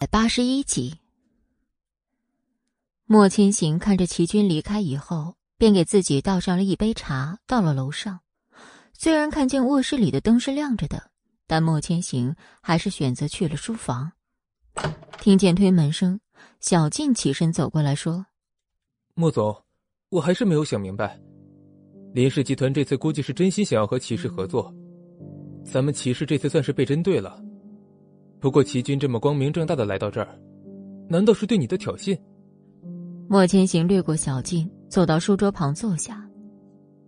[0.00, 0.94] 百八十一集，
[3.04, 8.20] 莫千行看着齐军离开以后，便给自己倒上了一杯茶，到了楼上。
[8.94, 11.10] 虽然看见卧室里的灯是亮着的，
[11.46, 14.12] 但莫千行还是选择去了书房。
[15.20, 16.18] 听见推门声，
[16.60, 18.24] 小静起身走过来说
[19.12, 19.54] ：“莫总，
[20.08, 21.20] 我还是没有想明白，
[22.14, 24.74] 林氏集团这次估计是真心想要和齐氏合作，
[25.62, 27.38] 咱们齐氏这次算是被针对了。”
[28.40, 30.28] 不过，齐军这么光明正大的来到这儿，
[31.08, 32.18] 难道是对你的挑衅？
[33.28, 36.26] 莫千行掠过小径，走到书桌旁坐下。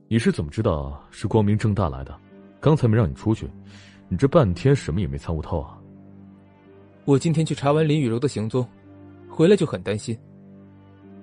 [0.09, 2.15] 你是怎么知道是光明正大来的？
[2.61, 3.49] 刚才没让你出去，
[4.09, 5.81] 你这半天什么也没参悟透啊！
[7.07, 8.65] 我今天去查完林雨柔的行踪，
[9.27, 10.17] 回来就很担心。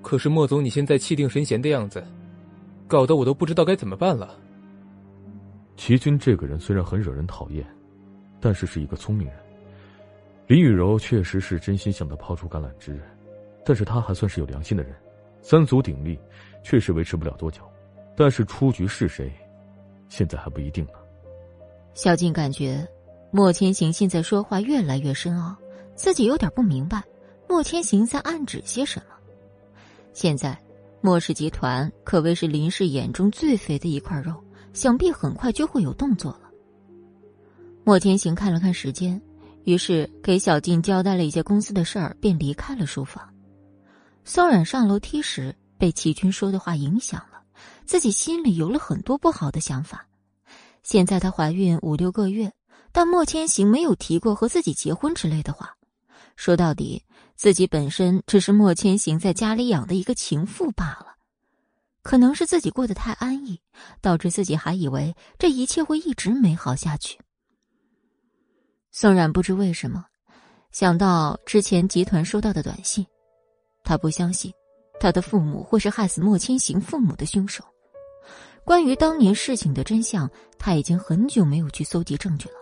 [0.01, 2.03] 可是莫总，你现在气定神闲的样子，
[2.87, 4.37] 搞得我都不知道该怎么办了。
[5.77, 7.63] 齐军这个人虽然很惹人讨厌，
[8.39, 9.37] 但是是一个聪明人。
[10.49, 12.99] 林雨柔确实是真心向他抛出橄榄枝，
[13.63, 14.95] 但是他还算是有良心的人，
[15.43, 16.19] 三足鼎立，
[16.63, 17.61] 确实维持不了多久。
[18.17, 19.31] 但是出局是谁，
[20.07, 20.93] 现在还不一定呢。
[21.93, 22.83] 小静感觉
[23.29, 25.55] 莫千行现在说话越来越深奥，
[25.93, 27.03] 自己有点不明白
[27.47, 29.15] 莫千行在暗指些什么。
[30.13, 30.59] 现在
[30.99, 34.33] 莫氏集团可谓是林氏眼中最肥的一块肉，
[34.73, 36.49] 想必很快就会有动作了。
[37.83, 39.21] 莫千行看了看时间。
[39.63, 43.27] 于是给小静交代了一些公司的事儿，便离开了书房。
[44.23, 47.41] 宋冉上楼梯时被齐军说的话影响了，
[47.85, 50.05] 自己心里有了很多不好的想法。
[50.83, 52.51] 现在她怀孕五六个月，
[52.91, 55.75] 但莫千行没有提过和自己结婚之类的话。
[56.35, 57.03] 说到底，
[57.35, 61.15] 自己本身只是莫千行在家里养的一个情妇罢了。
[62.01, 63.59] 可能是自己过得太安逸，
[63.99, 67.19] 导致自己还以为这一切会一直美好下去。
[68.91, 70.03] 宋冉不知为什么，
[70.71, 73.05] 想到之前集团收到的短信，
[73.83, 74.51] 他不相信
[74.99, 77.63] 他的父母会是害死莫千行父母的凶手。
[78.65, 82.55] 关于当年事情的真相，他已经很久没有去搜集证据了。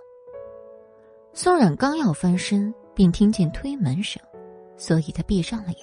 [1.34, 4.22] 宋冉刚要翻身，便听见推门声，
[4.78, 5.80] 所以他闭上了眼。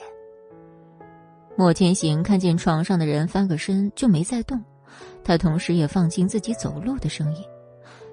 [1.57, 4.63] 莫千行看见床上的人翻个身就没再动，
[5.25, 7.43] 他同时也放轻自己走路的声音，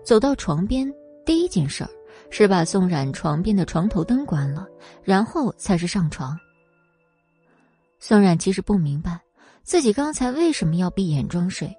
[0.03, 0.89] 走到床边，
[1.25, 1.89] 第一件事儿。
[2.31, 4.65] 是把宋冉床边的床头灯关了，
[5.03, 6.35] 然后才是上床。
[7.99, 9.19] 宋冉其实不明白
[9.61, 11.71] 自己刚才为什么要闭眼装睡，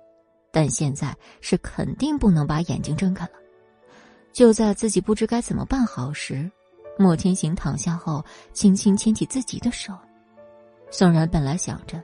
[0.53, 3.33] 但现在是肯定不能把眼睛睁开了。
[4.33, 6.49] 就在自己不知该怎么办好时，
[6.99, 9.93] 莫千行躺下后，轻轻牵起自己的手。
[10.91, 12.01] 宋冉本来想着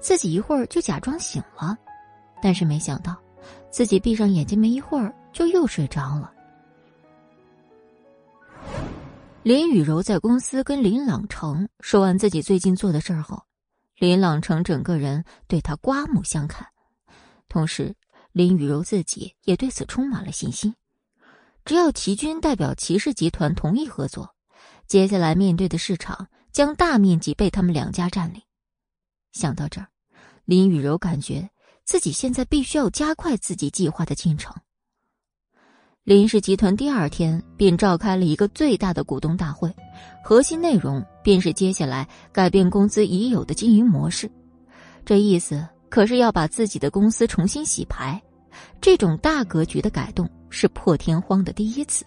[0.00, 1.76] 自己一会儿就假装醒了，
[2.42, 3.16] 但是没想到
[3.70, 6.32] 自己闭上眼睛没一会儿就又睡着了。
[9.44, 13.42] 林雨柔在公司跟林朗成说完自己最近做的事儿后，
[13.96, 16.68] 林朗成整个人对他刮目相看，
[17.48, 17.92] 同时
[18.30, 20.72] 林雨柔自己也对此充满了信心。
[21.64, 24.32] 只要齐军代表齐氏集团同意合作，
[24.86, 28.40] 接下来面对的市场将大面积被他们两家占领。
[29.32, 29.88] 想到这儿，
[30.44, 31.50] 林雨柔感觉
[31.84, 34.54] 自己现在必须要加快自己计划的进程。
[36.04, 39.72] 林氏集团第二天便召开了一个最大的股东大会，
[40.24, 44.28] 核心内容便是接下来改变公司已有的经营模式。
[45.04, 48.20] 这意思可是要把自己的公司重新洗牌。
[48.80, 52.04] 这种大格局的改动是破天荒的第一次。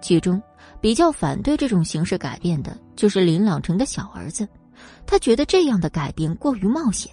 [0.00, 0.42] 其中
[0.80, 4.48] 比较反对这种形式改变的就是林朗成的小儿子，
[5.06, 7.12] 他觉得这样的改变过于冒险。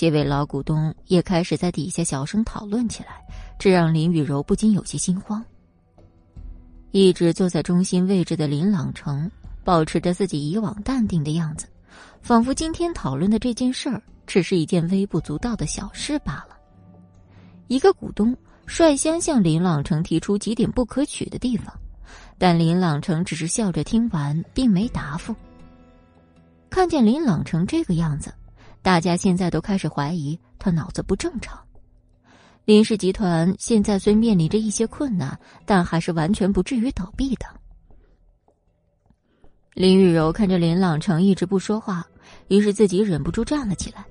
[0.00, 3.22] 几位老股东也开始在底下小声讨论起来。
[3.58, 5.44] 这让林雨柔不禁有些心慌。
[6.90, 9.30] 一直坐在中心位置的林朗成
[9.62, 11.66] 保持着自己以往淡定的样子，
[12.22, 16.56] 仿佛今天讨论的这件事儿只是一件微不足道的小事罢了。
[17.68, 18.34] 一个股东
[18.64, 21.78] 率先向林朗成提出几点不可取的地方，
[22.38, 25.36] 但林朗成只是笑着听完，并没答复。
[26.70, 28.32] 看见林朗成这个样子，
[28.82, 31.58] 大家现在都开始怀疑他脑子不正常。
[32.64, 37.46] 林氏集团现在虽面临着一些困难，但还是完全不至于倒闭的。
[39.74, 42.06] 林雨柔看着林朗成一直不说话，
[42.48, 44.04] 于是自己忍不住站了起来。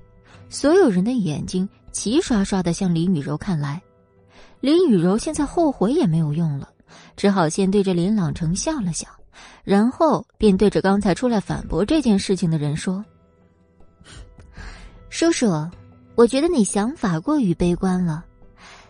[0.48, 3.80] 所有人的眼睛齐刷刷的向林雨柔看来，
[4.60, 6.68] 林雨柔现在后悔也没有用了，
[7.16, 9.06] 只好先对着林朗成笑了笑，
[9.62, 13.04] 然后便对着刚才出来反驳这件事情的人说
[15.10, 15.68] ：“叔叔，
[16.14, 18.24] 我觉得你想法过于悲观了。”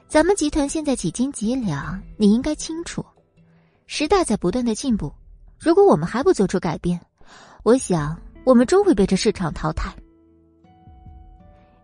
[0.06, 3.04] 咱们集团现在几斤几两，你应该清楚。
[3.86, 5.12] 时代在不断的进步，
[5.58, 7.00] 如果我们还不做出改变，
[7.62, 9.92] 我想我们终会被这市场淘汰。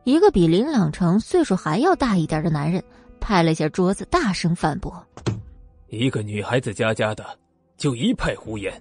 [0.05, 2.83] 一个比林朗成岁数还要大一点的男人
[3.21, 5.05] 拍了下桌子，大声反驳
[5.89, 7.25] ：“一个女孩子家家的，
[7.77, 8.81] 就一派胡言。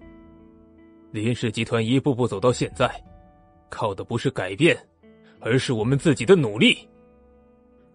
[1.12, 2.90] 林氏集团一步步走到现在，
[3.70, 4.78] 靠的不是改变，
[5.46, 6.76] 而是我们自己的努力。”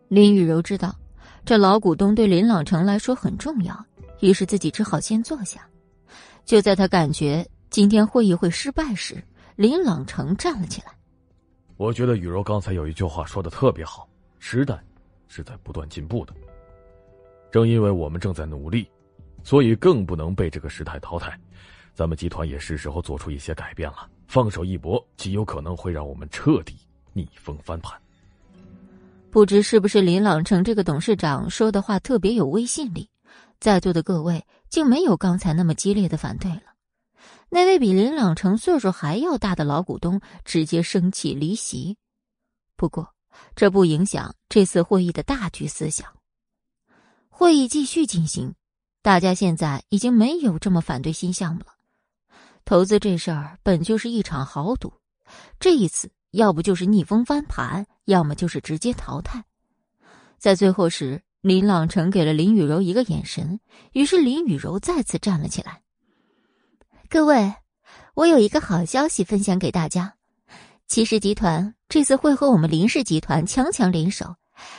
[0.09, 0.97] 林雨柔知道，
[1.45, 3.85] 这老股东对林朗成来说很重要，
[4.21, 5.69] 于是自己只好先坐下。
[6.45, 9.23] 就在他感觉今天会议会失败时，
[9.57, 10.93] 林朗成站了起来。
[11.77, 14.09] 我觉得雨柔刚才有一句话说的特别好：
[14.39, 14.79] 时代
[15.29, 16.35] 是在不断进步的。
[17.51, 18.89] 正因为我们正在努力，
[19.43, 21.39] 所以更不能被这个时代淘汰。
[21.95, 24.09] 咱们集团也是时候做出一些改变了。
[24.27, 26.77] 放手一搏，极有可能会让我们彻底
[27.13, 28.01] 逆风翻盘。
[29.31, 33.09] 不知是不是林朗成这个董事长说的话特别有威信力，
[33.61, 36.63] 在座的各位竟没有刚才那么激烈的反对了。
[37.49, 41.97] 那位比林朗成岁数还要大的老股东直接生气离席。
[42.77, 43.15] 不过，
[43.55, 46.13] 这不影响这次会议的大局思想。
[47.29, 48.55] 会议继续进行，
[49.03, 51.67] 大家现在已经没有这么反对新项目了。
[52.65, 54.93] 投资这事儿本就是一场豪赌，
[55.59, 56.11] 这一次。
[56.31, 59.45] 要不就是逆风翻盘，要么就是直接淘汰。
[60.39, 63.61] 在最后时，林朗成给了林雨柔一个眼神，
[63.93, 65.83] 于是林雨柔再次站了起来。
[67.09, 67.53] 各位，
[68.15, 70.15] 我有一个好消息分享给大家：
[70.87, 74.37] 骑士集团这次会和我们林氏集团强强联手，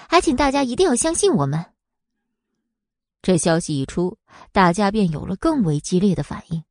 [0.07, 1.63] 还请大家一定要相信我们。
[3.21, 4.17] 这消息一出，
[4.51, 6.63] 大家便有了更为激烈的反应。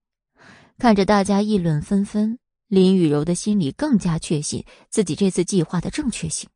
[0.78, 2.39] 看着大家议论纷纷。
[2.70, 6.48] 林雨柔的心里更加确信自己这次计划的正确性。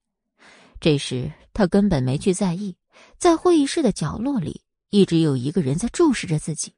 [0.79, 2.77] 这时，他根本没去在意，
[3.19, 6.73] 在会议室的角落里，一直有一个人在注视着自己。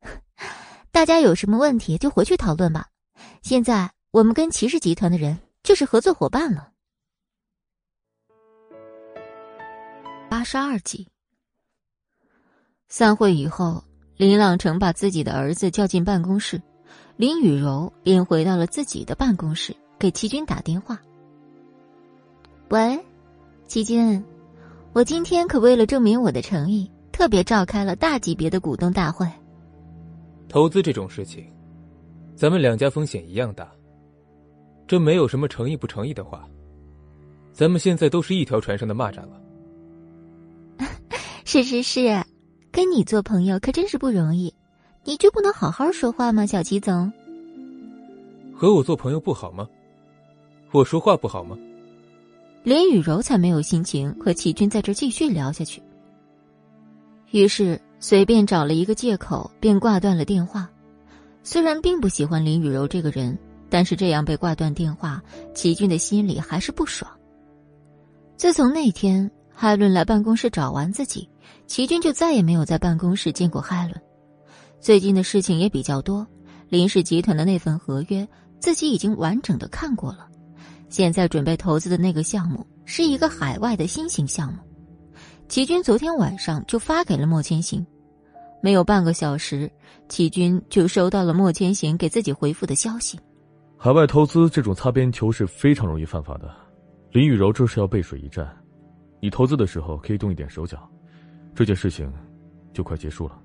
[0.90, 2.88] 大家有什么问题就回去讨论吧。
[3.42, 6.72] 现在，我们跟骑士集团的人就是合作伙伴了。
[10.30, 11.06] 八十二集。
[12.88, 13.84] 散会以后，
[14.16, 16.62] 林朗成把自己的儿子叫进办公室。
[17.16, 21.00] 林雨柔便回到了自己的办公室，给齐军打电话。
[22.68, 22.98] 喂，
[23.66, 24.22] 齐军，
[24.92, 29.26] 我今天可为了证明我的诚意，特别召开了大级别的股东大会。
[30.46, 31.46] 投资这种事情，
[32.34, 33.66] 咱们两家风险一样大。
[34.86, 36.46] 这没有什么诚意不诚意的话，
[37.50, 39.40] 咱们现在都是一条船上的蚂蚱了。
[41.46, 42.22] 是是是，
[42.70, 44.54] 跟你做朋友可真是不容易。
[45.06, 47.12] 你就不能好好说话吗，小齐总？
[48.52, 49.64] 和我做朋友不好吗？
[50.72, 51.56] 我说话不好吗？
[52.64, 55.80] 连雨柔才没有心情和齐军在这继续聊下去。
[57.30, 60.68] 于是随便找了一个借口，便挂断了电话。
[61.44, 63.38] 虽然并不喜欢林雨柔这个人，
[63.70, 65.22] 但是这样被挂断电话，
[65.54, 67.08] 齐军的心里还是不爽。
[68.36, 71.28] 自从那天海伦来办公室找完自己，
[71.68, 74.02] 齐军就再也没有在办公室见过海伦。
[74.80, 76.26] 最近的事情也比较多，
[76.68, 78.26] 林氏集团的那份合约
[78.60, 80.28] 自己已经完整的看过了。
[80.88, 84.58] 现在准备投资的那个项目是一个海外的新型项目，
[85.48, 87.84] 齐军昨天晚上就发给了莫千行，
[88.62, 89.68] 没有半个小时，
[90.08, 93.18] 齐军就收到了莫千行给自己回复的消息。
[93.76, 96.48] 海外投资这种擦边球是非常容易犯法的，
[97.10, 98.48] 林雨柔这是要背水一战，
[99.20, 100.88] 你投资的时候可以动一点手脚，
[101.54, 102.10] 这件事情
[102.72, 103.38] 就快结束了。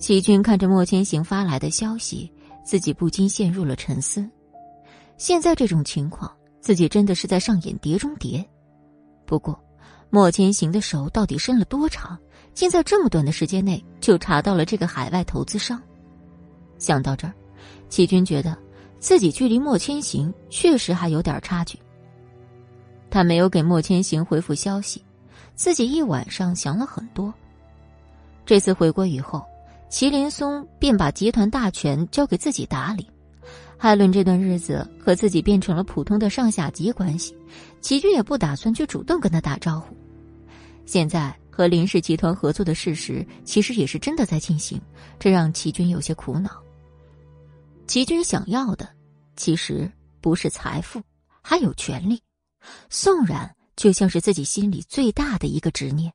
[0.00, 2.32] 齐军看着莫千行发来的消息，
[2.64, 4.26] 自己不禁陷入了沉思。
[5.18, 8.42] 现在这种情况，自己真的是在上演碟中谍。
[9.26, 9.62] 不过，
[10.08, 12.18] 莫千行的手到底伸了多长，
[12.54, 15.78] 竟在这么短的时间内就查到了这个海外投资商？
[16.78, 17.34] 想到这儿，
[17.90, 18.56] 齐军觉得
[18.98, 21.78] 自己距离莫千行确实还有点差距。
[23.10, 25.04] 他没有给莫千行回复消息，
[25.54, 27.32] 自己一晚上想了很多。
[28.46, 29.44] 这次回国以后。
[29.90, 33.04] 祁连松便把集团大权交给自己打理，
[33.76, 37.36] 海伦这段日子和自己变成了普通的上下级关系，
[37.80, 39.94] 齐军也不打算去主动跟他打招呼。
[40.86, 44.80] 现在和林氏集团合作的事实其实也是真的在进行，
[45.18, 46.62] 这让齐军有些苦恼。
[47.88, 48.88] 齐军想要的
[49.34, 51.02] 其实不是财富，
[51.42, 52.22] 还有权利。
[52.88, 56.12] 宋冉就像是自己心里最大的一个执念。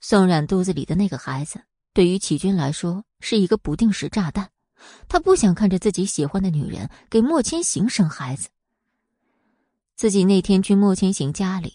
[0.00, 1.60] 宋冉肚子里的那个孩子。
[1.92, 4.50] 对于启军来说，是一个不定时炸弹。
[5.08, 8.48] 他不想看着自己喜欢的女人给莫千行生孩子。
[9.94, 11.74] 自己那天去莫千行家里，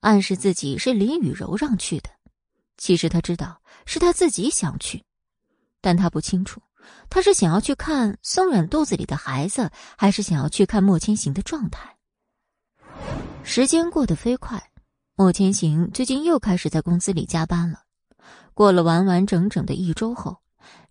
[0.00, 2.08] 暗示自己是林雨柔让去的。
[2.78, 5.04] 其实他知道是他自己想去，
[5.80, 6.62] 但他不清楚
[7.10, 11.96] 他是想要去看宋冉肚子里的孩子，还是想要去看莫千行的状态？
[13.42, 14.70] 时间过得飞快，
[15.14, 17.82] 莫千行最近又开始在公司里加班了。
[18.56, 20.38] 过了完完整整的一周后，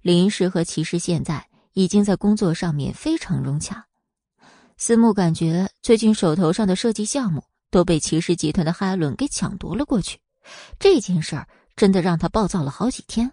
[0.04, 3.88] 林氏和骑士现在已经在工作上面非常融洽。
[4.78, 10.20] 思慕感觉最近手头上的设计项目都被骑士集团的哈伦给抢夺了过去，
[10.78, 13.32] 这件事儿真的让他暴躁了好几天。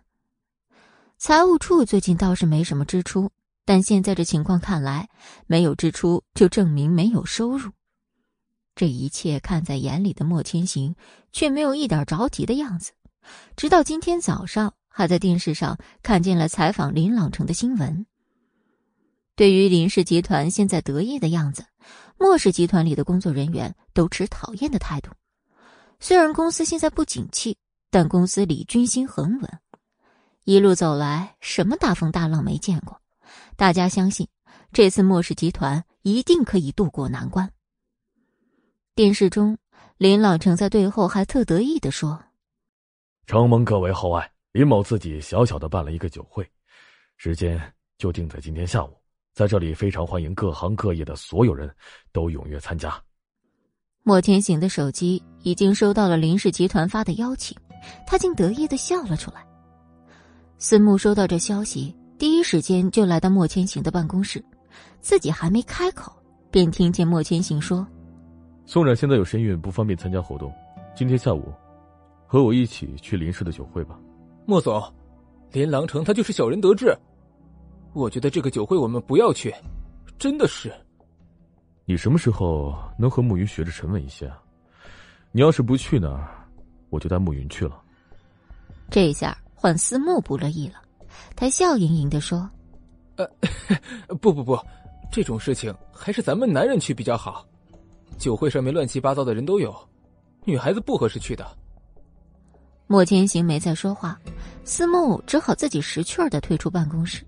[1.19, 3.31] 财务处最近倒是没什么支出，
[3.67, 5.11] 但现在这情况看来，
[5.47, 7.71] 没有支出就证明没有收入。
[8.75, 10.97] 这一切看在眼里的莫千行，
[11.33, 12.93] 却没有一点着急的样子。
[13.57, 18.07] 直到今天早上，还在电视上看见了采访林朗成的新闻。
[19.35, 21.65] 对于林氏集团现在得意的样子，
[22.19, 25.11] 莫氏集团里的工作人员都持讨厌的态度。
[26.01, 27.57] 虽然公司现在不景气，
[27.91, 29.59] 但公司里军心很稳。
[30.45, 33.01] 一路走来，什么大风大浪没见过？
[33.57, 34.29] 大家相信，
[34.73, 37.51] 这次莫氏集团一定可以渡过难关。
[38.95, 39.57] 电视中，
[39.97, 42.25] 林朗成在对后还特得意的说
[43.27, 46.47] ：“承蒙各位厚爱，林某自己小小的办了一个酒会，
[47.17, 47.61] 时间
[47.97, 48.91] 就定在今天下午，
[49.33, 51.73] 在这里非常欢迎各行各业的所有人
[52.13, 53.01] 都踊跃参加。”
[54.03, 57.57] 莫千行的手机已经收到了林氏集团发的邀请，
[58.07, 59.47] 他竟得意的笑了出来。
[60.59, 64.45] 孙木收到这消息，第一时间就来到莫千行的办公室，
[65.01, 66.13] 自己还没开口，
[66.51, 67.87] 便听见莫千行说
[68.67, 70.53] ：“宋冉现在有身孕，不方便参加活动，
[70.97, 71.53] 今天下午
[72.33, 74.01] 和我一起去林氏的酒会吧。”
[74.49, 74.83] 莫总，
[75.51, 76.97] 林郎城他就是小人得志，
[77.93, 79.55] 我觉得这个酒会我们不要去，
[80.19, 80.73] 真的是。
[81.85, 84.43] 你什么时候能和暮云学着沉稳一些啊？
[85.31, 86.27] 你要是不去那儿，
[86.89, 87.79] 我就带暮云去了。
[88.91, 89.37] 这下。
[89.55, 90.83] 换思慕不乐意了，
[91.37, 92.51] 他笑盈盈的说
[93.15, 93.25] ：“呃，
[94.21, 94.59] 不不不，
[95.13, 97.47] 这种事情还是咱们男人去比较好。
[98.19, 99.73] 酒会上面乱七八糟的人都有，
[100.45, 101.47] 女孩子不合适去的。”
[102.87, 104.19] 莫千行没再说话，
[104.65, 107.25] 思慕只好自己识趣儿的退出办公室。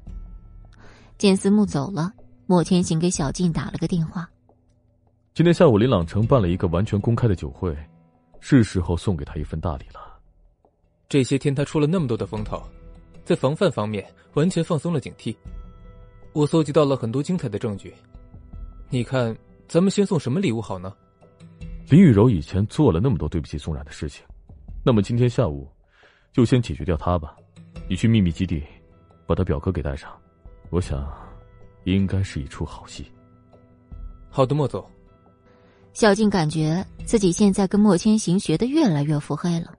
[1.17, 2.13] 见思慕走了，
[2.47, 4.29] 莫千行给小静打了个电话
[5.33, 7.75] ：“今天下午林朗城办了一个完全公开的酒会，
[8.41, 10.01] 是时候送给他一份大礼了。”
[11.09, 12.63] 这些天他出了那么多的风头，
[13.25, 15.35] 在防范方面完全放松了警惕。
[16.33, 17.95] 我搜集到了很多精彩的证据，
[18.91, 19.35] 你看，
[19.69, 20.93] 咱们先送什么礼物好呢？
[21.89, 24.25] 林雨柔以前做了那么多对不起宋冉的事情，
[24.85, 25.67] 那么今天下午
[26.33, 27.37] 就先解决掉他吧。
[27.89, 28.63] 你去秘密基地，
[29.27, 30.11] 把他表哥给带上，
[30.71, 31.11] 我想
[31.85, 33.11] 应该是一出好戏。
[34.31, 34.85] 好的，莫总。
[35.93, 39.75] 小静感觉自己现在跟莫千行学的越来越腹黑了，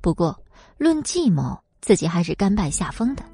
[0.00, 0.38] 不过。
[0.76, 3.24] 论计谋，自己还是甘拜下风的。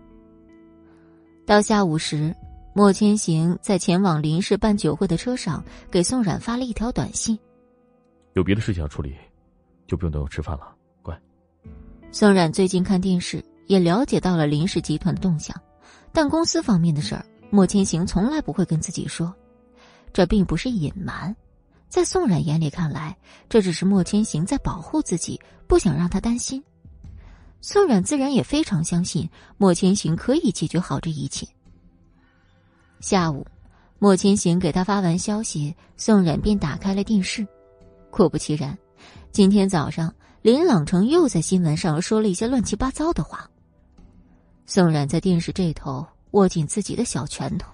[1.45, 2.35] 到下午时，
[2.75, 7.39] 莫千行在前往林氏办酒会的车上，给宋冉发了一条短信
[8.33, 9.15] ：“有别的事情要处理，
[9.87, 10.75] 就不用等我吃饭了，乖。”
[12.15, 15.61] 宋冉最近看电视，也了解到了林氏集团的动向，
[16.13, 19.35] 但公司方面的事儿，莫千行从来不会跟自己说，
[20.13, 21.35] 这并不是隐瞒，
[21.89, 23.17] 在宋冉眼里看来，
[23.49, 26.63] 这只是莫千行在保护自己，不想让他担心。
[27.61, 29.29] 宋冉自然也非常相信
[29.59, 31.45] 莫千行可以解决好这一切。
[33.01, 33.45] 下午，
[33.99, 37.45] 莫千行给他发完消息，宋冉便打开了电视。
[38.09, 38.79] 果不其然，
[39.33, 43.51] 今天早上林朗成又在新闻上说了一些乱七八糟的话。
[44.67, 47.73] 宋冉在电视这头握紧自己的小拳头，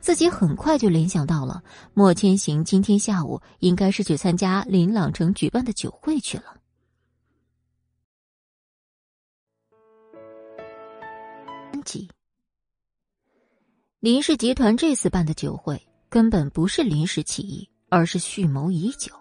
[0.00, 1.62] 自己很快就联想到了
[1.92, 6.56] 莫千行今天下午应该是去参加林朗成举办的酒会去了。
[14.00, 19.12] 林氏集团这次办的酒会根本不是临时起意，而是蓄谋已久。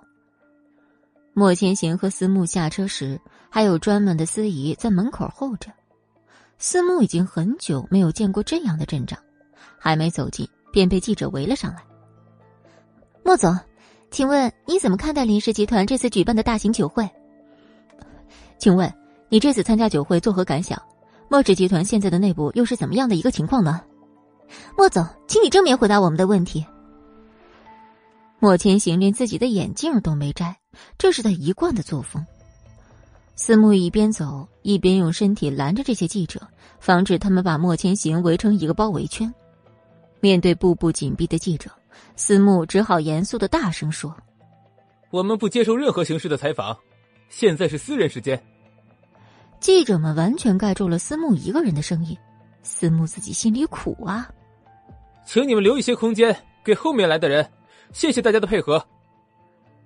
[1.37, 5.71] 莫千行和思慕下车时，还有专门的司仪在门口候着。
[6.57, 9.19] 思慕已经很久没有见过这样的阵仗，
[9.77, 11.83] 还没走近便被记者围了上来。
[13.23, 13.55] 莫总，
[14.09, 17.07] 请问你怎么看待林氏集团这次举办的大型酒会？
[18.57, 18.91] 请问
[19.29, 20.81] 你这次参加酒会作何感想？
[21.29, 23.79] 莫氏集团现在的内部又是怎么样的一个情况呢？
[24.75, 26.65] 莫总，请你正面回答我们的问题。
[28.39, 30.55] 莫千行连自己的眼镜都没摘，
[30.97, 32.25] 这是他一贯的作风。
[33.35, 36.41] 思慕一边走一边用身体拦着这些记者，
[36.79, 39.33] 防止他们把莫千行围成一个包围圈。
[40.19, 41.69] 面对步步紧逼的记者，
[42.15, 44.15] 思慕只好严肃的大声说
[45.11, 46.75] ：“我们不接受任何形式的采访，
[47.29, 48.41] 现在是私人时间。”
[49.59, 52.17] 记者们完全盖住了思慕一个人的声音，
[52.61, 54.29] 思慕自己心里苦啊。
[55.25, 57.47] 请你们留一些空间给后面来的人，
[57.91, 58.85] 谢谢大家的配合。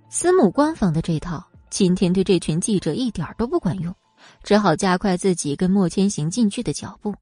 [0.09, 3.95] 私募官方的这套，今天对这群记者一点都不管用，
[4.43, 7.15] 只好加快自己跟莫千行进去的脚步。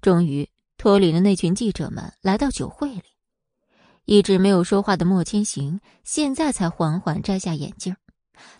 [0.00, 3.02] 终于脱离了那群记者们，来到酒会里。
[4.06, 7.94] 一直没有说话的莫千行，现在才缓缓摘下眼镜。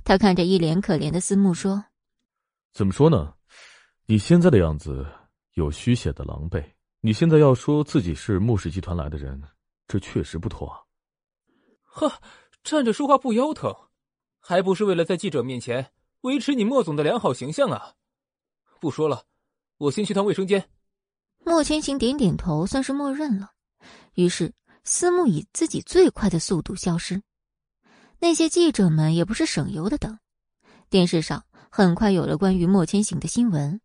[0.04, 1.82] 他看着一脸可怜的思慕说
[2.72, 3.32] ：“怎么说呢？
[4.06, 5.04] 你现在的样子
[5.54, 6.62] 有虚写的狼狈。
[7.00, 9.42] 你现在要说自己是穆氏集团来的人，
[9.88, 10.78] 这确实不妥啊。”
[11.92, 12.20] 呵，
[12.62, 13.74] 站着说话不腰疼，
[14.38, 15.92] 还不是为了在记者面前
[16.22, 17.94] 维持你莫总的良好形象啊！
[18.80, 19.24] 不说了，
[19.76, 20.70] 我先去趟卫生间。
[21.44, 23.52] 莫千行点点头，算是默认了。
[24.14, 24.54] 于是，
[24.84, 27.22] 思慕以自己最快的速度消失。
[28.18, 30.18] 那些记者们也不是省油的灯，
[30.88, 33.80] 电视上很快有了关于莫千行的新闻。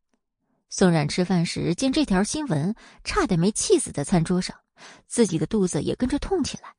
[0.70, 4.56] 宋冉吃饭时见这条新闻，差点没气死在餐桌上，
[5.08, 6.76] 自己的肚子也跟着痛起来。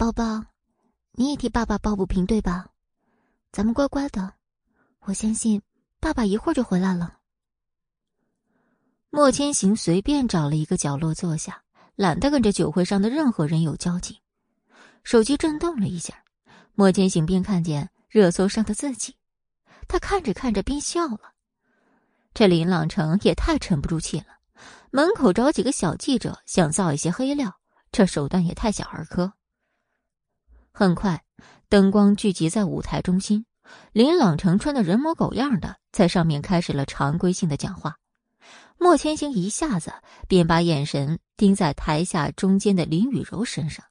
[0.00, 0.42] 宝宝，
[1.12, 2.68] 你也替爸爸抱不平对吧？
[3.52, 4.32] 咱们乖乖的，
[5.00, 5.60] 我相信
[6.00, 7.18] 爸爸一会儿就回来了。
[9.10, 11.62] 莫千行随便找了一个角落坐下，
[11.96, 14.18] 懒得跟这酒会上的任何人有交集。
[15.04, 16.24] 手机震动了一下，
[16.72, 19.14] 莫千行便看见热搜上的自己，
[19.86, 21.34] 他看着看着便笑了。
[22.32, 24.38] 这林朗成也太沉不住气了，
[24.92, 27.54] 门口找几个小记者想造一些黑料，
[27.92, 29.34] 这手段也太小儿科。
[30.72, 31.22] 很快，
[31.68, 33.44] 灯光聚集在舞台中心，
[33.92, 37.96] 林朗成穿的人模狗样的在上面开始了常规性的讲话。
[38.78, 39.92] 莫千行一下子
[40.26, 43.84] 便把眼神盯在台下中间的林雨柔身上。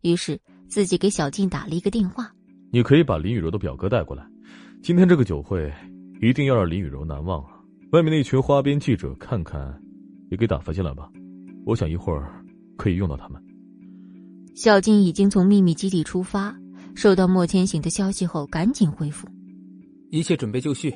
[0.00, 2.32] 于是自己给小静打了一个电话
[2.72, 4.26] ：“你可以把林雨柔的表哥带过来，
[4.82, 5.72] 今天这个酒会
[6.20, 7.50] 一定要让林雨柔难忘啊！
[7.92, 9.80] 外面那群花边记者看看，
[10.28, 11.08] 也给打发进来吧，
[11.64, 12.44] 我想一会儿
[12.76, 13.40] 可以用到他们。”
[14.56, 16.56] 小静已经从秘密基地出发，
[16.94, 19.28] 收到莫千行的消息后，赶紧回复
[20.10, 20.90] ：“一切准备就绪，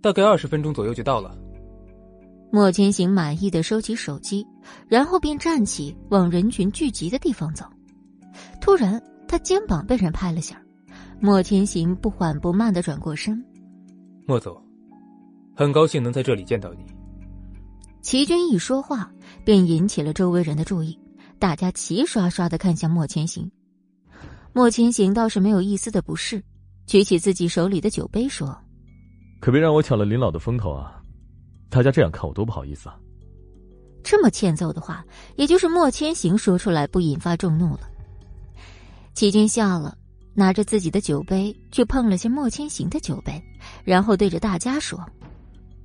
[0.00, 1.36] 大概二十分钟左右就到了。”
[2.50, 4.46] 莫千行满意的收起手机，
[4.88, 7.66] 然后便站起往人群聚集的地方走。
[8.62, 10.58] 突然，他肩膀被人拍了下，
[11.20, 13.44] 莫千行不缓不慢的转过身。
[14.26, 14.56] 莫总，
[15.54, 16.86] 很高兴能在这里见到你。
[18.00, 19.12] 齐军一说话，
[19.44, 20.98] 便引起了周围人的注意，
[21.38, 23.50] 大家齐刷刷的看向莫千行。
[24.52, 26.42] 莫千行倒是没有一丝的不适，
[26.86, 28.56] 举起自己手里的酒杯说
[29.40, 31.02] ：“可别让我抢了林老的风头啊！
[31.68, 32.98] 大家这样看我多不好意思啊。”
[34.02, 37.80] 这么欠揍的话，也就是莫千行说出来不引发众怒了。
[39.12, 39.98] 齐军笑了，
[40.32, 43.42] 拿着自己的酒杯去碰了下莫千行的酒杯，
[43.84, 44.98] 然后对着大家说：“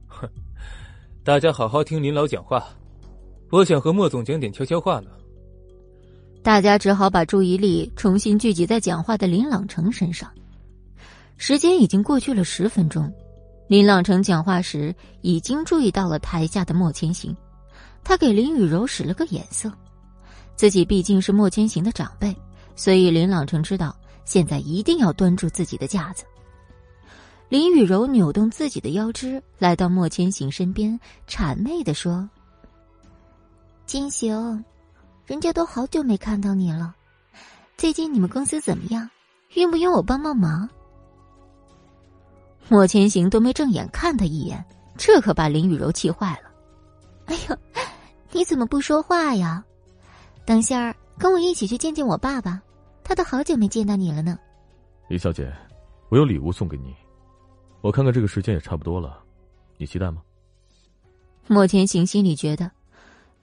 [0.07, 0.29] 哼，
[1.23, 2.63] 大家好好听林老讲话，
[3.49, 5.09] 我想和莫总讲点悄悄话呢。”
[6.43, 10.29] 大家只好把注意力重新聚集在讲话的林朗成身上。
[11.37, 13.11] 时间已经过去了十分钟，
[13.67, 17.35] 林朗成讲话时已经注意到了台下的莫千行，
[18.03, 19.71] 他给林雨柔使了个眼色，
[20.55, 22.35] 自己毕竟是莫千行的长辈。
[22.75, 26.23] 所以林朗成知道，现在一定要端住自己的架子。
[27.49, 32.27] 林雨柔扭动自己的腰肢，来到莫千行身边，谄媚的说
[33.85, 34.63] ：“金行，
[35.25, 36.93] 人家都好久没看到你了，
[37.77, 39.09] 最近你们公司怎么样？
[39.55, 40.69] 用不用我帮帮忙？”
[42.69, 44.63] 莫千行都没正眼看他一眼，
[44.97, 46.51] 这可把林雨柔气坏了。
[47.27, 47.57] “哎呦，
[48.31, 49.63] 你怎么不说话呀？
[50.45, 52.59] 等下儿。”跟我一起去见见我爸爸，
[53.03, 54.39] 他都好久没见到你了呢。
[55.07, 55.53] 李小姐，
[56.09, 56.95] 我有礼物送给你，
[57.81, 59.21] 我看看这个时间也差不多了，
[59.77, 60.23] 你期待吗？
[61.45, 62.71] 莫千行心里觉得，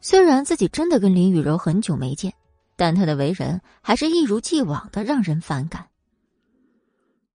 [0.01, 2.35] 虽然自己真的跟林雨柔很久没见，
[2.77, 5.89] 但她的为人还是一如既往的让人反感。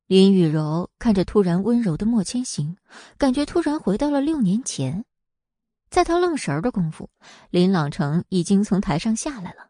[0.07, 2.77] 林雨柔看着突然温柔的莫千行，
[3.17, 5.05] 感觉突然回到了六年前。
[5.89, 7.09] 在他愣神儿的功夫，
[7.49, 9.67] 林朗成已经从台上下来了。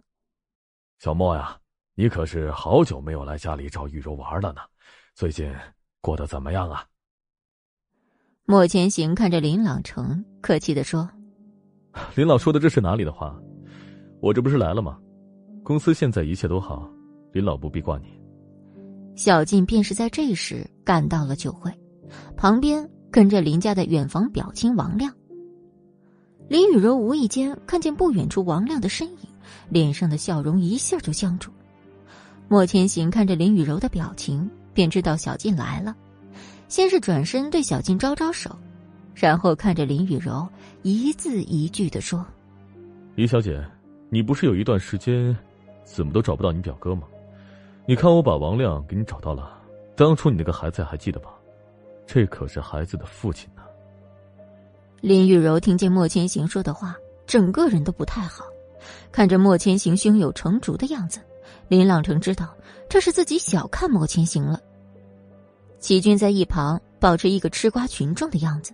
[0.99, 1.60] 小莫呀，
[1.95, 4.62] 你可是好久没有来家里找雨柔玩了呢，
[5.15, 5.53] 最近
[5.99, 6.86] 过得怎么样啊？
[8.45, 11.10] 莫千行看着林朗成，客气的说
[12.15, 13.36] ：“林老说的这是哪里的话？
[14.19, 14.97] 我这不是来了吗？
[15.63, 16.89] 公司现在一切都好，
[17.32, 18.12] 林老不必挂念。”
[19.15, 21.71] 小静便是在这时赶到了酒会，
[22.36, 25.13] 旁边跟着林家的远房表亲王亮。
[26.47, 29.17] 林雨柔无意间看见不远处王亮的身影。
[29.69, 31.51] 脸上的笑容一下就僵住。
[32.47, 35.95] 莫千行看着林雨柔的表情，便知道小静来了。
[36.69, 38.58] 先是转身对小静招招手，
[39.13, 40.47] 然后看着林雨柔，
[40.83, 42.25] 一字一句的说
[43.15, 43.65] ：“李小姐，
[44.09, 45.35] 你不是有一段时间，
[45.85, 47.07] 怎么都找不到你表哥吗？
[47.85, 49.57] 你看我把王亮给你找到了，
[49.95, 51.29] 当初你那个孩子还记得吧？
[52.05, 53.61] 这可是孩子的父亲呢。”
[54.99, 58.43] 林雨柔听见莫千行说的话，整个人都不太好。
[59.09, 61.21] 看着莫千行胸有成竹的样子，
[61.69, 62.53] 林朗成知道
[62.89, 64.59] 这是自己小看莫千行了。
[65.79, 68.73] 齐军在一旁保持一个吃瓜群众的样子，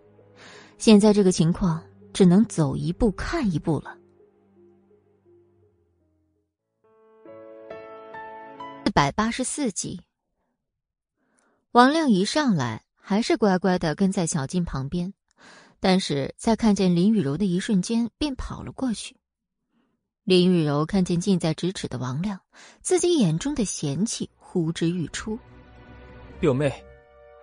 [0.79, 1.79] 现在这个情况
[2.13, 3.97] 只能走一步看一步了。
[8.85, 10.01] 四百八十四集，
[11.71, 15.13] 王亮一上来还是乖乖的跟在小静旁边。
[15.81, 19.15] 但是在看见林雨柔的一瞬间，便跑了过去。
[20.25, 22.41] 林雨柔看见近在咫尺的王亮，
[22.81, 25.39] 自己眼中的嫌弃呼之欲出。
[26.37, 26.83] 表妹，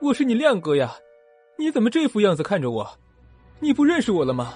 [0.02, 0.94] 我是你亮哥呀，
[1.58, 2.98] 你怎么这副样子看着我？
[3.58, 4.54] 你不认识我了吗？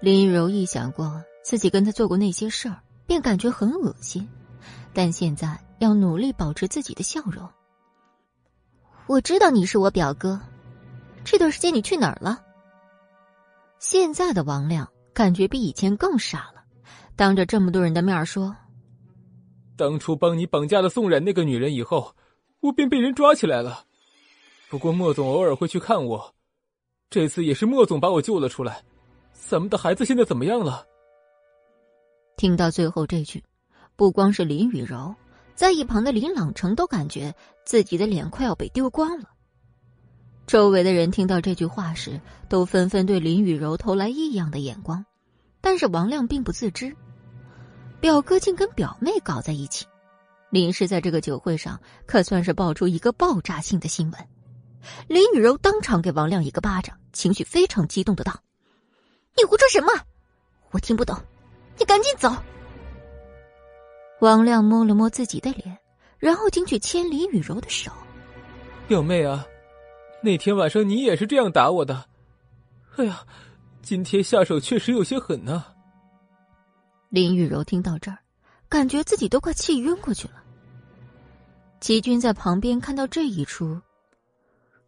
[0.00, 4.28] 林雨柔一想过自己跟他做过那些事儿，便感觉很恶心，
[4.92, 7.48] 但现在要努力保持自己的笑容。
[9.06, 10.40] 我知道你是我表哥。
[11.24, 12.42] 这段时间你去哪儿了？
[13.78, 16.62] 现在的王亮感觉比以前更傻了，
[17.16, 18.54] 当着这么多人的面说
[19.76, 22.14] ：“当初帮你绑架了宋冉那个女人以后，
[22.60, 23.84] 我便被人抓起来了。
[24.68, 26.34] 不过莫总偶尔会去看我，
[27.10, 28.82] 这次也是莫总把我救了出来。
[29.32, 30.86] 咱们的孩子现在怎么样了？”
[32.36, 33.42] 听到最后这句，
[33.96, 35.14] 不光是林雨柔，
[35.54, 39.30] 在一旁的林朗成都感觉自己的脸快要被丢光了。
[40.46, 45.04] 周围的人听到这句话时，都纷纷对林雨柔投来异样的眼光，
[45.60, 46.94] 但是王亮并不自知，
[48.00, 49.86] 表哥竟跟表妹搞在一起。
[50.50, 54.28] 林氏在这个酒会上可算是爆出一个爆炸性的新闻。
[55.08, 58.40] 林雨柔当场给王亮一个巴掌，情绪非常激动的道
[59.36, 59.92] ：“你胡说什么？
[60.70, 61.16] 我听不懂，
[61.78, 62.34] 你赶紧走！”
[64.20, 65.78] 王亮摸了摸自己的脸，
[66.18, 67.90] 然后进去牵林雨柔的手
[68.88, 69.46] ：“表妹啊。”
[70.22, 72.06] 那天晚上你也是这样打我的，
[72.96, 73.26] 哎呀，
[73.82, 75.62] 今天下手确实有些狠呢。
[77.10, 78.16] 林雨柔听到这儿，
[78.66, 80.42] 感觉自己都快气晕过去了。
[81.78, 83.78] 齐军在旁边看到这一出，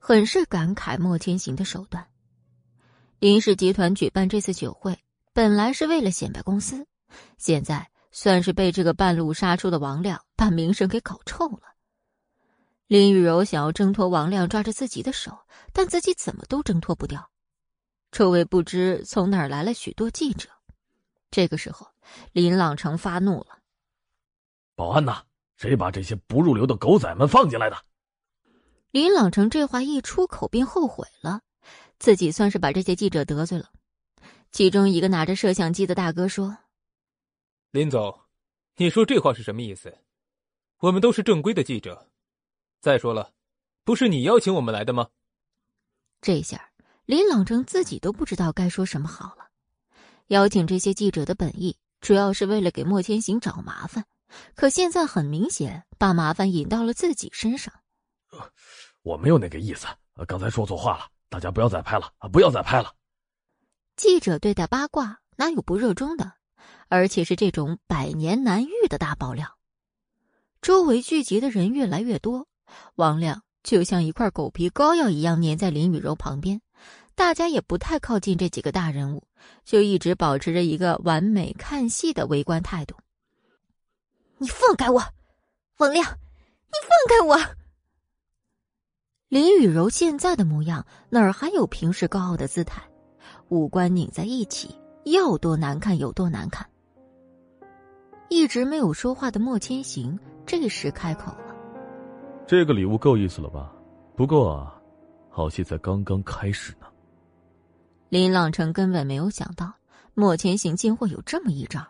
[0.08, 2.06] 很是感慨莫千行的手段。
[3.18, 4.96] 林氏集团举办这次酒会，
[5.32, 6.86] 本来是为了显摆公司，
[7.38, 11.74] 现在算是被这个半路杀出的王亮把名声给搞臭了。
[12.86, 15.36] 林雨柔想要挣脱王亮抓着自己的手，
[15.72, 17.28] 但自己怎么都挣脱不掉。
[18.12, 20.48] 周围不知从哪儿来了许多记者。
[21.32, 21.84] 这个时候，
[22.30, 23.58] 林朗成发怒了
[24.76, 25.24] ：“保安呐，
[25.56, 27.76] 谁把这些不入流的狗仔们放进来的？”
[28.96, 31.42] 林朗成这话一出口，便后悔了，
[31.98, 33.70] 自己算是把这些记者得罪了。
[34.52, 36.56] 其中一个拿着摄像机的大哥说
[37.72, 38.18] ：“林总，
[38.76, 39.98] 你说这话是什么意思？
[40.78, 42.10] 我们都是正规的记者。”
[42.80, 43.34] 再说了，
[43.84, 45.08] 不是你邀请我们来的吗？
[46.22, 46.70] 这下
[47.04, 49.50] 林朗成自己都不知道该说什么好了。
[50.28, 54.06] 邀请这些记者的本意主要是为了给莫千行找麻烦，
[54.54, 57.74] 可现在很明显把麻烦引到了自己身上。
[59.06, 59.86] 我没有那个意思，
[60.26, 62.28] 刚才说错话了，大家不要再拍了啊！
[62.28, 62.92] 不要再拍了。
[63.94, 66.32] 记者对待八卦哪有不热衷的？
[66.88, 69.58] 而且是这种百年难遇的大爆料，
[70.60, 72.48] 周围聚集的人越来越多。
[72.96, 76.60] 王亮就像一块狗皮膏药一样粘在林雨柔旁边，
[77.14, 79.22] 大家也不太靠近这几个大人物，
[79.64, 82.96] 就一直保持着一个完美看戏的围观态度。
[84.38, 85.00] 你放开我，
[85.76, 86.04] 王亮！
[86.04, 87.65] 你放开我！
[89.28, 92.80] 林雨柔现在的模样哪儿还有平时高傲的姿态？
[93.48, 96.64] 五官拧在一起，要多难看有多难看。
[98.28, 101.56] 一直没有说话的莫千行这时开口了。
[102.46, 103.72] 这个礼物够意思了吧？
[104.14, 104.80] 不过啊，
[105.28, 106.86] 好戏才刚刚开始呢。
[108.08, 109.72] 林朗成根本没有想到
[110.14, 111.84] 莫千行竟会有这么一招，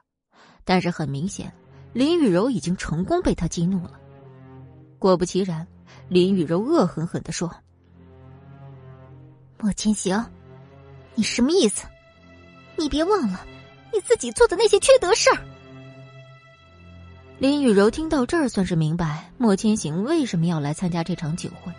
[0.65, 1.53] 但是很明显，
[1.93, 4.01] 林雨柔已经成功被他激怒了。
[4.99, 5.67] 果不其然，
[6.09, 7.51] 林雨柔恶狠狠的说
[9.59, 10.25] ：“莫千行，
[11.15, 11.87] 你什么意思？
[12.77, 13.45] 你别忘了
[13.93, 15.43] 你自己做的那些缺德事儿。”
[17.39, 21.73] 林雨柔听到这儿，算是明白莫千行为什么要来参加这场酒会。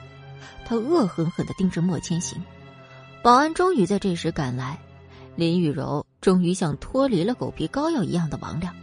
[0.66, 2.42] 他恶狠狠的盯着莫千行。
[3.24, 4.78] 保安终于在这时赶来，
[5.36, 8.76] 林雨柔终于像脱离了狗皮膏药一样的王亮。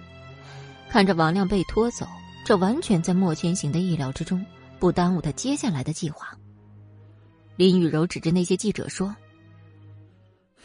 [0.89, 2.07] 看着王亮被拖走，
[2.45, 4.45] 这完全在莫千行的意料之中，
[4.85, 6.39] 不耽误他接下来的计划。
[7.57, 9.17] 林雨柔指着那些记者说：“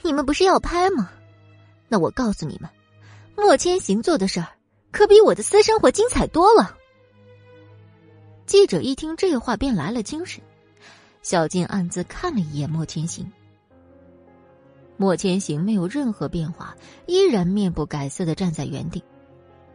[0.04, 1.10] 你们不是要拍吗？
[1.88, 2.70] 那我告诉你们，
[3.38, 4.48] 莫千行做的事儿
[4.92, 6.76] 可比我的私生活精彩多了。
[8.46, 10.44] 记者一听这话，便来了精神。
[11.22, 13.26] 小静暗自看了一眼莫千行，
[14.98, 19.02] 莫千行没有任何变化，依然面不改色的站在原地。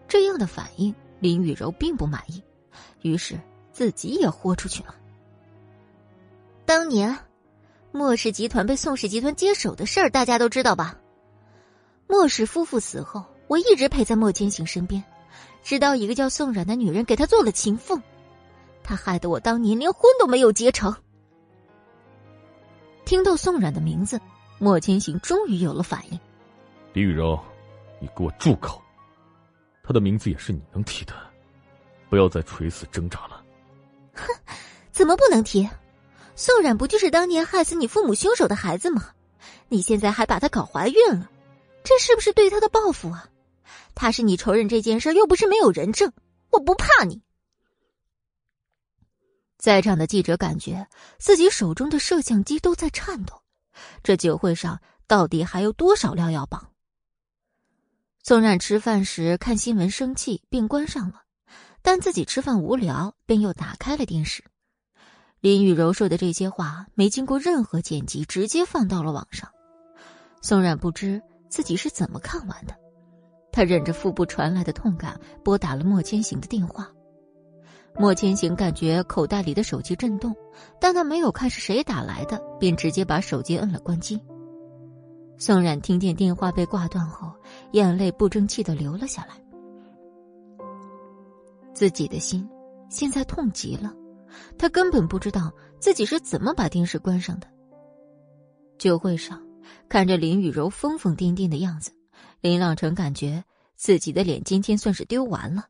[0.06, 2.42] 这样的反应，林雨柔并不满意，
[3.00, 3.40] 于是
[3.74, 4.94] 自己也豁出去了。
[6.64, 7.14] 当年。
[7.96, 10.98] 莫氏集团被宋氏集团接手的事儿，大家都知道吧？
[12.08, 15.00] 莫氏夫妇死后，我一直陪在莫千行身边，
[15.62, 17.96] 直到一个叫宋冉的女人给他做了情妇，
[18.82, 20.92] 他害得我当年连婚都没有结成。
[23.04, 24.20] 听到宋冉的名字，
[24.58, 26.18] 莫千行终于有了反应。
[26.94, 27.38] 李雨柔，
[28.00, 28.82] 你给我住口！
[29.84, 31.14] 他的名字也是你能提的，
[32.10, 33.43] 不要再垂死挣扎了。
[34.14, 34.26] 哼，
[34.92, 35.68] 怎么不能提？
[36.36, 39.10] 宋冉不就是当年害死你父母凶手的孩子吗？
[39.68, 41.30] 你现在还把她搞怀孕了，
[41.84, 43.28] 这是不是对她的报复啊？
[43.94, 46.12] 他是你仇人这件事又不是没有人证，
[46.50, 47.22] 我不怕你。
[49.56, 50.86] 在场的记者感觉
[51.18, 53.40] 自己手中的摄像机都在颤抖，
[54.02, 56.72] 这酒会上到底还有多少料要绑？
[58.24, 61.23] 宋冉吃饭时看新闻生气，并关上了；
[61.86, 64.42] 但自己吃饭无聊，便又打开了电视。
[65.40, 69.50] 林雨柔说的这些话没经过任何剪辑，直接放到了网上。
[70.40, 71.20] 宋冉不知
[71.50, 72.74] 自己是怎么看完的，
[73.52, 76.90] 他忍着腹部传来的痛感，拨打了莫千行的电话。
[77.96, 80.34] 莫千行感觉口袋里的手机震动，
[80.80, 84.18] 但他没有看是谁打来的，便直接把手机摁了关机。
[85.36, 87.30] 宋冉听见电话被挂断后，
[87.72, 89.43] 眼泪不争气的流了下来。
[91.74, 92.48] 自己的心
[92.88, 93.92] 现在痛极了。
[94.56, 97.46] 他根本不知道自己是怎么把电视关上的。
[98.78, 99.40] 酒会上，
[99.88, 101.92] 看着林雨柔疯疯癫癫的样子，
[102.40, 103.44] 林朗成感觉
[103.76, 105.66] 自己的脸今天算是丢完了。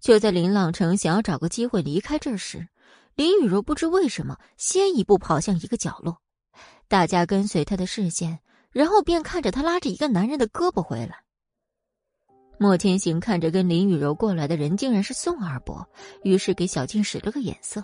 [0.00, 2.68] 就在林朗成想要找个机会离开这时，
[3.14, 6.18] 林雨柔不知为什么先一步跑向一个角落，
[6.86, 8.38] 大家跟随他的视线，
[8.70, 11.24] 然后便看着他拉着一个男人的胳膊回来。
[12.58, 15.88] 莫千行看着跟林雨柔过来的人，竟然是宋二伯，
[16.22, 17.82] 于是给小静使了个眼色。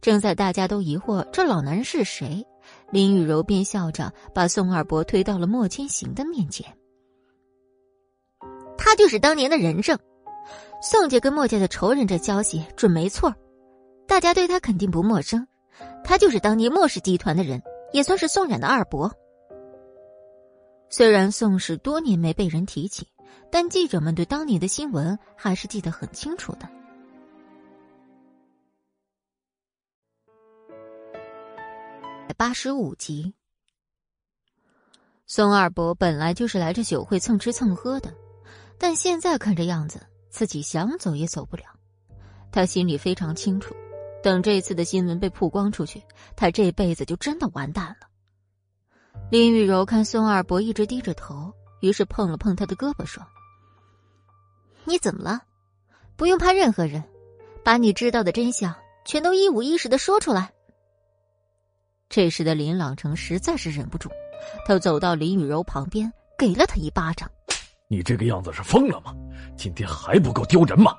[0.00, 2.44] 正在大家都疑惑这老男人是谁，
[2.90, 6.66] 林雨柔便笑着把宋二伯推到了莫千行的面前。
[8.76, 9.98] 他就是当年的人证，
[10.82, 13.34] 宋家跟莫家的仇人，这消息准没错。
[14.06, 15.46] 大家对他肯定不陌生，
[16.04, 19.10] 他就是当年莫氏集团的人，也算是宋冉的二伯。
[20.90, 23.06] 虽然宋氏多年没被人提起。
[23.50, 26.68] 但记者们对当年的新闻还是记得很清楚的。
[32.36, 33.32] 八十五集，
[35.24, 38.12] 宋二伯本来就是来这酒会蹭吃蹭喝的，
[38.76, 41.62] 但现在看这样子，自己想走也走不了。
[42.50, 43.74] 他心里非常清楚，
[44.22, 46.02] 等这次的新闻被曝光出去，
[46.34, 48.08] 他这辈子就真的完蛋了。
[49.30, 51.52] 林雨柔看宋二伯一直低着头，
[51.84, 53.22] 于是碰了碰他的胳膊，说。
[54.84, 55.42] 你怎么了？
[56.16, 57.04] 不用怕任何人，
[57.62, 60.52] 把你知道的真相全都一五一十的说出来。
[62.08, 64.08] 这时的林朗成实在是忍不住，
[64.66, 67.30] 他走到林雨柔旁边，给了他一巴掌。
[67.88, 69.14] 你这个样子是疯了吗？
[69.56, 70.94] 今天还不够丢人吗？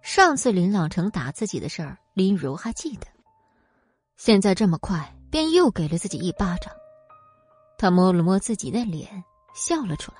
[0.00, 3.06] 上次林朗成打自己的事儿，林雨柔还记得，
[4.16, 6.72] 现在这么快便又给了自己一巴掌。
[7.78, 9.24] 他摸了摸自己的脸，
[9.56, 10.18] 笑了出来，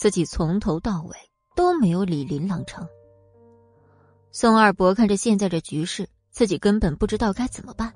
[0.00, 1.14] 自己从头到尾。
[1.56, 2.86] 都没有理林朗成。
[4.30, 7.94] 宋二伯看着现在这局势，自己根本不知道该怎么办。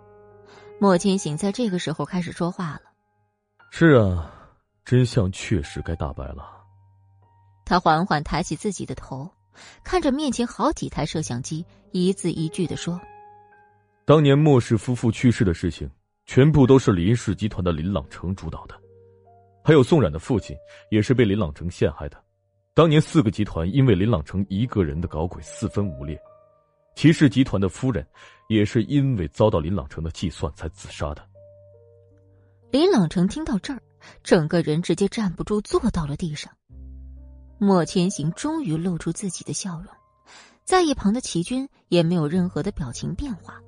[0.80, 2.80] 莫千行在这个时候开始说话了
[3.70, 4.32] ：“是啊，
[4.82, 6.64] 真相确实该大白了。”
[7.66, 9.30] 他缓缓抬起自己的头，
[9.84, 12.98] 看着面前好几台摄像机，一字一句的说
[14.06, 15.90] ：“当年莫氏夫妇去世的事情，
[16.24, 18.79] 全部都是林氏集团的林朗成主导的，
[19.62, 20.56] 还有宋冉的父亲
[20.90, 22.16] 也是被林朗成陷害的。”
[22.72, 26.18] 当年四个集团因为林朗成一个人的搞鬼四分五裂，
[26.94, 28.06] 骑士集团的夫人
[28.48, 31.26] 也是因为遭到林朗成的计算才自杀的。
[32.70, 33.82] 林朗成听到这儿，
[34.22, 36.52] 整个人直接站不住，坐到了地上。
[37.58, 39.92] 莫千行终于露出自己的笑容，
[40.64, 43.60] 在一旁的齐军也没有任何的表情变化，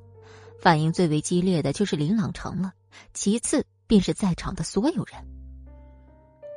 [0.60, 2.72] 反应最为激烈的就是林朗成了，
[3.12, 5.41] 其次便是在场的所有人。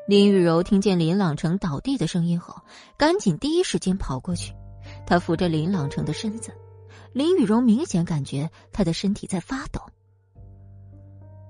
[0.07, 2.61] 林雨柔听见林朗成倒地的声音后，
[2.95, 4.53] 赶紧第一时间跑过去。
[5.07, 6.53] 她扶着林朗成的身子，
[7.11, 9.81] 林雨柔明显感觉他的身体在发抖。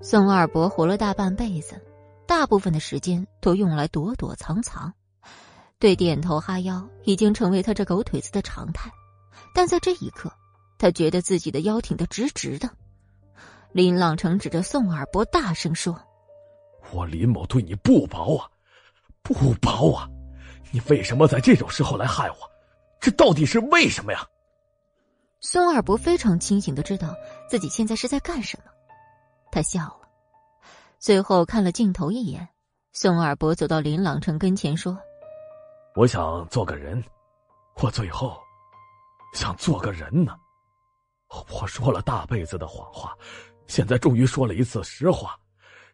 [0.00, 1.82] 宋二伯活了大半辈子，
[2.26, 4.94] 大部分的时间都用来躲躲藏藏，
[5.78, 8.90] 对点头哈腰已经成为他这狗腿子的常态。
[9.54, 10.32] 但在这一刻，
[10.78, 12.70] 他觉得自己的腰挺得直直的。
[13.72, 16.00] 林朗成指着宋二伯大声说
[16.92, 18.48] ：“我林某对你不薄啊，
[19.22, 20.08] 不薄啊！
[20.70, 22.36] 你为什么在这种时候来害我？
[23.00, 24.26] 这到底是为什么呀？”
[25.40, 27.14] 孙二伯非常清醒的知道
[27.48, 28.70] 自己现在是在干什么，
[29.52, 30.08] 他笑了，
[30.98, 32.48] 最后看了镜头一眼。
[32.92, 34.98] 宋二伯走到林朗成跟前说
[35.94, 37.02] ：“我想做个人，
[37.82, 38.40] 我最后
[39.34, 40.34] 想做个人呢。
[41.50, 43.14] 我说了大辈子的谎话。”
[43.68, 45.36] 现在终于说了一次实话，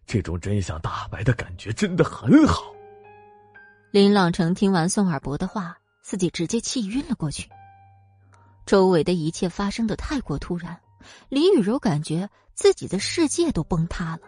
[0.06, 2.72] 这种真相大白的感觉真的很好。
[3.90, 7.48] 林朗成听完宋尔伯的话，自己直接气晕了过去。
[8.64, 10.80] 周围的一切发生的太过突然，
[11.28, 14.20] 李雨柔感觉自己的世界都崩塌了。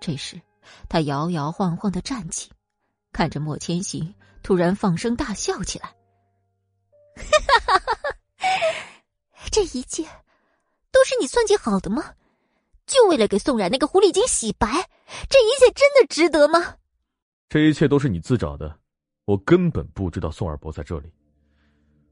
[0.00, 0.40] 这时，
[0.88, 2.50] 他摇摇晃晃的站起，
[3.12, 5.94] 看着莫千行，突然放声大笑起来
[7.16, 7.22] ：“哈
[7.66, 8.16] 哈哈哈
[9.50, 10.04] 这一切
[10.90, 12.14] 都是你算计好的吗？”
[12.90, 14.66] 就为了给宋冉那个狐狸精洗白，
[15.28, 16.76] 这一切真的值得吗？
[17.48, 18.76] 这一切都是你自找的，
[19.24, 21.08] 我根本不知道宋二伯在这里，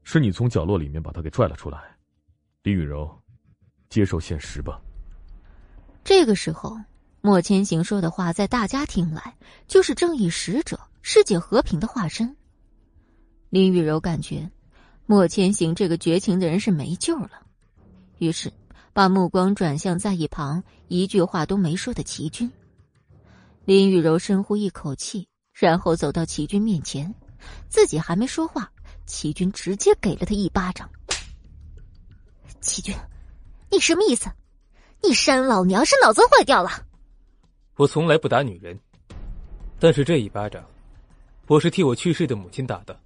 [0.03, 1.97] 是你从角落里面把他给拽了出来。
[2.63, 3.09] 李雨柔，
[3.89, 4.81] 接受现实吧。
[6.03, 6.77] 这个时候，
[7.21, 9.35] 莫千行说的话在大家听来
[9.67, 12.35] 就是正义使者、世界和平的化身。
[13.49, 14.49] 林雨柔感觉
[15.05, 17.45] 莫千行这个绝情的人是没救了，
[18.17, 18.51] 于是。
[18.99, 22.51] 把目光转向在一旁一句话都没说的齐军。
[23.63, 27.15] 林雨柔深呼一口气，然后走到齐军面前，
[27.69, 28.69] 自己还没说话，
[29.05, 30.89] 齐军直接给了他一巴掌。
[32.59, 32.93] 齐军，
[33.71, 34.29] 你什么意思？
[35.01, 36.69] 你山老娘是脑子坏掉了？
[37.77, 38.77] 我从来不打女人，
[39.79, 40.61] 但是这一巴掌，
[41.47, 42.99] 我是替我去世的母亲打的。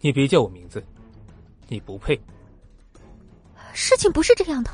[0.00, 0.84] 你别叫我名字，
[1.68, 2.20] 你不配。
[3.74, 4.70] 事情不是这样的，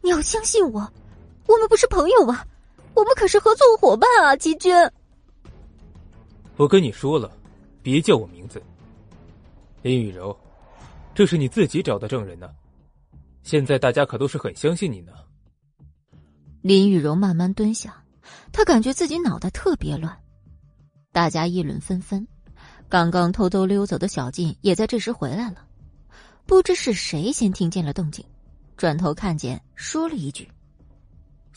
[0.00, 0.92] 你要相信我，
[1.46, 2.44] 我们不是朋友啊，
[2.94, 4.74] 我们可是合作伙伴啊，齐军。
[6.56, 7.30] 我跟你说了，
[7.82, 8.60] 别叫我名字。
[9.82, 10.34] 林雨柔，
[11.14, 12.50] 这是你自己找的证人呢，
[13.42, 15.12] 现在大家可都是很相信你呢。
[16.62, 18.02] 林雨柔慢慢蹲下，
[18.50, 20.16] 她感觉自己脑袋特别乱，
[21.12, 22.26] 大家议论纷纷，
[22.88, 25.66] 刚刚偷偷溜走的小静也在这时回来了。
[26.46, 28.24] 不知是谁先听见了动静，
[28.76, 30.50] 转头看见，说了一句：“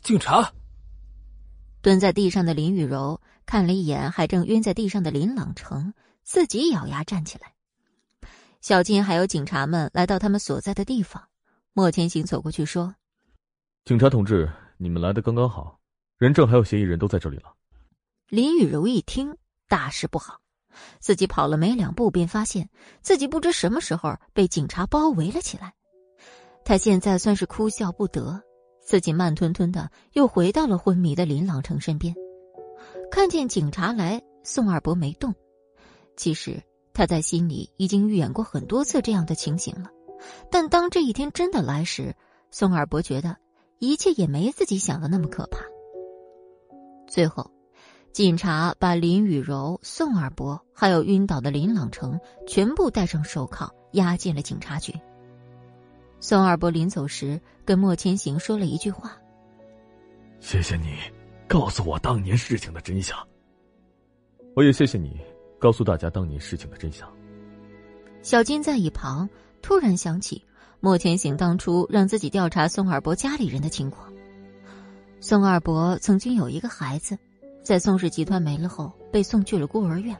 [0.01, 0.51] 警察。”
[1.81, 7.53] 蹲在地上的林雨柔看了一眼还正晕在地上的林朗成，自己咬牙站起来。
[8.61, 11.29] 小金还有警察们来到他们所在的地方，
[11.73, 12.95] 莫千行走过去说
[13.85, 15.79] ：“警察同志，你们来的刚刚好，
[16.17, 17.53] 人证还有嫌疑人都在这里了。”
[18.29, 20.41] 林雨柔一听，大事不好。
[20.99, 22.69] 自己跑了没两步，便发现
[23.01, 25.73] 自己不知什么时候被警察包围了起来。
[26.63, 28.41] 他现在算是哭笑不得，
[28.81, 32.13] 自己慢吞吞的又回到了昏迷的林朗成身边。
[33.09, 35.33] 看见警察来，宋二伯没动。
[36.17, 36.61] 其实
[36.93, 39.89] 他在心里已经预演过很多次这样的情形了，
[40.51, 42.15] 但当这一天真的来时，
[42.51, 43.37] 宋二伯觉得
[43.79, 45.59] 一切也没自己想的那么可怕。
[47.07, 47.49] 最后。
[48.17, 54.91] 警察把林雨柔、宋二伯还有晕倒的林朗成全部戴上手铐，押进了警察局。
[56.19, 59.15] 宋二伯临走时跟莫千行说了一句话
[60.41, 60.97] ：“谢谢你，
[61.47, 63.15] 告诉我当年事情的真相。
[64.55, 65.21] 我也谢谢你，
[65.59, 67.07] 告诉大家当年事情的真相。”
[68.23, 69.29] 小金在一旁
[69.61, 70.43] 突然想起
[70.79, 74.11] 莫千行当初让自己调查宋二伯家里人的情况。
[75.21, 77.15] 宋二伯曾经有一个孩子。
[77.67, 80.15] 在宋氏集团没了后，被送去了孤儿院。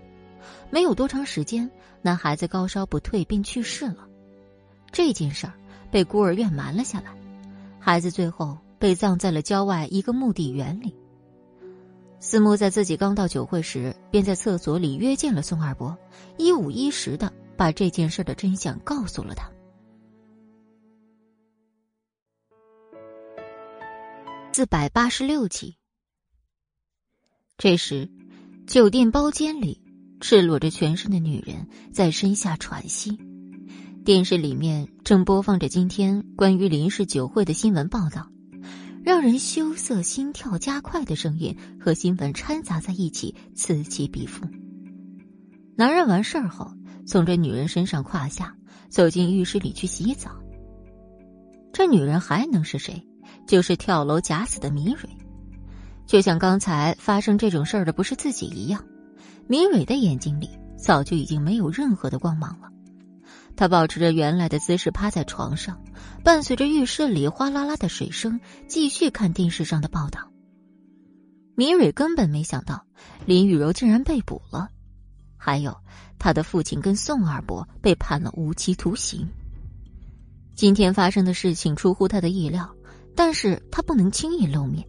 [0.69, 4.05] 没有多长时间，那孩子高烧不退，便去世了。
[4.91, 5.53] 这件事儿
[5.89, 7.15] 被孤儿院瞒了下来，
[7.79, 10.93] 孩子最后被葬在了郊外一个墓地园里。
[12.19, 15.97] 思慕在自己刚到酒会时，便在厕所里约见了宋二伯，
[16.35, 19.49] 一五一十的把这件事的真相告诉了他。
[24.51, 25.77] 四百八十六集。
[27.59, 28.07] 这时，
[28.67, 29.81] 酒店包间里，
[30.21, 33.17] 赤裸着全身的女人在身下喘息。
[34.05, 38.29] 电视里面正播放着今天关于林氏酒会的新闻报道，
[39.03, 44.45] 让人羞涩、心跳加快的声音和新闻掺杂在一起，此起彼伏。
[45.75, 46.71] 男人完事儿后，
[47.07, 48.55] 从这女人身上胯下
[48.87, 50.29] 走进浴室里去洗澡。
[51.73, 53.03] 这女人还能是谁？
[53.47, 55.09] 就是跳楼假死的米蕊。
[56.07, 58.83] 就像刚才发生这种事儿的不是自己一样，
[59.45, 62.69] 明蕊的眼睛里早就已经没有任何的光芒了。
[63.57, 65.81] 他保持着原来的姿势趴在床上，
[66.23, 70.31] 伴随着浴室里哗啦啦的水声，继续看电视上的报道。
[71.55, 72.85] 明蕊根本没想到
[73.25, 74.69] 林雨柔竟然被捕了，
[75.35, 75.75] 还有
[76.17, 79.27] 他的父亲跟宋二伯被判了无期徒刑。
[80.55, 82.73] 今天发生的事情出乎他的意料，
[83.15, 84.87] 但是他不能轻易露面。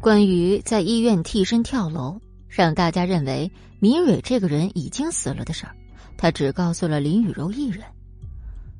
[0.00, 5.76] 关于在医院替身跳楼，让大家认为明蕊这个人已经死了的事儿。
[6.16, 7.84] 他只告诉了林雨柔一人。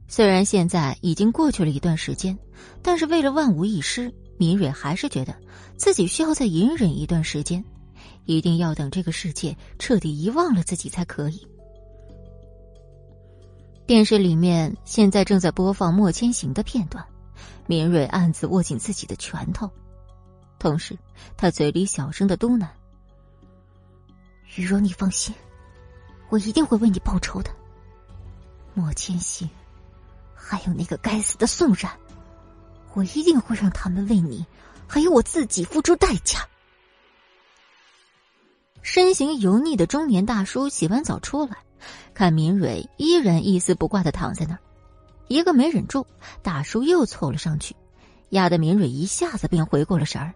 [0.08, 2.36] 虽然现在已经过去了一段时间，
[2.82, 5.34] 但是为了万无一失，明蕊还是觉得
[5.76, 7.62] 自己需要再隐忍一段时间，
[8.24, 11.46] 一定要等这个世界彻底遗忘了自己才可以。
[13.86, 17.04] 电视里面现在正在播放莫千行的片段，
[17.66, 19.70] 明蕊暗自握紧自己的拳头，
[20.60, 20.96] 同时
[21.36, 22.68] 他嘴里小声的嘟囔
[24.54, 25.34] ：“雨柔，你放心。”
[26.28, 27.50] 我一定会为你报仇的，
[28.72, 29.50] 莫千行，
[30.32, 31.90] 还有那个该死的宋冉，
[32.94, 34.46] 我一定会让他们为你，
[34.86, 36.46] 还有我自己付出代价。
[38.82, 41.56] 身形油腻的中年大叔洗完澡出来，
[42.14, 44.60] 看明蕊依然一丝不挂的躺在那儿，
[45.26, 46.06] 一个没忍住，
[46.42, 47.74] 大叔又凑了上去，
[48.28, 50.32] 压得明蕊一下子便回过了神儿。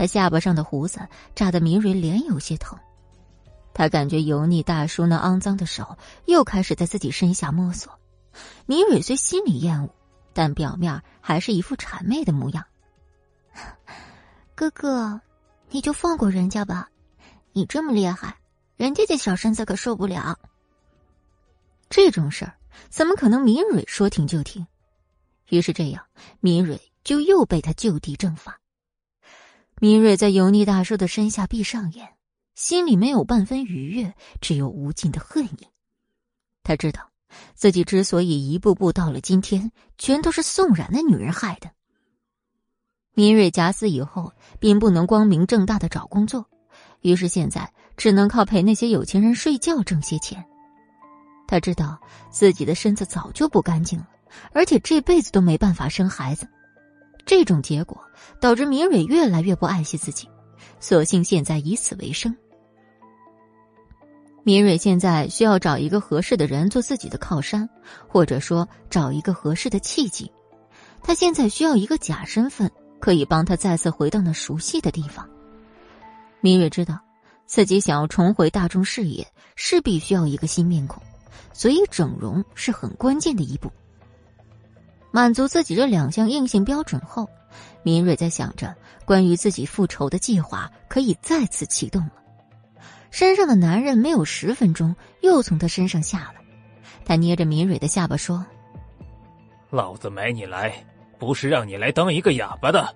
[0.00, 2.78] 他下巴上的胡子扎得明蕊脸有些疼。
[3.74, 7.92] 他感觉油腻大叔那肮脏的手又开始在自己身下摸索，
[8.64, 9.90] 明蕊虽心里厌恶，
[10.32, 12.64] 但表面还是一副谄媚的模样。
[14.56, 15.20] 哥哥，
[15.68, 16.88] 你就放过人家吧，
[17.52, 18.38] 你这么厉害，
[18.78, 20.38] 人家这小身子可受不了。
[21.90, 22.54] 这种事儿
[22.88, 24.66] 怎么可能明蕊说停就停？
[25.50, 26.02] 于是这样，
[26.40, 28.58] 明蕊就又被他就地正法。
[29.80, 32.10] 明瑞在油腻大叔的身下闭上眼。
[32.54, 34.12] 心里没有半分愉悦，
[34.42, 35.66] 只有无尽的恨意。
[36.62, 37.08] 他知道，
[37.54, 41.70] 自己之所以一步步到了今天，全都是宋冉那女人害的。
[43.14, 46.46] 明瑞假死以后，并不能光明正大的找工作，
[47.00, 50.44] 于是现在只能靠陪那些有钱人睡觉挣些钱。
[51.48, 51.98] 他知道
[52.30, 54.08] 自己的身子早就不干净了，
[54.52, 56.46] 而且这辈子都没办法生孩子。
[57.24, 58.00] 这种结果
[58.40, 60.28] 导致明蕊越来越不爱惜自己，
[60.80, 62.34] 索性现在以此为生。
[64.42, 67.68] 明蕊现在需要找一个合适的人做自己的靠山，
[68.08, 70.30] 或者说找一个合适的契机。
[71.02, 75.28] 他现在需要一个假身份，可以帮他再次回到那熟悉的地方。
[76.40, 76.98] 明蕊知道，
[77.46, 81.02] 自己想要重回大众视野，势必需要一个新面孔，
[81.52, 83.70] 所以整容是很关键的一步。
[85.10, 87.28] 满足自己这两项硬性标准后，
[87.82, 92.12] 明蕊在想着关于自己复仇的计划，可以再次启动了。
[93.10, 96.40] 身上的男人没有十分钟，又从他身上下来。
[97.04, 98.44] 他捏着明蕊的下巴说
[99.68, 100.72] ：“老子买你来，
[101.18, 102.94] 不是让你来当一个哑巴的。”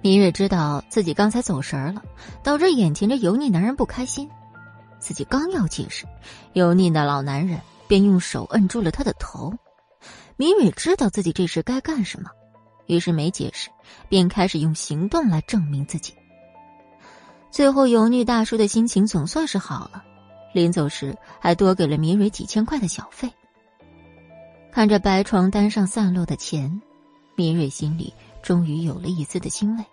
[0.00, 2.02] 明蕊知道自己刚才走神了，
[2.42, 4.26] 导致眼前这油腻男人不开心。
[4.98, 6.06] 自己刚要解释，
[6.54, 9.52] 油腻的老男人便用手摁住了他的头。
[10.38, 12.30] 敏蕊知道自己这时该干什么，
[12.86, 13.70] 于是没解释，
[14.08, 16.14] 便开始用行动来证明自己。
[17.50, 20.04] 最后，油腻大叔的心情总算是好了，
[20.54, 23.28] 临走时还多给了明蕊几千块的小费。
[24.70, 26.80] 看着白床单上散落的钱，
[27.34, 29.84] 明蕊心里终于有了一丝的欣慰。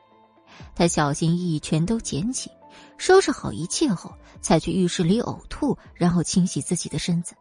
[0.75, 2.51] 他小心翼翼全都捡起，
[2.99, 7.33] 收拾好一切后，才去浴室里呕吐，然后清洗自己的身子。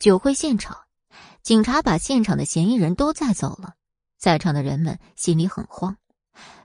[0.00, 0.78] 酒会现场，
[1.42, 3.74] 警察把现场的嫌疑人都载走了，
[4.18, 5.94] 在场的人们心里很慌。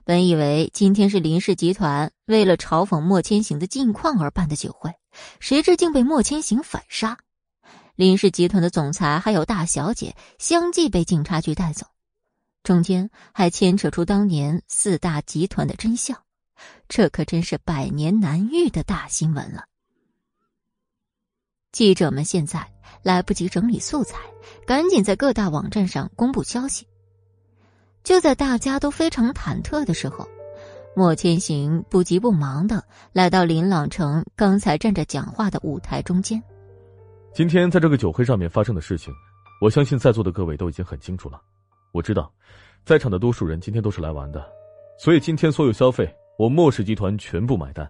[0.04, 4.94] 本以为今天是林氏集团为了嘲讽莫千行的近况而办的酒会，
[5.38, 7.18] 谁知竟被莫千行反杀。
[7.94, 11.86] 林氏集团的总裁还有大小姐相继被警察局带走，
[12.62, 16.16] 中间还牵扯出当年四大集团的真相，
[16.88, 19.66] 这可真是百年难遇的大新闻了。
[21.76, 22.66] 记者们现在
[23.02, 24.16] 来不及整理素材，
[24.66, 26.86] 赶紧在各大网站上公布消息。
[28.02, 30.26] 就在大家都非常忐忑的时候，
[30.96, 36.42] 莫千行不急不忙的来到林朗城刚才站着讲话的舞台中间。
[37.34, 39.12] 今天在这个酒会上面发生的事情，
[39.60, 41.38] 我相信在座的各位都已经很清楚了。
[41.92, 42.32] 我知道，
[42.86, 44.42] 在场的多数人今天都是来玩的，
[44.98, 47.86] 所以今天所有消费我莫氏集团全部买单。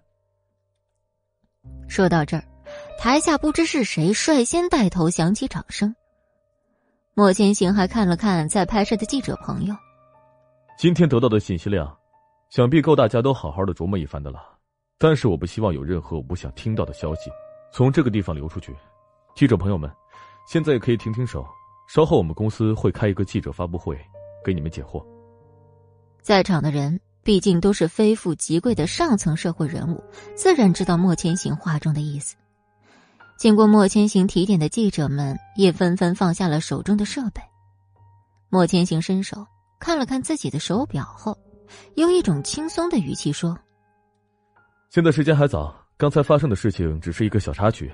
[1.87, 2.43] 说到这儿，
[2.99, 5.95] 台下不知是谁率先带头响起掌声。
[7.15, 9.75] 莫千行还看了看在拍摄的记者朋友。
[10.79, 11.97] 今天得到的信息量，
[12.51, 14.41] 想必够大家都好好的琢磨一番的了。
[14.99, 17.31] 但是我不希望有任何我不想听到的消息
[17.71, 18.75] 从这个地方流出去。
[19.35, 19.91] 记者朋友们，
[20.49, 21.47] 现在也可以停停手，
[21.89, 23.99] 稍后我们公司会开一个记者发布会，
[24.45, 25.05] 给你们解惑。
[26.23, 30.03] 在场的人毕竟都是非富即贵的上层社会人物，
[30.35, 32.37] 自然知道莫千行话中的意思。
[33.37, 37.43] 经过莫千行提点的记者们也纷纷放下了手中的设备。
[38.49, 39.47] 莫千行伸手
[39.79, 41.37] 看了看自己的手表后，
[41.97, 43.57] 用一种轻松的语气说。
[44.89, 47.93] 现在时间还早，刚才发生的事情只是一个小插曲，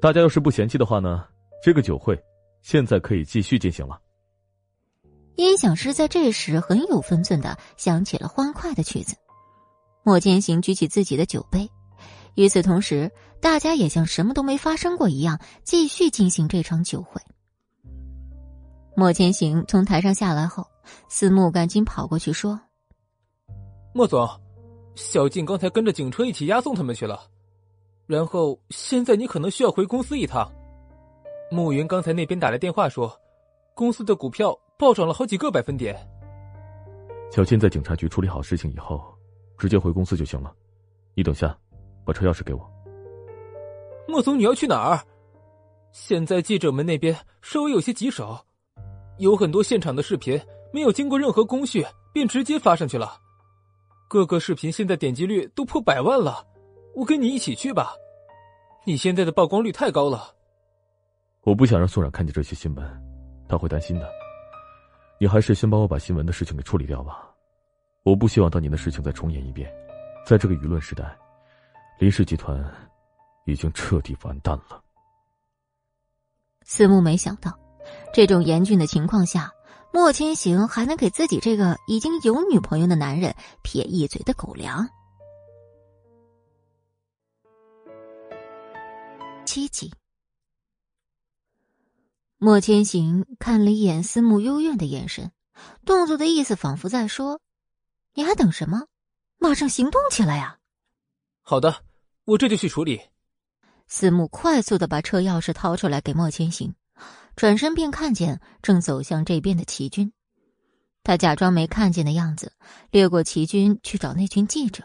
[0.00, 1.24] 大家要是不嫌弃的话呢，
[1.62, 2.20] 这个酒会
[2.62, 4.00] 现在可以继续进行了。
[5.36, 9.14] 音响师在这时很有分寸的响起了欢快的曲子，
[10.02, 11.70] 莫千行举起自己的酒杯，
[12.34, 13.10] 与此同时，
[13.40, 17.20] 大家也像什么都没发生过一样继续进行这场酒会。
[18.96, 20.66] 莫千行从台上下来后，
[21.08, 22.60] 司慕赶紧跑过去说
[23.94, 24.28] ：“莫总。”
[24.96, 27.22] 小静刚才跟着警车一起押送他们去了，
[28.06, 30.50] 然后现在你可能需要回公司一趟。
[31.50, 33.10] 暮云刚才那边打来电话说，
[33.72, 35.96] 公司的股票暴涨了好几个百分点。
[37.30, 39.02] 小静在警察局处理好事情以后，
[39.56, 40.52] 直接回公司就行了。
[41.14, 41.56] 你等下，
[42.10, 42.68] 把车钥匙给我。
[44.08, 45.00] 莫总，你要去哪儿？
[45.92, 48.36] 现在记者们那边稍微有些棘手，
[49.18, 50.40] 有很多现场的视频
[50.72, 53.16] 没有经过任何工序便直接发上去了。
[54.08, 56.44] 各个视频现在点击率都破百万了，
[56.96, 57.92] 我跟你一起去吧。
[58.84, 60.34] 你现在的曝光率太高了。
[61.42, 62.84] 我不想让宋冉看见这些新闻，
[63.48, 64.10] 他会担心的。
[65.20, 67.30] 你还是先帮我把新闻的事情给处理掉吧。
[68.02, 69.72] 我不希望当年的事情再重演一遍。
[70.26, 71.16] 在这个舆论时代，
[72.00, 72.58] 林氏集团
[73.44, 74.82] 已经彻底完蛋了。
[76.62, 77.58] 思慕没想到，
[78.14, 79.52] 这种严峻的情况下。
[79.92, 83.34] 莫千行还能给自己这个已经有女朋友的男人
[83.64, 84.88] 撇一嘴的狗粮。
[89.44, 89.92] 七级，
[92.38, 95.32] 莫千行看了一眼思慕幽怨的眼神，
[95.84, 97.40] 动作的意思仿佛在说
[98.14, 98.86] ：“你还等什么？
[99.38, 100.60] 马上行动起来呀！”
[101.42, 101.82] 好的，
[102.24, 103.00] 我这就去处理。
[103.88, 106.74] 思慕快速的把车钥匙掏出来给莫千行。
[107.36, 110.12] 转身便看见正走向这边的齐军，
[111.02, 112.52] 他假装没看见的样子，
[112.90, 114.84] 掠过齐军去找那群记者。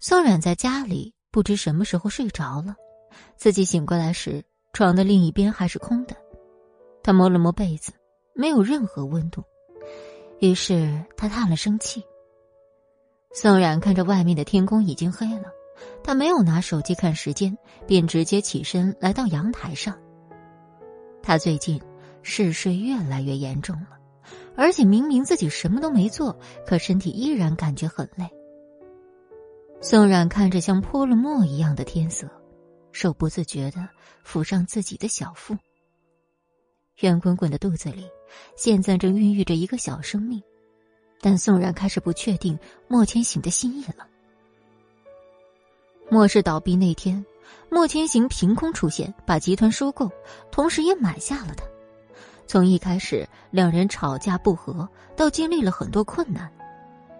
[0.00, 2.76] 宋冉在家里不知什么时候睡着了，
[3.36, 6.16] 自己醒过来时，床的另一边还是空的。
[7.02, 7.92] 他摸了摸被子，
[8.34, 9.44] 没有任何温度，
[10.40, 12.02] 于是他叹了声气。
[13.34, 15.50] 宋冉看着外面的天空已经黑了，
[16.02, 17.56] 他没有拿手机看时间，
[17.86, 19.98] 便直接起身来到阳台上。
[21.22, 21.80] 他最近
[22.22, 23.98] 嗜睡越来越严重了，
[24.56, 28.28] 而且明明自己什么都没做，可身体依然感觉很累。
[29.80, 32.28] 宋冉看着像泼了墨一样的天色，
[32.92, 33.88] 手不自觉的
[34.24, 35.56] 抚上自己的小腹。
[37.00, 38.06] 圆滚滚的肚子里，
[38.56, 40.40] 现在正孕育着一个小生命，
[41.20, 42.56] 但宋冉开始不确定
[42.86, 44.06] 莫千行的心意了。
[46.12, 47.24] 莫氏倒闭那天。
[47.70, 50.10] 莫千行凭空出现，把集团收购，
[50.50, 51.64] 同时也买下了他。
[52.46, 54.86] 从一开始两人吵架不和，
[55.16, 56.52] 到经历了很多困难，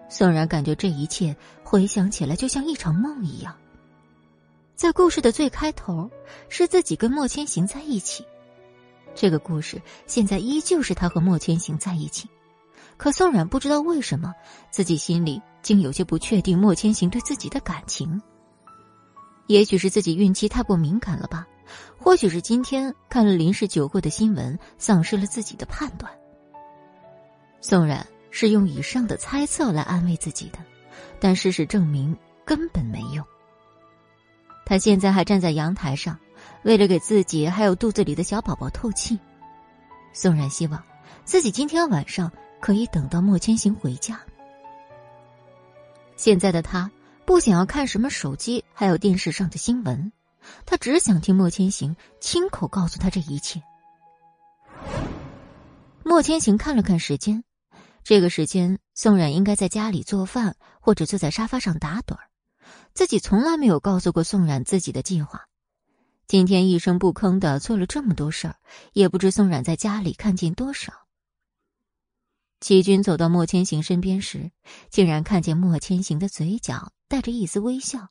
[0.09, 3.55] 宋然感觉这一切回想起来就像一场梦一样。
[4.75, 6.07] 在故事的最开头，
[6.47, 8.23] 是自己跟莫千行在一起，
[9.15, 12.29] 这个故事现在依旧是他和莫千行在一起。
[12.97, 14.31] 可宋冉不知道为什么，
[14.69, 18.21] 自己心里竟有些不确定莫千行对自己的感情。
[19.47, 21.45] 也许是自己孕期太过敏感了吧，
[21.97, 26.11] 或许是今天看了林氏酒会的新闻，丧失了自己的判断。
[27.59, 30.59] 宋冉是用以上的猜测来安慰自己的，
[31.19, 33.25] 但事实证明根本没用。
[34.65, 36.17] 他现在还站在阳台上，
[36.63, 39.19] 为了给自己还有肚子里的小宝宝透气。
[40.13, 40.81] 宋冉希望
[41.25, 42.31] 自己今天晚上
[42.61, 44.19] 可以等到莫千行回家。
[46.15, 46.89] 现在的他。
[47.25, 50.11] 不想要看什么手机，还有电视上的新闻，
[50.65, 53.63] 他只想听莫千行亲口告诉他这一切。
[56.03, 57.43] 莫千行看了看时间，
[58.03, 62.29] 这个时间宋冉应该在家里做饭，或者坐在沙发上打盹儿。
[62.93, 65.47] 自己从来没有告诉过宋冉自己的计划，
[66.27, 68.55] 今天一声不吭的做了这么多事儿，
[68.91, 70.93] 也不知宋冉在家里看见多少。
[72.59, 74.51] 齐军走到莫千行身边时，
[74.89, 76.91] 竟然看见莫千行的嘴角。
[77.13, 78.09] 带着一丝微笑，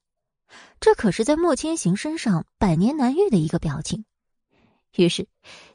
[0.79, 4.05] 这可是在莫千行身上百年难遇的一个表情。
[4.95, 5.27] 于是，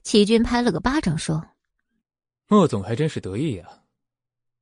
[0.01, 1.43] 齐军拍了个巴掌说
[2.47, 3.67] ：“莫总还真是得意呀，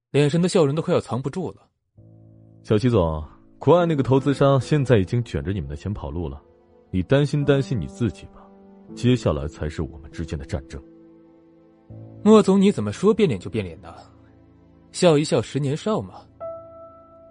[0.09, 1.69] 脸上的笑容都快要藏不住了。
[2.63, 3.23] 小齐总，
[3.59, 6.41] 国外那个投资商现在已经卷着你们的钱跑路了，
[6.89, 8.49] 你担心担心你自己吧。
[8.95, 10.83] 接下来才是我们之间的战争。
[12.23, 13.93] 莫总，你怎么说变脸就变脸呢？
[14.91, 16.25] 笑一笑，十年少嘛。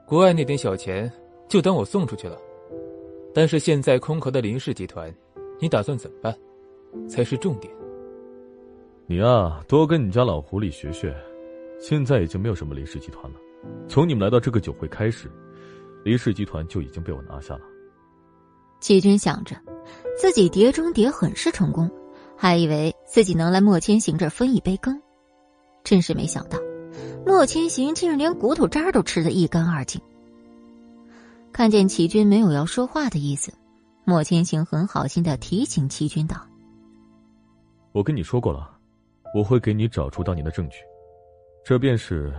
[0.07, 1.11] 国外那点小钱，
[1.49, 2.39] 就当我送出去了。
[3.35, 5.13] 但是现在空壳的林氏集团，
[5.61, 6.37] 你打算怎么办？
[7.09, 7.73] 才是重点。
[9.07, 11.15] 你啊，多跟你家老狐狸学学。
[11.81, 13.39] 现在已经没有什么林氏集团了。
[13.89, 15.29] 从你们来到这个酒会开始，
[16.05, 17.61] 林氏集团就已经被我拿下了。
[18.81, 19.57] 齐军想着，
[20.17, 21.91] 自己碟中谍很是成功，
[22.37, 25.03] 还以为自己能来莫千行这儿分一杯羹，
[25.83, 26.59] 真是没想到，
[27.27, 30.01] 莫千行竟然连骨头渣都吃得一干二净。
[31.55, 33.55] 看见齐军没有要说话的意思，
[34.05, 36.37] 莫千行很好心的提醒齐军道
[37.95, 38.77] ：“我跟你说过了，
[39.33, 40.79] 我会给你找出当年的证据，
[41.65, 42.35] 这便是。”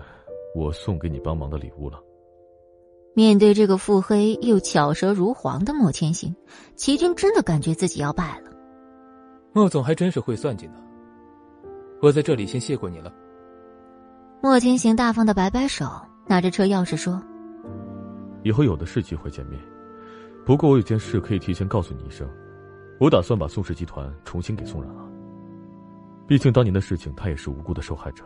[0.55, 1.99] 我送给你帮忙的礼物了。
[3.13, 6.33] 面对这个腹黑又巧舌如簧的莫千行，
[6.77, 8.49] 齐军真的感觉自己要败了。
[9.51, 10.75] 莫总还真是会算计呢。
[12.01, 13.13] 我在这里先谢过你了。
[14.41, 15.85] 莫千行大方的摆摆手，
[16.25, 17.21] 拿着车钥匙说
[18.45, 19.59] ：“以后有的是机会见面，
[20.45, 22.29] 不过我有件事可以提前告诉你一声，
[22.99, 25.03] 我打算把宋氏集团重新给宋冉了。
[26.27, 28.23] 毕竟当年的事情，他也是无辜的受害者。”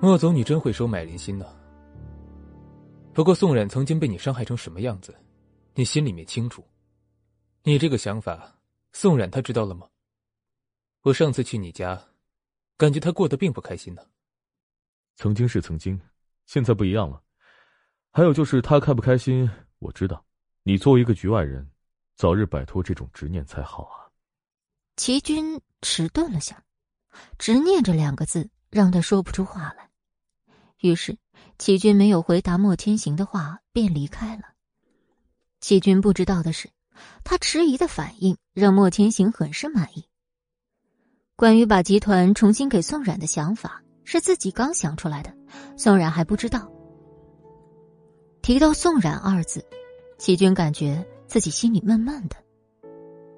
[0.00, 1.44] 莫总，你真会收买人心呢。
[3.12, 5.14] 不过宋冉曾经被你伤害成什么样子，
[5.74, 6.64] 你心里面清楚。
[7.64, 8.58] 你这个想法，
[8.92, 9.86] 宋冉他知道了吗？
[11.02, 12.02] 我上次去你家，
[12.78, 14.00] 感觉他过得并不开心呢。
[15.16, 16.00] 曾经是曾经，
[16.46, 17.20] 现在不一样了。
[18.18, 19.48] 还有就是他开不开心，
[19.78, 20.24] 我知道。
[20.64, 21.64] 你作为一个局外人，
[22.16, 24.10] 早日摆脱这种执念才好啊。
[24.96, 26.60] 齐军迟钝了下，
[27.38, 29.88] 执念这两个字让他说不出话来。
[30.80, 31.16] 于是，
[31.58, 34.42] 齐军没有回答莫千行的话，便离开了。
[35.60, 36.68] 齐军不知道的是，
[37.22, 40.04] 他迟疑的反应让莫千行很是满意。
[41.36, 45.32] 关于把集团重新给宋冉的想法，是自己刚想出来的，
[45.76, 46.68] 宋冉还不知道。
[48.48, 49.62] 提到宋冉二字，
[50.16, 52.36] 齐军感觉自己心里闷闷的。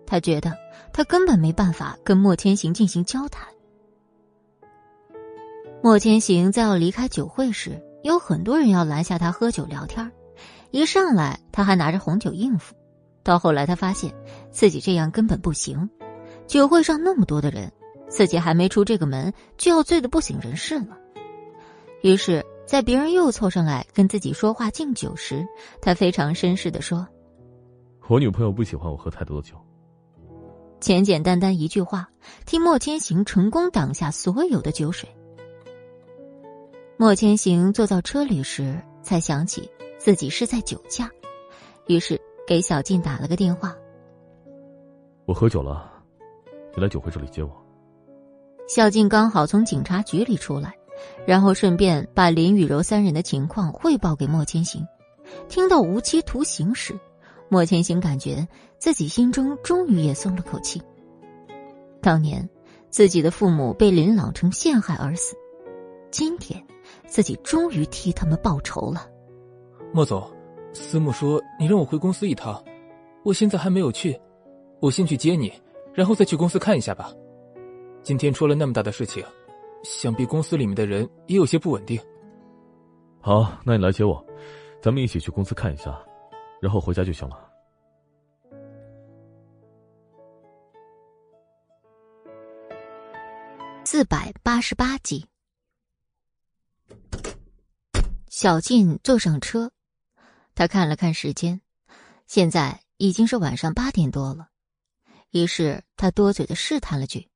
[0.07, 0.57] 他觉得
[0.93, 3.49] 他根本没办法跟莫千行进行交谈。
[5.83, 10.13] 莫千行在要离开酒会时，有很多人要拦下他喝酒聊天
[10.71, 12.77] 一上来，他还拿着红酒应付。
[13.25, 14.15] 到后来，他发现
[14.53, 15.91] 自己这样根本不行。
[16.47, 17.73] 酒会上那么多的人，
[18.07, 20.97] 自己还没出这个门，就要醉得不省人事了。
[22.03, 25.45] 于是，在别人又凑上来跟自己说话敬酒时，
[25.83, 27.05] 他非常绅士的说
[28.07, 29.57] ：“我女朋友不喜欢我喝太多的酒。”
[30.79, 32.09] 简简单单一句话，
[32.47, 35.09] 替莫千行成功挡下所有的酒水。
[36.97, 39.69] 莫千行坐到车里时，才想起
[39.99, 41.11] 自己是在酒驾，
[41.89, 43.75] 于是给小静打了个电话。
[45.27, 45.91] 我喝酒了，
[46.77, 47.51] 你来酒会这里接我。
[48.69, 50.73] 小静刚好从警察局里出来，
[51.27, 54.87] 然后顺便把林雨柔三人的情况汇报给莫千行。
[55.49, 56.99] 听到无期徒刑时，
[57.49, 58.47] 莫千行感觉
[58.79, 60.81] 自己心中终于也松了口气。
[62.01, 62.49] 当年
[62.89, 65.37] 自己的父母被林朗成陷害而死，
[66.11, 66.63] 今天。
[67.07, 69.09] 自己终于替他们报仇了，
[69.93, 70.29] 莫总，
[70.73, 72.63] 思慕说你让我回公司一趟，
[73.25, 74.19] 我现在还没有去，
[74.81, 75.53] 我先去接你，
[75.93, 77.13] 然后再去公司看一下吧。
[78.03, 79.25] 今天出了那么大的事情，
[79.83, 82.01] 想必公司里面的人也有些不稳定。
[83.21, 84.25] 好，那你来接我，
[84.83, 85.99] 咱们一起去公司看一下，
[86.61, 87.47] 然后回家就行了。
[93.85, 95.27] 四百八十八集。
[98.29, 99.73] 小静坐上车，
[100.55, 101.61] 他看了看时间，
[102.27, 104.49] 现在已经是晚上八点多了。
[105.31, 107.29] 于是他多嘴的试探了句：“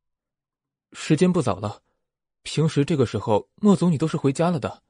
[0.94, 1.82] 时间不早了，
[2.44, 4.82] 平时这个时候莫总你都是回家了的。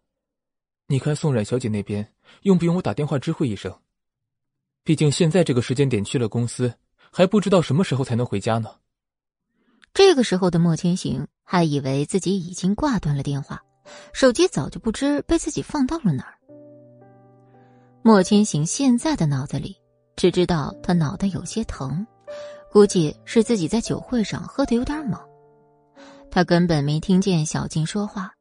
[0.89, 3.75] 你看宋冉小姐那边用不用我打电话知会一声？
[4.83, 6.75] 毕竟现在这个时间点去了公司，
[7.11, 8.69] 还不知道什么时候才能回家呢。”
[9.95, 13.63] 这个时候的莫千行还以为自己已经挂断了电话。
[14.13, 16.35] 手机早就不知被自己放到了哪儿。
[18.03, 19.77] 莫千行现在的脑子里
[20.17, 22.07] 只知道他脑袋有些疼，
[22.73, 25.19] 估计是自己在酒会上喝的有点猛。
[26.35, 28.33] 他根本没听见小静说话，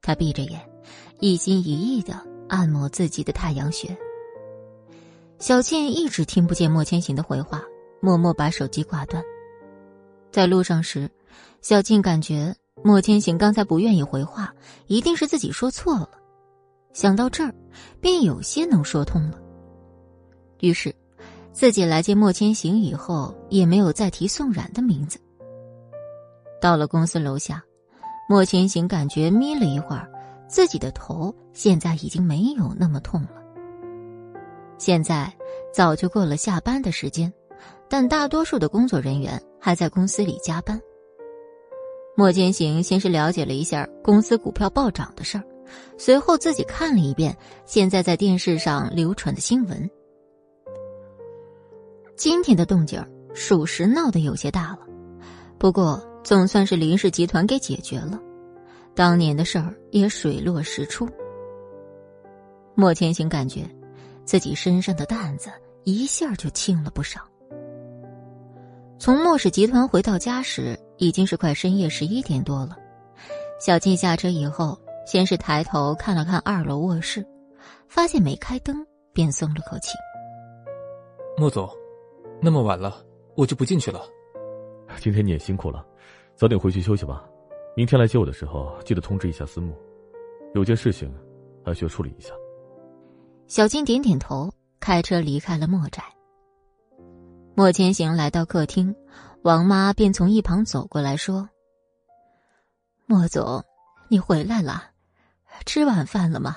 [0.00, 0.58] 他闭着眼，
[1.20, 2.18] 一心一意的
[2.48, 3.94] 按摩自己的太阳穴。
[5.38, 7.62] 小静一直听不见莫千行的回话，
[8.00, 9.22] 默默把手机挂断。
[10.32, 11.10] 在路上时，
[11.60, 12.56] 小静感觉。
[12.82, 14.54] 莫千行刚才不愿意回话，
[14.86, 16.10] 一定是自己说错了。
[16.94, 17.54] 想到这儿，
[18.00, 19.38] 便有些能说通了。
[20.60, 20.94] 于是，
[21.52, 25.18] 自己来见莫千行以后，也没有再提宋冉的名字。
[26.66, 27.62] 到了公司楼下，
[28.28, 30.10] 莫千行感觉眯了一会儿，
[30.48, 33.30] 自己的头现在已经没有那么痛了。
[34.76, 35.32] 现在
[35.72, 37.32] 早就过了下班的时间，
[37.88, 40.76] 但大多数的工作人员还在公司里加班。
[42.16, 45.44] 莫千行先是了解了一下公司股票暴涨的事儿，
[45.96, 47.32] 随后自己看了一遍
[47.64, 49.88] 现在在电视上流传的新闻。
[52.16, 53.00] 今天的动静
[53.32, 54.80] 属实闹得有些大了，
[55.58, 58.20] 不过总算是林氏集团给解决了，
[58.96, 61.08] 当年的事儿也水落石出。
[62.74, 63.64] 莫千行感觉
[64.24, 65.50] 自己身上的担子
[65.84, 67.20] 一下就轻了不少。
[68.98, 72.76] 从莫氏集团回到家时，已经是快深夜十一点多了。
[73.60, 77.24] 小静下车以后，先是抬头看了看二楼卧室，
[77.86, 79.92] 发现没开灯，便松了口气。
[81.38, 81.70] 莫总，
[82.42, 82.96] 那么晚了，
[83.36, 84.00] 我就不进去了。
[84.98, 85.84] 今天你也辛苦了，
[86.36, 87.24] 早点回去休息吧。
[87.74, 89.74] 明天来接我的时候，记得通知一下思慕，
[90.54, 91.12] 有件事情
[91.64, 92.32] 还需要处理一下。
[93.48, 96.02] 小静点点头，开车离开了莫宅。
[97.54, 98.94] 莫千行来到客厅，
[99.42, 101.48] 王妈便从一旁走过来说
[103.06, 103.64] ：“莫总，
[104.08, 104.90] 你回来了，
[105.64, 106.56] 吃晚饭了吗？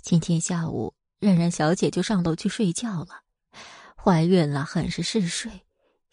[0.00, 3.08] 今天下午冉冉小姐就上楼去睡觉了，
[3.96, 5.50] 怀孕了，很是嗜睡，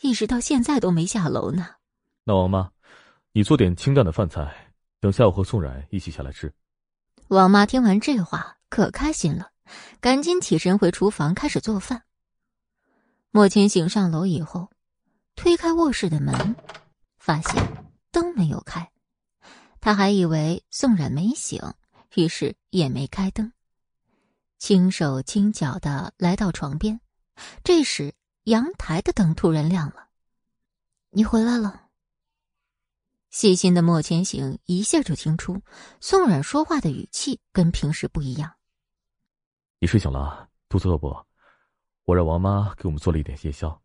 [0.02, 1.68] 一直到现在都没下楼呢。”
[2.28, 2.70] 那王妈，
[3.32, 6.54] 你做点清淡的饭菜，等下我和宋冉一起下来吃。
[7.30, 9.52] 王妈听完这话，可开心了，
[10.02, 12.04] 赶紧起身回厨房开始做饭。
[13.32, 14.70] 莫千行上楼以后，
[15.38, 16.54] 推开卧室的门，
[17.18, 17.66] 发现
[18.12, 18.92] 灯没有开。
[19.80, 21.62] 他还以为宋冉没醒，
[22.16, 23.54] 于是也没开灯，
[24.60, 27.00] 轻手轻脚的来到床边。
[27.64, 28.14] 这时，
[28.44, 30.10] 阳台的灯突然亮了。
[31.12, 31.87] 你回来了。
[33.30, 35.62] 细心的莫千行一下就听出
[36.00, 38.54] 宋冉说话的语气跟平时不一样。
[39.80, 41.16] 你睡醒了，肚子饿不？
[42.06, 43.82] 我让王妈给我们做了一点夜宵，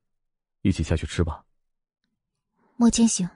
[0.62, 1.44] 一起下去吃吧。
[2.76, 3.28] 莫千行，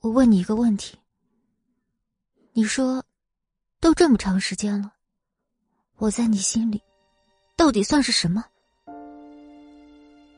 [0.00, 0.98] 我问你一个问题。
[2.52, 3.04] 你说，
[3.80, 4.92] 都这么长时间了，
[5.96, 6.82] 我在你心里，
[7.56, 8.44] 到底算是什么？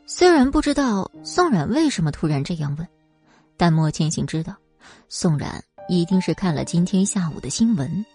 [0.07, 2.89] 虽然不知道宋冉为什么突然这样问，
[3.59, 4.55] 但莫千行知道，
[5.09, 8.07] 宋冉一定是看了今天下午的新闻。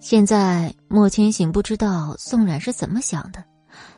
[0.00, 3.42] 现在莫千行不知道宋冉是怎么想的，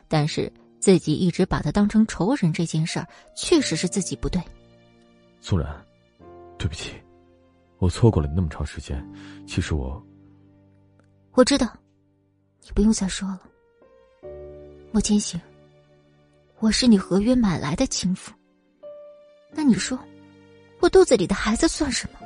[0.07, 4.41] 但是自己一直把他当成仇人这件事儿，确实是自己不对。
[5.41, 5.67] 宋冉，
[6.57, 6.93] 对不起，
[7.79, 9.03] 我错过了你那么长时间。
[9.47, 10.01] 其实我，
[11.33, 11.67] 我知道，
[12.63, 13.41] 你不用再说了。
[14.91, 15.41] 莫千行，
[16.59, 18.31] 我是你合约买来的情妇，
[19.57, 19.97] 那你说，
[20.79, 22.19] 我肚子里的孩子算什么？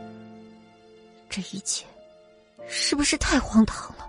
[1.30, 1.86] 这一切。
[2.68, 4.06] 是不是太荒唐了？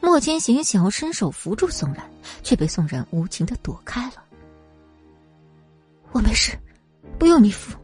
[0.00, 2.08] 莫千行想要伸手扶住宋冉，
[2.44, 4.24] 却被宋冉无情的躲开了。
[6.12, 6.56] 我没事，
[7.18, 7.76] 不用你扶，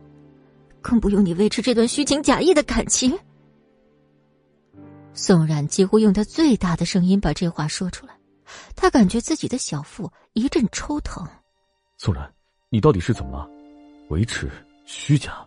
[0.81, 3.19] 更不用你维持这段虚情假意的感情。
[5.13, 8.17] 宋冉几乎用他最大的声音把这话说出来，
[8.77, 11.27] 他感觉自己的小腹一阵抽疼。
[11.97, 12.33] 宋冉，
[12.71, 13.49] 你到底是怎么了？
[14.09, 14.51] 维持
[14.85, 15.47] 虚假，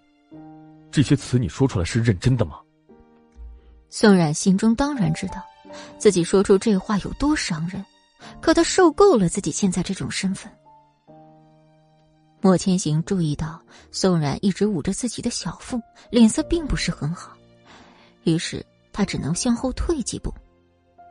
[0.89, 2.59] 这些词你说出来是认真的吗？
[3.89, 5.35] 宋冉心中当然知道，
[5.99, 7.85] 自己说出这话有多伤人，
[8.41, 10.51] 可他受够了自己现在这种身份。
[12.41, 13.61] 莫千行注意到
[13.91, 17.37] 宋冉一直捂着自己的小腹，脸色并不是很好，
[18.23, 20.33] 于是他只能向后退几步。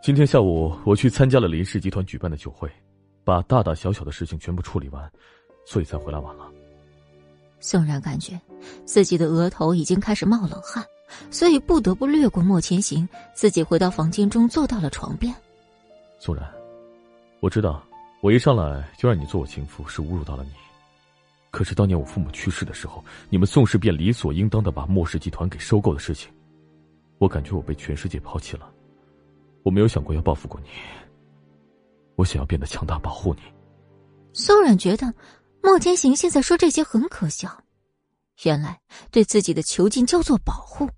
[0.02, 2.68] 今天下午我去参加了林氏集团举办的酒会，
[3.22, 5.08] 把大大小小的事情全部处理完，
[5.70, 6.44] 所以才回来晚了。
[7.60, 8.36] 宋冉感觉
[8.84, 10.84] 自己的额头已经开始冒冷汗。
[11.30, 15.32] 所以不得不略过莫千行，自己回到房间中，坐到了床边。
[16.18, 16.44] 宋然，
[17.38, 17.84] 我知道，
[18.20, 20.50] 我一上来就让你做我情妇是侮辱到了你。
[21.52, 26.32] 可是当年我父母去世的时候，你们宋氏便理所应当的把莫氏集团给收购的事情，
[27.18, 28.68] 我感觉我被全世界抛弃了。
[29.62, 30.68] 我没有想过要报复过你，
[32.16, 33.40] 我想要变得强大，保护你。
[34.32, 35.12] 宋冉觉得
[35.62, 37.62] 莫千行现在说这些很可笑，
[38.44, 38.80] 原来
[39.10, 40.88] 对自己的囚禁叫做保护。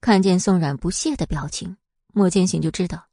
[0.00, 1.76] 看见宋冉不屑的表情，
[2.12, 3.08] 莫千行就知道，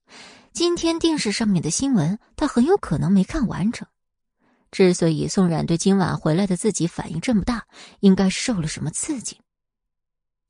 [0.53, 3.88] 今天电视上面的新闻他很有可能没看完整。
[4.72, 7.66] 之所以宋冉对今晚回来的自己反应这么大，
[8.01, 9.39] 应该是受了什么刺激。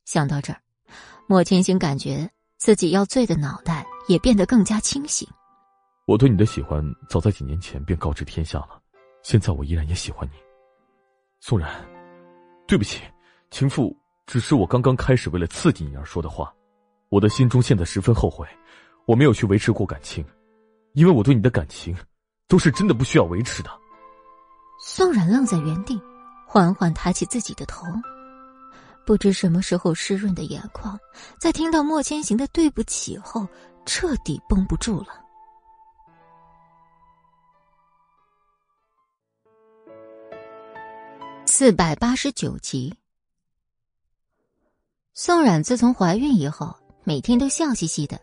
[0.04, 0.60] 想到这儿，
[1.26, 5.26] 莫千行感觉自己要醉的脑袋也变得更加清醒。
[6.06, 8.80] 我对你的喜欢早在几年前便告知天下了，
[9.28, 10.34] 现在我依然也喜欢你，
[11.40, 11.68] 宋冉。
[12.64, 13.02] 对不起，
[13.50, 13.92] 情妇，
[14.24, 16.54] 只是我刚刚开始为了刺激你而说的话。
[17.08, 18.46] 我的心中现在十分后悔，
[19.04, 20.24] 我没有去维持过感情，
[20.92, 21.92] 因为我对你的感情
[22.46, 23.70] 都是真的不需要维持的。
[24.80, 26.00] 宋冉愣在原地，
[26.46, 27.84] 缓缓抬起自己的头，
[29.04, 30.96] 不知什么时候湿润的眼眶，
[31.40, 33.44] 在听到莫千行的对不起后，
[33.86, 35.25] 彻底绷不住了。
[41.58, 42.92] 四百八十九集，
[45.14, 48.20] 宋冉自从怀孕以后，每天都笑嘻嘻的，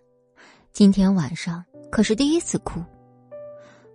[0.72, 2.80] 今天晚上可是第一次哭。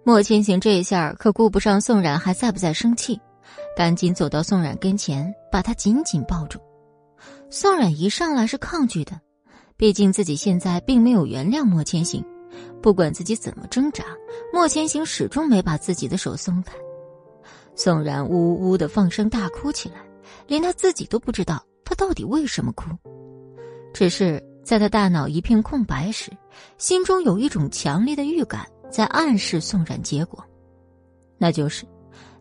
[0.03, 3.21] 莫千行这下可顾不上宋冉还在不在生气，
[3.77, 6.59] 赶紧走到宋冉跟前，把她紧紧抱住。
[7.49, 9.21] 宋冉一上来是抗拒的，
[9.77, 12.25] 毕竟自己现在并没有原谅莫千行，
[12.83, 14.05] 不管自己怎么挣扎，
[14.53, 16.75] 莫千行始终没把自己的手松开。
[17.79, 20.05] 宋冉呜呜的放声大哭起来，
[20.49, 22.91] 连他自己都不知道他到底为什么哭，
[23.95, 26.33] 只是在他大脑一片空白时，
[26.77, 28.67] 心中有一种强烈的预感。
[28.91, 30.43] 在暗示宋冉结果，
[31.37, 31.85] 那就是，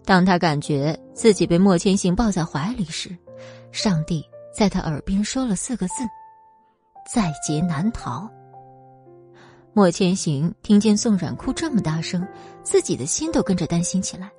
[0.05, 3.15] 当他感觉自己被莫千行抱在怀里时，
[3.73, 4.23] 上帝
[4.55, 5.95] 在他耳边说了四个字
[7.13, 8.27] ：“在劫难逃。”
[9.75, 12.25] 莫千行听见宋冉哭这么大声，
[12.63, 14.31] 自己的心都跟着担心起来。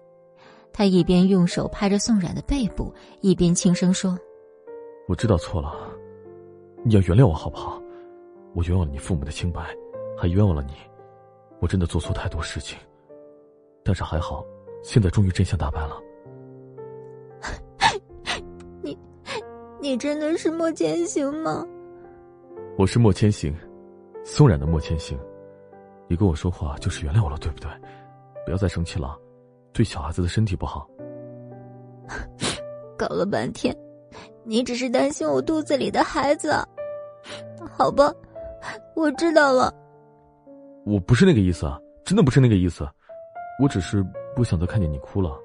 [0.73, 4.19] 他一边用手拍着宋冉的背部，一边轻声说
[5.09, 5.75] ：“我知道错了，
[6.85, 7.83] 你要原谅我好不好？
[8.55, 9.61] 我冤枉了你父母的清白，
[10.16, 10.73] 还冤枉了你。”
[11.61, 12.79] 我真的做错太多事情，
[13.83, 14.45] 但是还好，
[14.85, 16.01] 现在终于真相大白了。
[18.81, 18.97] 你，
[19.81, 21.66] 你真的是莫千行吗？
[22.77, 23.53] 我是莫千行，
[24.23, 25.19] 宋冉的莫千行。
[26.07, 27.69] 你跟我说话就是原谅我了，对不对？
[28.45, 29.19] 不要再生气了，
[29.79, 30.91] 对小孩子的身体不好。
[32.99, 33.72] 搞了半天，
[34.43, 36.53] 你只是担心我肚子里的孩子。
[37.70, 38.12] 好吧，
[38.97, 39.72] 我知道了。
[40.85, 42.85] 我不是那个意思啊，真的不是那个意思，
[43.62, 44.05] 我只是
[44.35, 45.39] 不想再看见你哭了，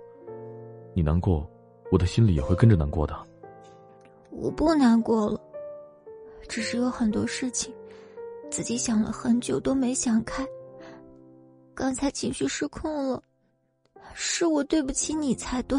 [0.95, 1.47] 你难过，
[1.91, 3.15] 我的心里也会跟着难过的。
[4.31, 5.39] 我不难过了，
[6.49, 7.71] 只是有很多事情，
[8.49, 10.43] 自己想了很久都没想开。
[11.75, 13.21] 刚才情绪失控了，
[14.14, 15.78] 是我对不起你才对。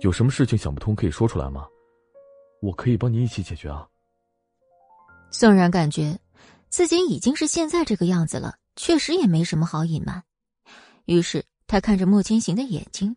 [0.00, 1.66] 有什么事情想不通可以说出来吗？
[2.60, 3.88] 我可以帮你一起解决啊。
[5.30, 6.18] 宋然感觉。
[6.68, 10.24] 自己已经是现在这个样子了，确实也没什么好隐瞒。
[11.04, 13.14] 于是他看着莫千行的眼睛：“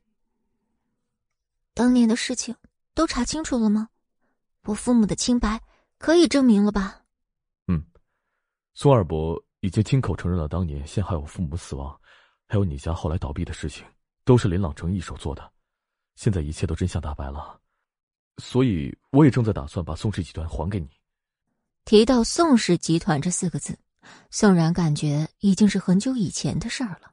[1.74, 2.53] 当年的事情
[2.93, 3.88] 都查清楚了吗？
[4.66, 5.62] 我父母的清白
[5.97, 7.01] 可以证明了吧
[7.72, 7.82] ？”“嗯，
[8.74, 11.97] 宋二伯已经亲口承认了当年陷害我父母死亡，
[12.47, 13.86] 还有你家后来倒闭的事情，
[14.26, 15.49] 都是林朗成一手做的。
[16.15, 17.59] 现在一切都真相大白了，
[18.39, 20.89] 所以我也正在打算把宋氏集团还给你。”
[21.86, 23.78] 提到宋氏集团这四个字，
[24.32, 27.11] 宋冉感觉已经是很久以前的事儿了。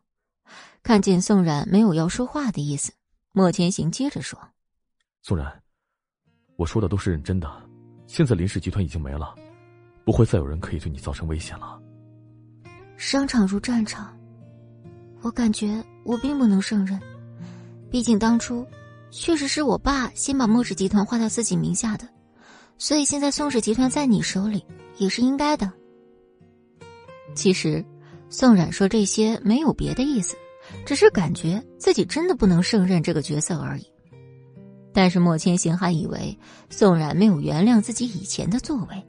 [0.82, 2.92] 看见宋冉没有要说话的意思，
[3.32, 4.38] 莫千行接着说
[5.22, 5.62] ：“宋冉，
[6.56, 7.70] 我说的都是认真的。
[8.06, 9.34] 现在林氏集团已经没了，
[10.04, 11.80] 不会再有人可以对你造成危险了。
[12.96, 14.16] 商场如战场，
[15.22, 17.00] 我感觉我并不能胜任。
[17.90, 18.66] 毕竟当初
[19.10, 22.08] 确实是我爸先把莫氏集团划到自己名下的。”
[22.78, 24.64] 所以现在宋氏集团在你手里
[24.96, 25.70] 也是应该的。
[27.34, 27.84] 其实，
[28.28, 30.36] 宋冉说这些没有别的意思，
[30.84, 33.86] 只是感觉自己真的不能胜任这个角色而已。
[34.92, 36.36] 但是莫千行还以为
[36.70, 39.06] 宋冉没有原谅自己以前的作为，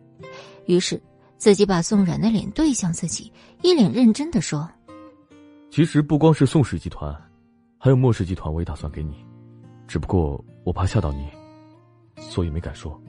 [0.65, 1.01] 于是
[1.37, 3.31] 自己把宋冉的脸对向自己，
[3.63, 4.69] 一脸认真的说
[5.73, 7.11] ：“其实不光是宋氏集团，
[7.79, 9.25] 还有莫氏集团，我也打算给你，
[9.87, 11.27] 只不过我怕吓到你，
[12.15, 13.01] 所以没敢说。”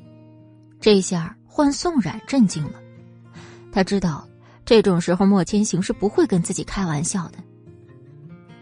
[0.81, 2.81] 这下换宋冉震惊了，
[3.71, 4.27] 他知道
[4.65, 7.35] 这种时候莫千行是不会跟自己开玩笑的。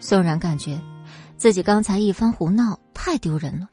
[0.01, 0.77] 宋冉感觉
[1.37, 3.69] 自己刚才一番胡闹太丢人了，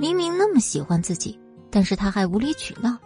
[0.00, 1.38] 明明那么喜欢自己，
[1.70, 2.96] 但是他还无理取闹。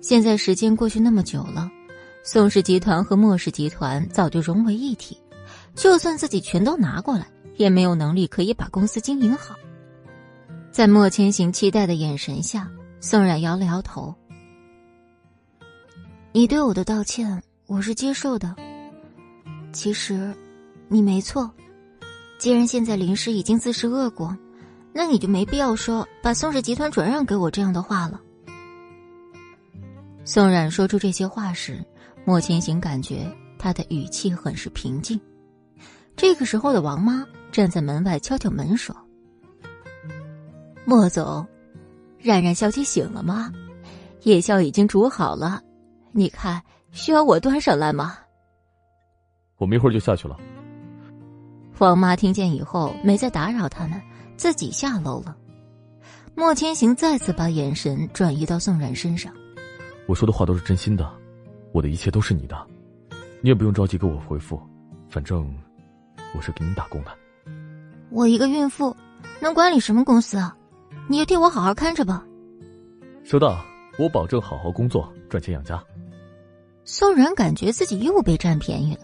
[0.00, 1.70] 现在时间过去那么久了，
[2.22, 5.18] 宋氏集团和莫氏集团早就融为一体，
[5.74, 9.54] 就算自己全都拿过来，也没有能力可以把公司经营好。
[10.70, 12.70] 在莫千行期待的眼神下。
[13.02, 14.14] 宋冉摇了摇头。
[16.32, 18.54] 你对我的道歉，我是接受的。
[19.72, 20.34] 其实，
[20.86, 21.50] 你没错，
[22.38, 24.36] 既然现在林氏已经自食恶果，
[24.92, 28.20] 那你就没必要说把宋氏集团转让给我这样的话了。
[30.26, 31.82] 宋冉说出这些话时，
[32.24, 33.26] 莫千行感觉
[33.58, 35.20] 他的语气很是平静。
[36.16, 38.94] 这个时候的王妈站在门外敲敲门说
[40.84, 41.46] ：“莫总，
[42.18, 43.50] 冉冉小姐醒了吗？
[44.22, 45.62] 夜宵已经煮好了，
[46.12, 46.62] 你看
[46.92, 48.18] 需要我端上来吗？”
[49.56, 50.36] 我们一会儿就下去了。
[51.78, 54.00] 王妈听见以后没再打扰他们，
[54.36, 55.34] 自己下楼了。
[56.34, 59.32] 莫千行再次把眼神转移到宋冉身上。
[60.06, 61.10] 我说的话都是真心的，
[61.72, 62.66] 我的一切都是你的，
[63.40, 64.60] 你也不用着急给我回复，
[65.08, 65.52] 反正
[66.34, 67.10] 我是给你打工的。
[68.10, 68.96] 我一个孕妇，
[69.40, 70.56] 能管理什么公司啊？
[71.08, 72.24] 你就替我好好看着吧。
[73.22, 73.64] 收到，
[73.98, 75.82] 我保证好好工作，赚钱养家。
[76.84, 79.00] 宋然感觉自己又被占便宜了，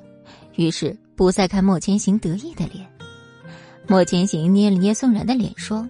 [0.57, 2.85] 于是不再看莫千行得意的脸。
[3.87, 5.89] 莫千行捏了捏宋然的脸，说：“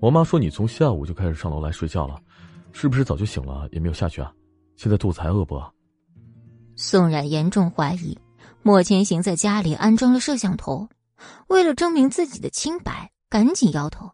[0.00, 2.18] 我妈说你从下午就开始上楼来睡觉了。”
[2.72, 4.32] 是不是早就醒了也没有下去啊？
[4.76, 5.72] 现在肚子还饿不饿？
[6.82, 8.18] 宋冉严重怀疑
[8.62, 10.88] 莫千行在家里安装了摄像头，
[11.46, 14.12] 为了证明自己的清白，赶紧摇头。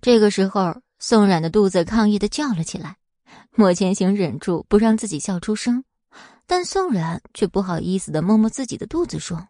[0.00, 2.96] 这个时候，宋冉的肚子抗议的叫了起来。
[3.54, 5.84] 莫千行忍住不让自己笑出声，
[6.46, 9.46] 但宋冉却不好意思的摸摸自己的肚子说：“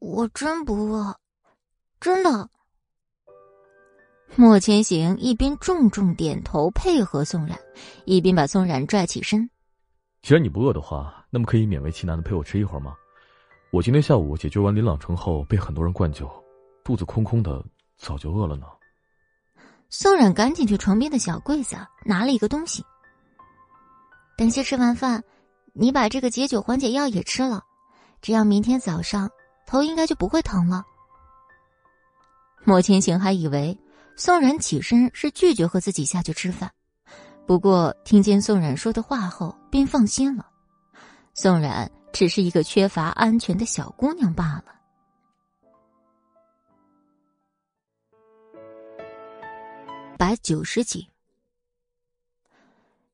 [0.00, 1.16] 我真不饿，
[2.00, 2.50] 真的。”
[4.34, 7.56] 莫千行一边重重点头配合宋冉，
[8.04, 9.48] 一边把宋冉拽起身。
[10.24, 12.96] 既然你不饿的话，那么可以勉为其难的陪我吃一会儿吗？
[13.70, 16.30] 我今天下午解决完林朗城后，被很多人灌酒，
[16.82, 17.62] 肚子空空的，
[17.98, 18.66] 早就饿了呢。
[19.90, 22.82] 宋冉赶紧去床边的小柜子拿了一个东西。
[24.34, 25.22] 等下吃完饭，
[25.74, 27.62] 你把这个解酒缓解药也吃了，
[28.22, 29.30] 这样明天早上
[29.66, 30.82] 头应该就不会疼了。
[32.64, 33.78] 莫千行还以为。
[34.16, 36.70] 宋冉起身是拒绝和自己下去吃饭，
[37.46, 40.46] 不过听见宋冉说的话后，便放心了。
[41.34, 44.64] 宋冉只是一个缺乏安全的小姑娘罢了。
[50.16, 51.06] 百九十集，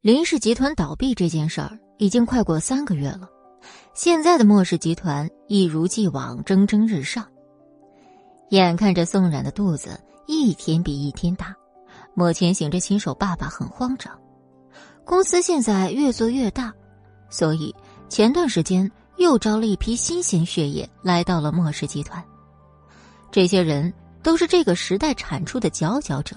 [0.00, 3.28] 林氏集团倒闭这件事儿已经快过三个月了，
[3.94, 7.26] 现在的莫氏集团一如既往蒸蒸日上，
[8.50, 9.98] 眼看着宋冉的肚子。
[10.26, 11.56] 一天比一天大，
[12.14, 14.16] 莫千行这新手爸爸很慌张。
[15.04, 16.72] 公司现在越做越大，
[17.28, 17.74] 所以
[18.08, 22.22] 前段时间又招了一批新鲜血液来到了莫氏集团。
[23.30, 23.92] 这些人
[24.22, 26.36] 都是这个时代产出的佼佼者，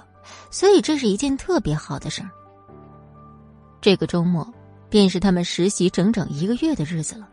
[0.49, 2.29] 所以这是一件特别好的事儿。
[3.79, 4.47] 这个周末
[4.89, 7.27] 便是他们实习整整一个月的日子了。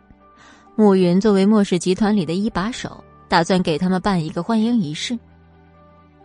[0.76, 5.18] 暮云作为莫氏集团里的一把手，打算给他们办一个欢迎仪式。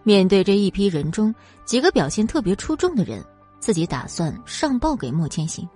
[0.03, 1.33] 面对这一批人中
[1.65, 3.23] 几个表现特别出众的人，
[3.65, 5.67] 自己打算上报给莫千行。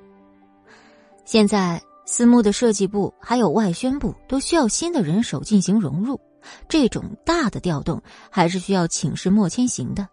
[1.25, 6.21] 现在私募的设计部还有外宣部都需要新的人手进行融入，
[6.67, 10.07] 这种大的调动还是需要请示莫千行的。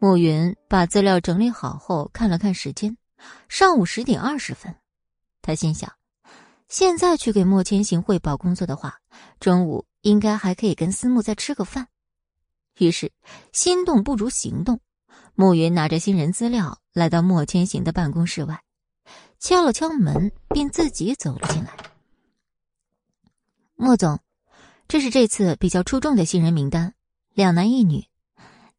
[0.00, 2.96] 暮云把资料整理好后，看了看时间，
[3.48, 4.74] 上午十点二十分。
[5.42, 5.92] 他心想，
[6.68, 8.98] 现在去给莫千行汇报工作的话，
[9.38, 11.86] 中午应该还可以跟思慕再吃个饭。
[12.78, 13.12] 于是，
[13.52, 14.80] 心动不如行动。
[15.38, 18.62] 暮云拿着新人资料来到莫千行的办公室外，
[19.38, 21.70] 敲了敲门，便自己走了进来。
[23.74, 24.18] 莫总，
[24.88, 26.94] 这是这次比较出众的新人名单，
[27.34, 28.06] 两男一女，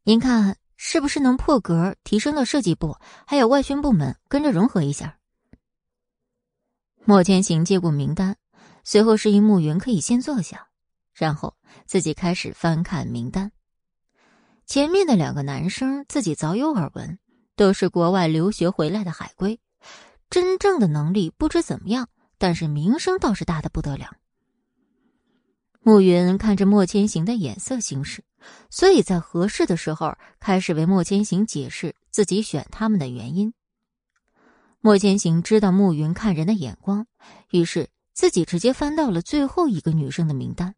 [0.02, 5.16] 您看是不是能破格提升到设计部还有外宣部门跟着融合一下？
[7.04, 8.36] 莫千行接过名单，
[8.82, 10.66] 随后示意暮云可以先坐下，
[11.14, 11.54] 然后
[11.86, 13.52] 自己开始翻看名单。
[14.68, 17.18] 前面的两个男生自己早有耳闻，
[17.56, 19.58] 都是国外留学回来的海归，
[20.28, 24.10] 真正的能力不知怎么样，但是名声倒是大的不得了。
[25.80, 28.22] 暮云看着莫千行的眼色行事，
[28.68, 33.54] 所以在合适的时候开始为莫千行解释自己选他们的原因。
[34.82, 37.06] 莫千行知道暮云看人的眼光，
[37.52, 40.74] 于是自己直接翻到了最后一个女生的名单。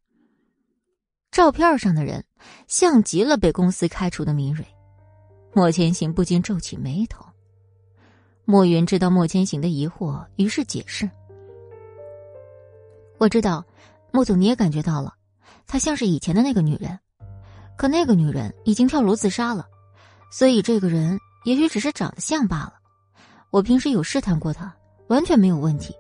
[1.31, 2.24] 照片上的人
[2.66, 4.66] 像极了被公司开除的明蕊，
[5.53, 7.24] 莫千行不禁皱起眉头。
[8.45, 11.09] 莫云知道莫千行的疑惑，于是解释
[13.18, 13.64] ：“我知道，
[14.11, 15.14] 莫总你也感觉到了，
[15.68, 16.99] 她像是以前的那个女人，
[17.76, 19.68] 可那个女人已经跳楼自杀了，
[20.33, 22.74] 所以这个人也许只是长得像罢了。
[23.51, 24.74] 我平时有试探过她，
[25.09, 25.95] 完全没有问题，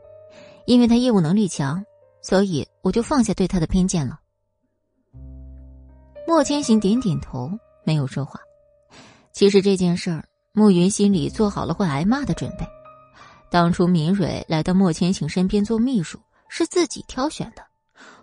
[0.66, 1.84] 因为她业务能力强，
[2.20, 4.18] 所以我就放下对她的偏见了。
[6.30, 7.50] 莫千行点点头，
[7.82, 8.38] 没有说话。
[9.32, 12.64] 其实这件事儿，慕云心里做好了会挨骂的准备。
[13.50, 17.64] 当初明蕊来到莫千行身边做秘书，是自己挑选的。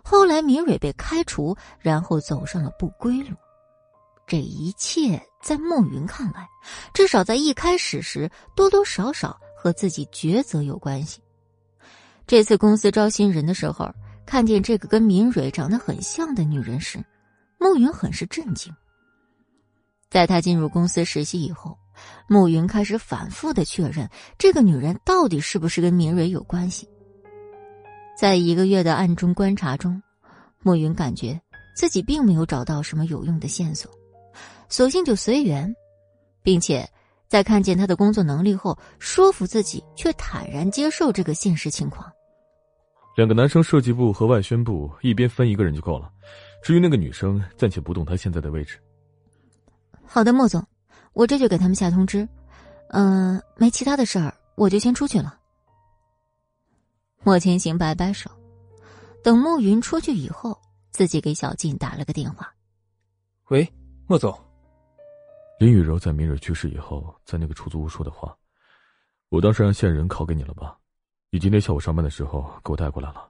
[0.02, 3.36] 后来明蕊被开除，然后走上了不归路。
[4.26, 6.48] 这一切在慕云看来，
[6.94, 11.20] 至少在一开始时，多多少少和自己抉择有关系。
[12.26, 13.86] 这次公司招新人的时候，
[14.24, 17.04] 看见这个跟明蕊长得很像的女人时，
[17.58, 18.72] 慕云很是震惊。
[20.08, 21.76] 在他进入公司实习以后，
[22.28, 26.88] 慕云开始反复的确认这个女人到底是不是跟明蕊有关系。
[28.18, 30.02] 在一个月的暗中观察中，
[30.62, 31.38] 慕云感觉
[31.76, 33.90] 自己并没有找到什么有用的线索，
[34.68, 35.72] 索性就随缘，
[36.42, 36.88] 并且
[37.28, 42.10] 在看见他的工作能力后，说服自己却坦然接受这个现实情况。
[43.16, 46.10] 两个男生设计部和外宣部一边分一个人就够了，
[46.62, 48.78] 至于那个女生，暂且不动她现在的位置。
[50.04, 50.64] 好的，莫总，
[51.12, 52.28] 我这就给他们下通知。
[52.88, 55.38] 嗯，没其他的事儿，我就先出去了。
[57.22, 58.30] 莫千行摆摆手，
[59.22, 60.58] 等慕云出去以后，
[60.90, 62.52] 自己给小静打了个电话。
[63.48, 63.70] 喂，
[64.06, 64.38] 莫总。
[65.58, 68.36] 林雨柔在明蕊去世以后，在那个出租屋说的话，
[69.28, 70.78] 我当时让线人拷给你了吧？
[71.30, 73.28] 你今天下午上班的时候给我带过来了，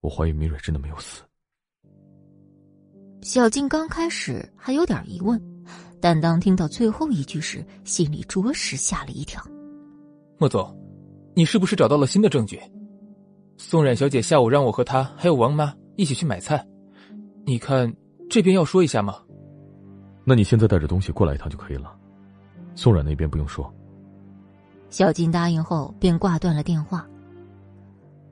[0.00, 1.22] 我怀疑明蕊真的没有死。
[3.24, 5.40] 小静刚开始还有点疑问，
[5.98, 9.42] 但当听到最后一句时，心里着实吓了一跳。
[10.36, 10.78] 莫总，
[11.34, 12.60] 你是不是找到了新的证据？
[13.56, 16.62] 宋冉小姐下午让我和她还有王妈一起去买菜，
[17.46, 17.90] 你看
[18.28, 19.16] 这边要说一下吗？
[20.22, 21.96] 那你现在带着东西过来一趟就可以了。
[22.74, 23.72] 宋冉那边不用说。
[24.90, 27.08] 小金答应后便挂断了电话。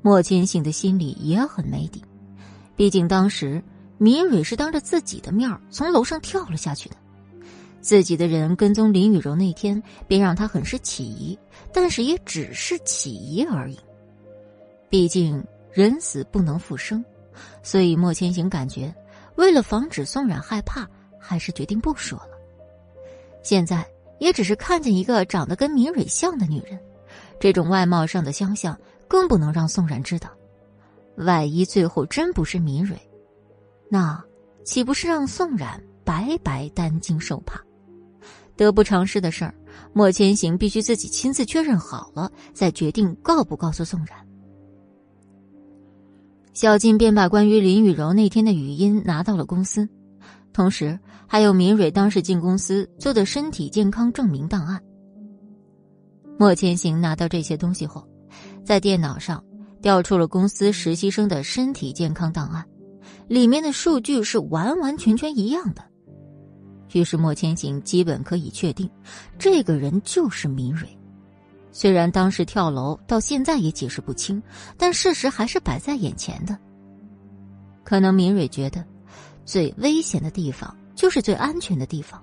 [0.03, 2.05] 莫千行的心里也很没底，
[2.77, 3.63] 毕竟当时
[4.03, 6.97] 明蕊是当着自己的面从楼上跳了下去的，
[7.81, 11.39] 自己的人跟踪林雨柔那天便让他很是起疑，
[11.73, 13.79] 但是也只是起疑而已。
[14.91, 15.41] 毕竟
[15.71, 17.05] 人死不能复生，
[17.63, 18.93] 所以莫千行感觉
[19.37, 20.85] 为了防止宋冉害怕，
[21.17, 22.31] 还是决定不说了。
[23.45, 23.87] 现在
[24.19, 26.77] 也只是看见一个长得跟明蕊像的女人，
[27.39, 28.77] 这种外貌上的相像。
[29.07, 30.29] 更不能让宋冉知道，
[31.19, 32.99] 万一最后真不是明蕊，
[33.93, 34.19] 那
[34.65, 37.61] 岂不是让宋冉白白担惊受怕？
[38.57, 39.55] 得不偿失的事儿，
[39.93, 44.17] 莫千行必须自己亲自确认好了，再决定告不告诉宋冉。
[46.55, 49.87] 小静便把关于林雨柔那天的语音拿到了公司，
[50.55, 54.83] 同时还有明蕊当时进公司做的身体健康证明档案。
[56.39, 58.09] 莫千行拿到这些东西后。
[58.65, 59.45] 在电脑上
[59.83, 62.65] 调出了公司实习生的身体健康档案，
[63.29, 65.83] 里面的数据是完完全全一样的。
[66.93, 68.91] 于是莫千行基本可以确定，
[69.39, 70.87] 这个人就是明蕊。
[71.71, 74.43] 虽然当时跳楼到现在也解释不清，
[74.77, 76.59] 但事实还是摆在眼前的。
[77.83, 78.85] 可能明蕊觉得，
[79.47, 82.23] 最危险的地方就是最安全的地方，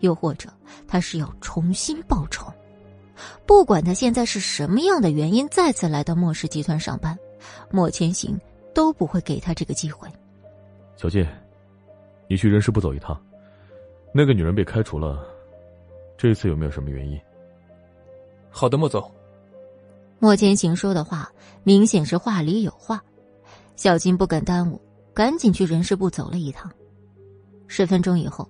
[0.00, 0.52] 又或者
[0.88, 2.52] 他是要重新报仇。
[3.46, 7.16] 不管他现在是什么样的原因再次来到莫氏集团上班，
[7.70, 8.36] 莫千行
[8.74, 10.08] 都不会给他这个机会。
[10.96, 11.26] 小静，
[12.28, 13.20] 你去人事部走一趟。
[14.12, 15.26] 那个女人被开除了，
[16.16, 17.20] 这次有没有什么原因？
[18.50, 19.10] 好的，莫总。
[20.18, 21.32] 莫千行说的话
[21.64, 23.02] 明显是话里有话，
[23.76, 24.80] 小金不敢耽误，
[25.12, 26.70] 赶紧去人事部走了一趟。
[27.66, 28.48] 十分钟以后，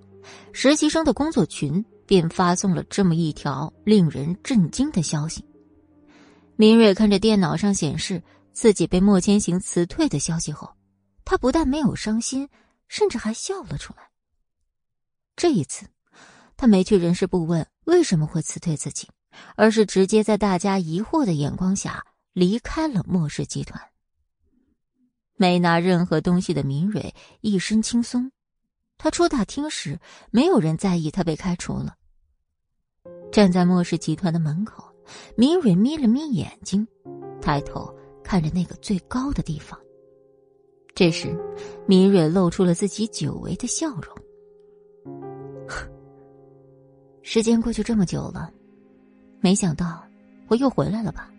[0.53, 1.85] 实习生的工作群。
[2.05, 5.43] 便发送了这么一条令人震惊的消息。
[6.57, 10.69] 明蕊看着电脑上显示自己被莫千行辞退的消息后，
[11.25, 12.49] 他不但没有伤心，
[12.89, 14.11] 甚至还笑了出来。
[15.37, 15.87] 这一次，
[16.57, 19.09] 他没去人事部问为什么会辞退自己，
[19.57, 23.81] 而是直接在大家疑惑的眼光下离开了莫氏集团。
[25.37, 28.31] 没拿任何东西的明蕊一身轻松。
[28.99, 29.99] 他出大厅时，
[30.31, 31.97] 没有人在意他被开除了。
[33.33, 34.95] 站在莫氏集团的门口，
[35.37, 36.87] 明蕊眯了眯眼睛，
[37.41, 37.93] 抬头
[38.23, 39.77] 看着那个最高的地方。
[40.95, 41.37] 这时，
[41.87, 44.17] 明蕊露出了自己久违的笑容。
[47.23, 48.53] 时间过去这么久了，
[49.41, 50.05] 没想到
[50.49, 51.33] 我又回来了吧？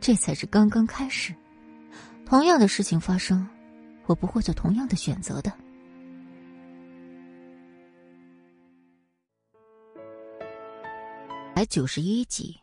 [0.00, 1.34] 这才是刚刚开始。
[2.24, 3.46] 同样的事情发生，
[4.06, 5.52] 我不会做同样的选择的。
[11.52, 12.56] 百九十一集，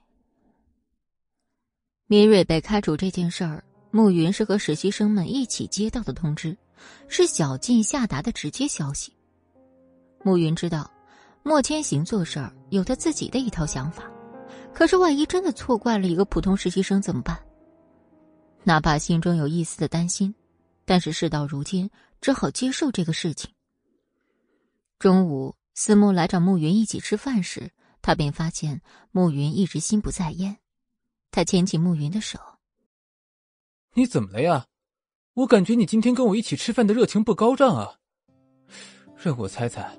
[2.07, 6.57] 米蕊被开除这件事儿暮云是和实习生们一起接到的通知，
[7.07, 9.13] 是小静下达的直接消息。
[10.23, 10.91] 暮云知道，
[11.43, 14.03] 莫千行做事儿有他自己的一套想法，
[14.73, 17.39] 可是万一真的错怪了一个普通实习生怎么办？
[18.63, 20.35] 哪怕心中有一丝的担心，
[20.83, 21.89] 但是事到如今，
[22.19, 23.49] 只好接受这个事情。
[24.99, 28.81] 中午，思慕来找暮云一起吃饭时，他便发现
[29.11, 30.57] 暮云一直心不在焉。
[31.31, 32.39] 他牵起暮云的手
[33.97, 34.63] ：“你怎么了呀？
[35.33, 37.95] 我感觉你今天跟我一起吃饭的热情不高涨啊。
[39.15, 39.89] 让我猜猜，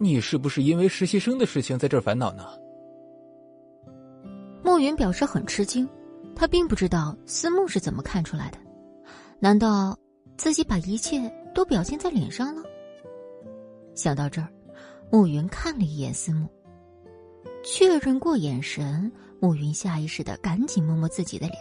[0.00, 2.44] 你是不是因为实习生的事情在这烦恼呢？”
[4.64, 5.88] 暮云表示很吃惊，
[6.34, 8.58] 他并不知道思慕是怎么看出来的。
[9.38, 9.96] 难道
[10.36, 12.64] 自己把一切都表现在脸上了？
[13.94, 14.48] 想到这儿，
[15.12, 16.48] 暮云看了一眼思慕，
[17.62, 21.56] 确认过眼神，暮云下意识的赶紧摸摸自己的脸。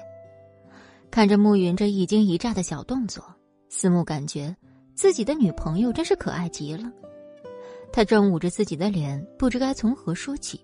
[1.14, 3.24] 看着暮云这一惊一乍的小动作，
[3.70, 4.58] 思慕感觉
[4.96, 6.92] 自己的女朋友真是可爱极了。
[7.92, 10.60] 他正捂着自己的脸，不知该从何说起，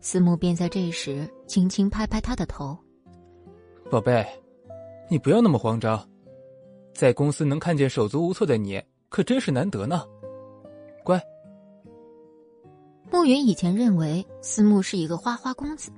[0.00, 2.76] 思慕便在这时轻轻拍拍他的头
[3.88, 4.26] ：“宝贝，
[5.08, 6.04] 你不要那么慌张，
[6.92, 10.02] 在公司能看见手足无措的你，可真是难得呢。”
[11.06, 11.22] 乖。
[13.12, 15.92] 暮云以前认为思慕是一个花花公子，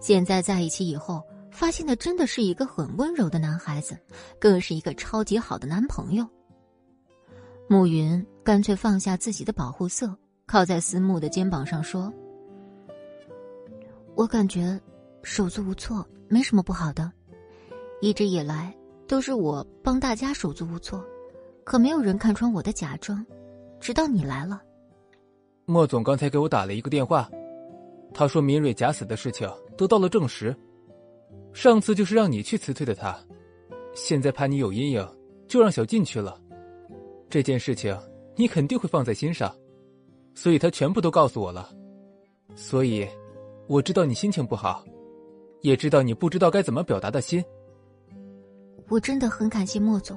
[0.00, 3.98] 现在在一起以后，发现他真的是一个很温柔的男孩子，
[4.38, 6.26] 更是一个超级好的男朋友。
[7.68, 10.16] 暮云干脆放下自己的保护色，
[10.46, 12.12] 靠在思慕的肩膀上说
[14.16, 14.80] ：“我感觉
[15.22, 17.12] 手足无措没什么不好的，
[18.00, 18.74] 一直以来
[19.06, 21.04] 都是我帮大家手足无措，
[21.64, 23.24] 可没有人看穿我的假装。”
[23.80, 24.60] 直到你来了，
[25.64, 27.30] 莫总刚才给我打了一个电话，
[28.12, 30.52] 他说明蕊假死的事情得到了证实。
[31.58, 33.18] 上次就是让你去辞退的他，
[33.92, 35.04] 现在怕你有阴影，
[35.48, 36.40] 就让小静去了。
[37.28, 37.98] 这件事情
[38.36, 39.52] 你肯定会放在心上，
[40.36, 41.68] 所以他全部都告诉我了。
[42.54, 43.04] 所以，
[43.66, 44.84] 我知道你心情不好，
[45.62, 47.44] 也知道你不知道该怎么表达的心。
[48.88, 50.16] 我真的很感谢莫总，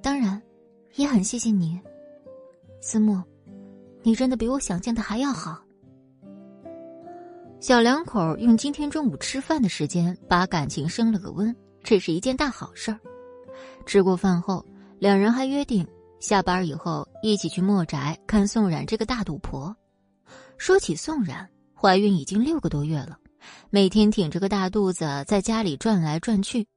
[0.00, 0.40] 当然，
[0.94, 1.80] 也很谢谢你。
[2.80, 3.20] 思慕，
[4.04, 5.63] 你真的比我想象的还要好。
[7.64, 13.00] 小两口用今天中午吃饭的时间把感情升了个温，这是一件大好事儿。
[13.86, 14.62] 吃过饭后，
[14.98, 15.88] 两人还约定
[16.20, 19.74] 下班以后一起去墨宅看宋冉这个大肚婆。
[20.58, 23.18] 说起宋冉，怀孕已经六个多月了，
[23.70, 26.68] 每天挺着个大肚子在家里转来转去，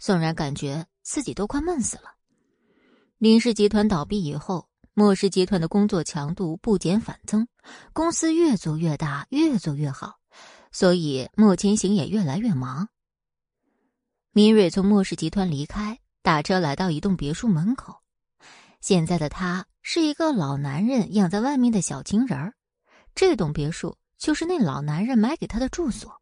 [0.00, 2.10] 宋冉感觉自己都快闷死了。
[3.18, 4.66] 林氏集团倒闭以后。
[4.96, 7.48] 莫氏集团的工作强度不减反增，
[7.92, 10.20] 公司越做越大，越做越好，
[10.74, 12.88] 所以莫千行也越来越忙。
[14.32, 17.94] 明蕊从莫氏集团离开，打车来到一栋别墅门口。
[18.80, 22.54] 现在的他是一个老男人养在外面的小情人儿，
[23.14, 26.20] 这栋别墅就是那老男人买给他的住所。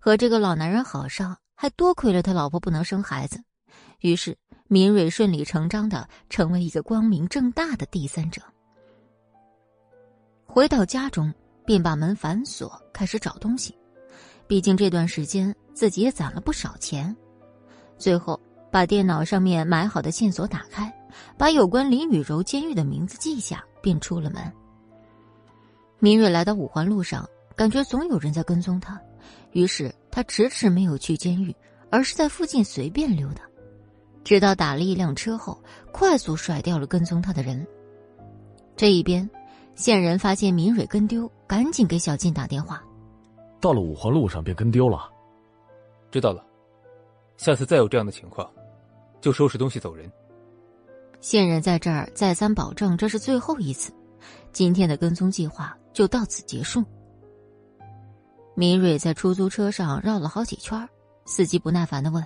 [0.00, 3.44] 和这个老男人好上，还多亏了他老婆不能生孩子，
[4.00, 4.36] 于是。
[4.70, 8.42] 明蕊顺理成章的成为一个光明正大的第三者。
[10.44, 11.32] 回到家中，
[11.68, 13.76] 便把门反锁，开始找东西。
[14.46, 17.14] 毕竟这段时间自己也攒了不少钱。
[17.98, 18.40] 最后，
[18.70, 20.90] 把电脑上面买好的线索打开，
[21.36, 24.42] 把有关林雨柔监狱的名字记下，便出了门。
[25.98, 28.98] 明瑞来到五环路上，感觉总有人在跟踪他，
[29.52, 31.54] 于是他迟迟没有去监狱，
[31.90, 33.42] 而是在附近随便溜达。
[34.24, 35.62] 直到打了一辆车后，
[35.92, 37.66] 快速甩掉了跟踪他的人。
[38.74, 39.28] 这一边，
[39.78, 42.82] 线人发现明蕊跟丢，赶紧给小静打电话。
[43.60, 45.08] 到了五环路上便跟丢了。
[46.10, 46.44] 知道了，
[47.36, 48.50] 下次再有这样的情况，
[49.20, 50.10] 就收拾东西走人。
[51.20, 53.92] 线人在这儿再三保证这是最后一次，
[54.52, 56.82] 今天的跟踪计划就到此结束。
[58.56, 60.88] 明蕊在出租车上绕了好几圈，
[61.24, 62.20] 司机不耐烦的问：“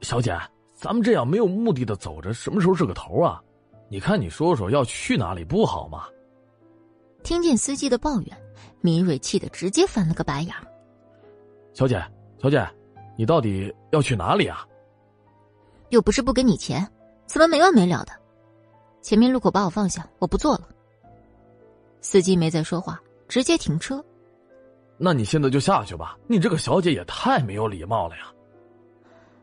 [0.00, 0.34] 小姐。”
[0.72, 3.42] 咱们这样没有目的的走着，什么时候是个头啊？
[3.90, 6.06] 你看，你说说要去哪里不好吗？
[7.28, 8.34] 听见司机的抱怨，
[8.80, 10.54] 米蕊气得直接翻了个白眼。
[11.74, 12.02] 小姐，
[12.42, 12.66] 小姐，
[13.18, 14.66] 你到底要去哪里啊？
[15.90, 16.90] 又不是不给你钱，
[17.26, 18.12] 怎么没完没了的？
[19.02, 20.70] 前面路口把我放下，我不坐了。
[22.00, 22.98] 司机没再说话，
[23.28, 24.02] 直接停车。
[24.96, 28.32] 那你现在就下去吧，你这个小姐也太没有礼貌了呀！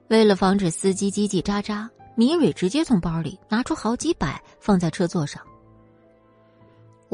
[0.07, 5.40] 为了防止司机叽叽喳喳，米蕊直接从包里拿出好几百放在车座上。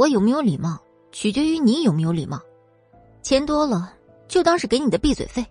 [0.01, 2.41] 我有没有礼貌，取决于你有没有礼貌。
[3.21, 3.93] 钱多了，
[4.27, 5.45] 就当是给你的闭嘴费。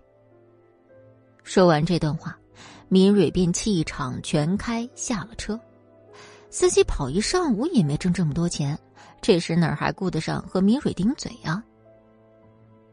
[1.41, 2.37] 说完这段话，
[2.89, 5.57] 明蕊便气场全开下了车。
[6.49, 8.77] 司机跑一上午也没挣这么多钱，
[9.21, 11.63] 这时哪还顾得上和明蕊顶嘴啊？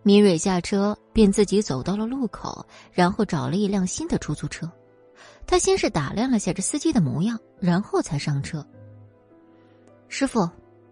[0.04, 4.70] 明蕊下车便自己走到了路口，然后找了一辆新的出租车。
[5.44, 8.64] 他先是打量了下这司机的模样，然后才上车。
[10.06, 10.48] 师傅，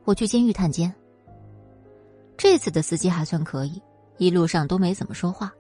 [0.07, 0.93] 我去监狱探监。
[2.39, 3.83] 这次的司机还算可以，
[4.19, 5.53] 一路上都没怎么说话。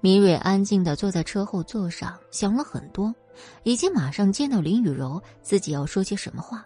[0.00, 3.12] 明蕊安静的坐在车后座上，想了很多，
[3.64, 6.64] 以及马上见到林雨柔，自己要说些什么话。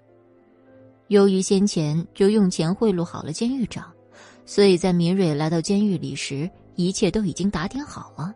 [1.09, 3.91] 由于先前就用钱贿赂好了监狱长，
[4.45, 8.35] 所以在明蕊来到监狱里时，一切都已经打点好了。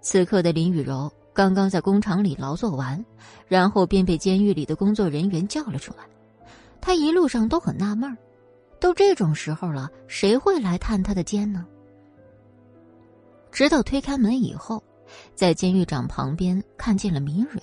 [0.00, 3.04] 此刻的林雨柔刚刚在工厂里劳作完，
[3.48, 6.04] 然后便被监狱里的工作人员叫了出来。
[6.80, 8.16] 他一路上都很纳闷
[8.78, 11.66] 都这种时候了，谁会来探他的监呢？
[13.52, 14.82] 直到推开门以后，
[15.34, 17.60] 在监狱长旁边看见了明蕊。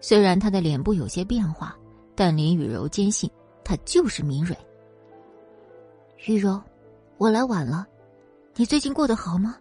[0.00, 1.76] 虽然他的脸部有些变化，
[2.14, 3.30] 但林雨柔坚信
[3.64, 4.56] 他就是明蕊。
[6.26, 6.60] 雨柔，
[7.16, 7.86] 我来晚了，
[8.56, 9.56] 你最近过得好吗？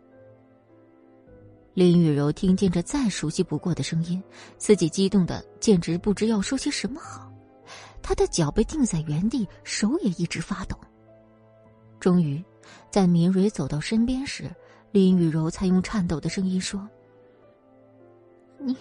[1.73, 4.22] 林雨柔听见这再熟悉不过的声音，
[4.57, 7.28] 自己激动的简直不知要说些什么好。
[8.01, 10.77] 他的脚被定在原地，手也一直发抖。
[11.99, 12.43] 终于，
[12.89, 14.49] 在明蕊走到身边时。
[14.91, 16.89] 林雨柔才用颤抖的声音说
[18.57, 18.76] ：“你，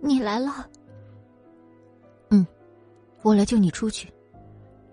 [0.00, 0.66] 你来了。
[2.30, 2.46] 嗯，
[3.20, 4.10] 我来救你出去。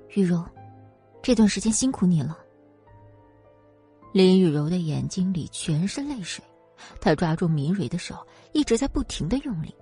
[0.09, 0.43] 雨柔，
[1.21, 2.37] 这段时间辛苦你了。”
[4.11, 6.43] 林雨柔的眼睛里全是泪水，
[6.99, 8.15] 她抓住明蕊的手，
[8.51, 9.73] 一直在不停的用力。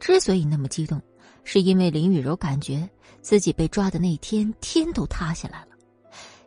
[0.00, 0.98] 之所以那么激动，
[1.44, 2.88] 是因为林雨柔感觉
[3.20, 5.68] 自己被抓的那天天都塌下来了，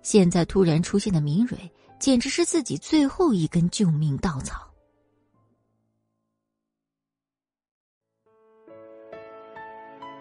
[0.02, 1.58] 现在突然出现的明蕊。
[2.00, 4.68] 简直是自己最后一根救命稻草。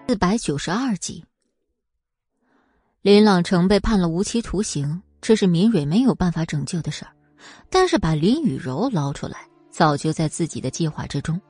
[0.06, 1.24] 四百九十二集，
[3.00, 7.12] 林朗成被判了无期徒刑，这是明蕊没有办法拯救的事儿。
[7.70, 11.40] 但是把林雨柔捞出来，早就在自己的计划之中。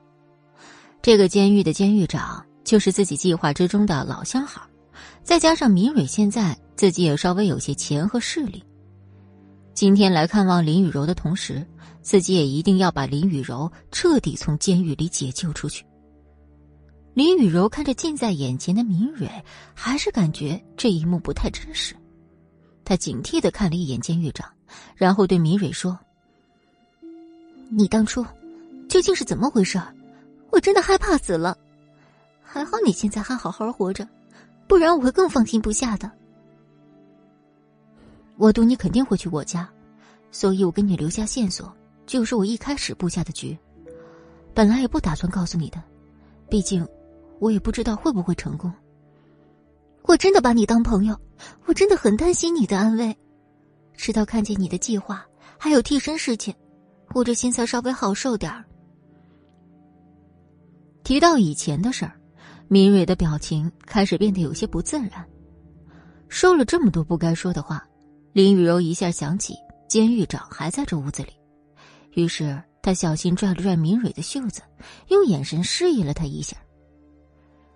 [1.01, 4.67] 这个监狱的监狱长就是自己计划之中的老相好，
[5.23, 8.63] 再加上明蕊现在自己也稍微有些钱和势力。
[9.73, 11.65] 今天来看望林雨柔的同时，
[12.01, 15.85] 自己也一定要把林雨柔彻底从监狱里解救出去。
[17.13, 19.29] 林雨柔看着近在眼前的明蕊，
[19.73, 21.95] 还是感觉这一幕不太真实。
[22.85, 24.49] 他警惕的看了一眼监狱长，
[24.95, 25.97] 然后对明蕊说
[27.69, 28.25] ：“你当初
[28.87, 29.81] 究竟是怎么回事？
[30.51, 31.57] 我真的害怕死了。
[32.53, 34.05] 还好你现在还好好活着，
[34.67, 36.11] 不然我会更放心不下的。”
[38.35, 39.69] 我赌你肯定会去我家，
[40.31, 41.73] 所以我给你留下线索，
[42.05, 43.57] 就是我一开始布下的局。
[44.53, 45.81] 本来也不打算告诉你的，
[46.49, 46.85] 毕竟
[47.39, 48.69] 我也不知道会不会成功。
[50.01, 51.17] 我真的把你当朋友，
[51.65, 53.15] 我真的很担心你的安危。
[53.95, 55.25] 直到看见你的计划
[55.57, 56.53] 还有替身事情，
[57.13, 58.65] 我这心才稍微好受点儿。
[61.03, 62.19] 提到以前的事儿，
[62.73, 65.27] 敏蕊的表情开始变得有些不自然。
[66.29, 67.85] 说了这么多不该说的话。
[68.31, 69.53] 林雨柔一下想起
[69.89, 71.33] 监狱长还在这屋子里，
[72.13, 74.61] 于是她小心拽了拽明蕊的袖子，
[75.09, 76.55] 用眼神示意了他一下。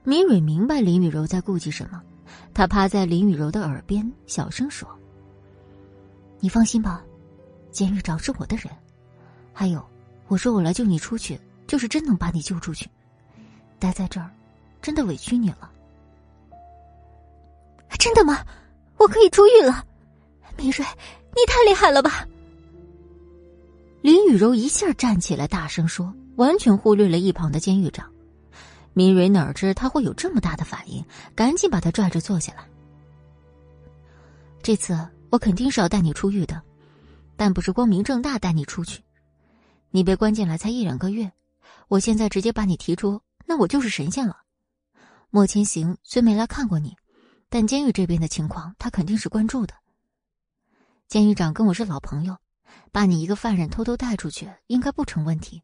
[0.06, 2.02] 明蕊明白林雨柔在顾忌什么，
[2.54, 4.88] 她趴在林雨柔的耳边小声说
[6.40, 7.04] ：“你放心吧，
[7.70, 8.68] 监狱长是我的人。
[9.52, 9.86] 还有，
[10.30, 12.90] 我说我来救你出去，就是真能把你救出去。
[13.78, 14.32] 待在这儿，
[14.86, 15.72] 真的委屈你了。
[17.98, 18.46] 真的吗？
[18.98, 19.84] 我可以出狱了。”
[20.56, 20.86] 明瑞，
[21.34, 22.28] 你太厉害了吧！
[24.04, 28.08] 林雨柔一下站起来，大声说，完全忽略了一旁的监狱长。
[28.94, 31.04] 明蕊哪知他会有这么大的反应，
[31.34, 32.64] 赶紧把他拽着坐下来。
[34.62, 34.96] 这次
[35.32, 36.62] 我肯定是要带你出狱的，
[37.36, 39.02] 但不是光明正大带你出去。
[39.90, 41.32] 你被关进来才一两个月，
[41.88, 44.45] 我现在直接把你提出，那我就是神仙了。
[45.36, 46.96] 莫千行虽没来看过你，
[47.50, 49.74] 但监狱这边的情况他肯定是关注的。
[51.10, 52.38] 监狱长跟我是老朋友，
[52.94, 55.62] 把你一个犯人偷偷带出去应该不成问题，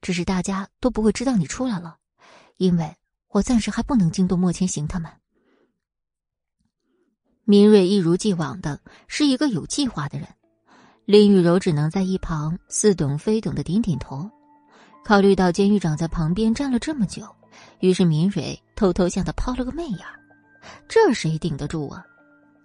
[0.00, 1.98] 只是大家都不会知道你出来了，
[2.56, 2.96] 因为
[3.28, 5.08] 我暂时还不能惊动莫千行他们。
[7.44, 10.26] 明蕊一如既往的是一个有计划的人，
[11.04, 14.28] 林雨柔只能在一旁似懂非懂的点点头。
[15.04, 17.32] 考虑到监狱长在旁边站了这么久，
[17.80, 20.00] 于是敏蕊偷偷向他抛了个媚眼，
[20.88, 22.04] 这谁顶得住啊？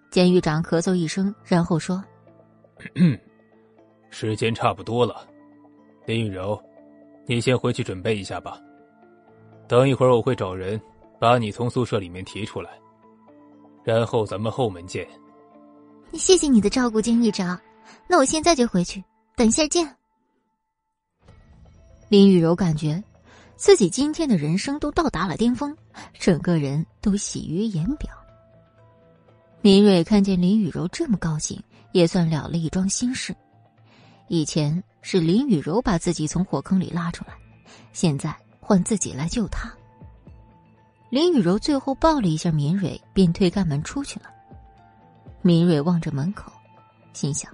[0.10, 2.04] 监狱长咳嗽一声，然后说
[4.12, 5.28] ：“时间差不多了，
[6.06, 6.62] 林雨柔，
[7.26, 8.60] 你先回去准备一下吧。
[9.68, 10.80] 等一会儿我会找人
[11.20, 12.70] 把你从宿舍里面提出来，
[13.84, 15.08] 然后咱们后门见。
[16.14, 17.60] 谢谢你的照顾，监狱长。
[18.08, 19.04] 那我现在就回去，
[19.36, 19.96] 等一下见。
[22.08, 23.04] 林雨柔感觉
[23.56, 25.76] 自己今天的人生都到达了巅峰，
[26.14, 28.10] 整个人都喜于言表。
[29.62, 31.62] 明蕊看见林雨柔这么高兴，
[31.94, 33.34] 也算了了一桩心事。
[34.28, 37.34] 以前是林雨柔把自己从火坑里拉出来，
[37.94, 39.72] 现在换自己来救他。
[41.10, 44.26] 林雨柔最后抱了一下明蕊，便推开门出去了。
[45.42, 46.52] 明蕊望着门口，
[47.14, 47.52] 心想，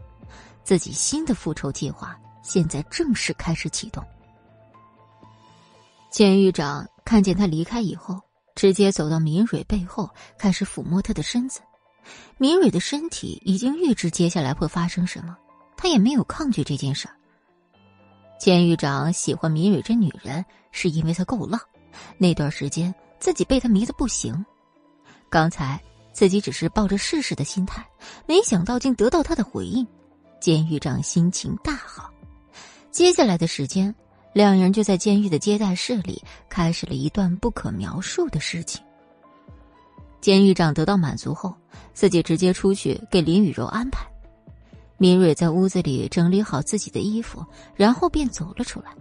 [0.63, 4.03] 自己新的复仇计划现在正式开始启动。
[6.09, 8.19] 监狱长看见他离开以后，
[8.55, 11.61] 直接走到明蕊背后，开始抚摸她的身子。
[12.37, 15.37] 明蕊的身体已经预知接下来会发生什么，
[15.77, 17.13] 他也没有抗拒这件事儿。
[18.39, 21.59] 监狱长喜欢明蕊这女人，是因为她够浪。
[22.17, 24.43] 那段时间自己被她迷得不行，
[25.29, 25.79] 刚才
[26.11, 27.85] 自己只是抱着试试的心态，
[28.25, 29.85] 没想到竟得到她的回应。
[30.41, 32.09] 监狱长心情大好，
[32.91, 33.93] 接下来的时间。
[34.39, 38.81] 两人就在监狱的接待室里开始了一段不可描述的事情。
[40.21, 41.53] 监狱长得到满足后，
[41.93, 44.07] 自己直接出去给林雨柔安排。
[44.97, 47.45] 明蕊在屋子里整理好自己的衣服，
[47.75, 48.95] 然后便走了出来。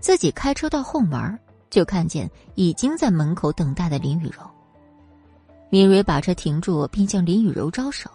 [0.00, 1.38] 自己开车到后门，
[1.68, 4.50] 就看见已经在门口等待的林雨柔。
[5.68, 8.10] 明蕊把车停住，并向林雨柔招手。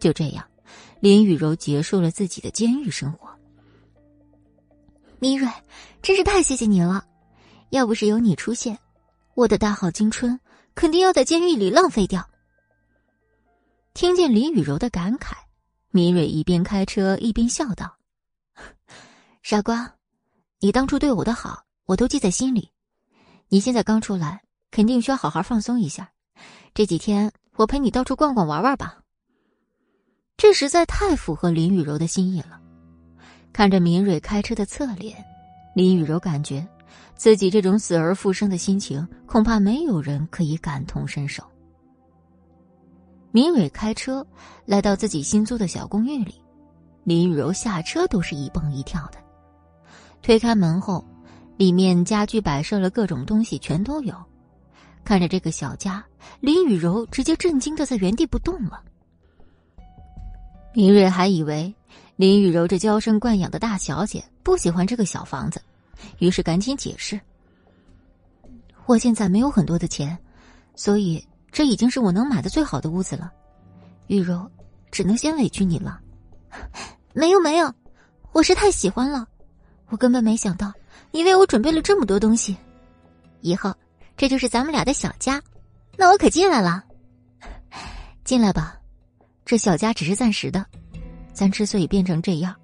[0.00, 0.44] 就这样，
[0.98, 3.28] 林雨柔结束了自己的监狱生活。
[5.18, 5.50] 米蕊，
[6.02, 7.04] 真是太谢谢你了！
[7.70, 8.78] 要不是有你出现，
[9.34, 10.38] 我的大好青春
[10.74, 12.28] 肯定要在监狱里浪费掉。
[13.94, 15.32] 听见林雨柔的感慨，
[15.90, 17.96] 米蕊一边开车一边笑道
[19.42, 19.94] ：“傻瓜，
[20.60, 22.70] 你当初对我的好，我都记在心里。
[23.48, 26.10] 你现在刚出来，肯定需要好好放松一下。
[26.74, 28.98] 这几天我陪你到处逛逛玩玩吧。”
[30.36, 32.60] 这实在太符合林雨柔的心意了。
[33.56, 35.16] 看着明蕊开车的侧脸，
[35.72, 36.62] 林雨柔感觉
[37.14, 41.42] 自己这种死而复生的心情，恐怕没有人可以感同身受。
[43.30, 44.26] 明蕊开车
[44.66, 46.34] 来到自己新租的小公寓里，
[47.02, 49.16] 林雨柔下车都是一蹦一跳的。
[50.20, 51.02] 推开门后，
[51.56, 54.14] 里面家具摆设了各种东西，全都有。
[55.02, 56.04] 看着这个小家，
[56.40, 58.82] 林雨柔直接震惊的在原地不动了。
[60.74, 61.74] 明蕊还以为。
[62.16, 65.60] 林雨柔这娇生惯养的大小姐不喜欢这个小房子，
[66.18, 67.20] 于是赶紧解释
[68.86, 70.16] ：“我现在没有很多的钱，
[70.74, 71.22] 所以
[71.52, 73.30] 这已经是我能买的最好的屋子了。
[74.06, 74.50] 雨柔，
[74.90, 76.00] 只能先委屈你了。
[77.12, 77.70] 没有没有，
[78.32, 79.28] 我是太喜欢了，
[79.90, 80.72] 我根本没想到
[81.10, 82.56] 你为我准备了这么多东西。
[83.42, 83.74] 以后
[84.16, 85.42] 这就是咱们俩的小家，
[85.98, 86.82] 那我可进来了。
[88.24, 88.80] 进来吧，
[89.44, 90.64] 这小家只是暂时的。”
[91.36, 92.56] 咱之所以变成这样，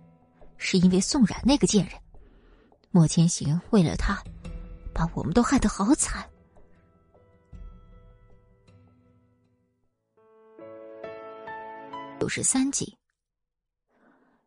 [0.56, 1.94] 是因为宋冉那个贱人，
[2.90, 4.18] 莫千行为了他，
[4.94, 6.26] 把我们都害得好惨。
[12.18, 12.96] 九十三集，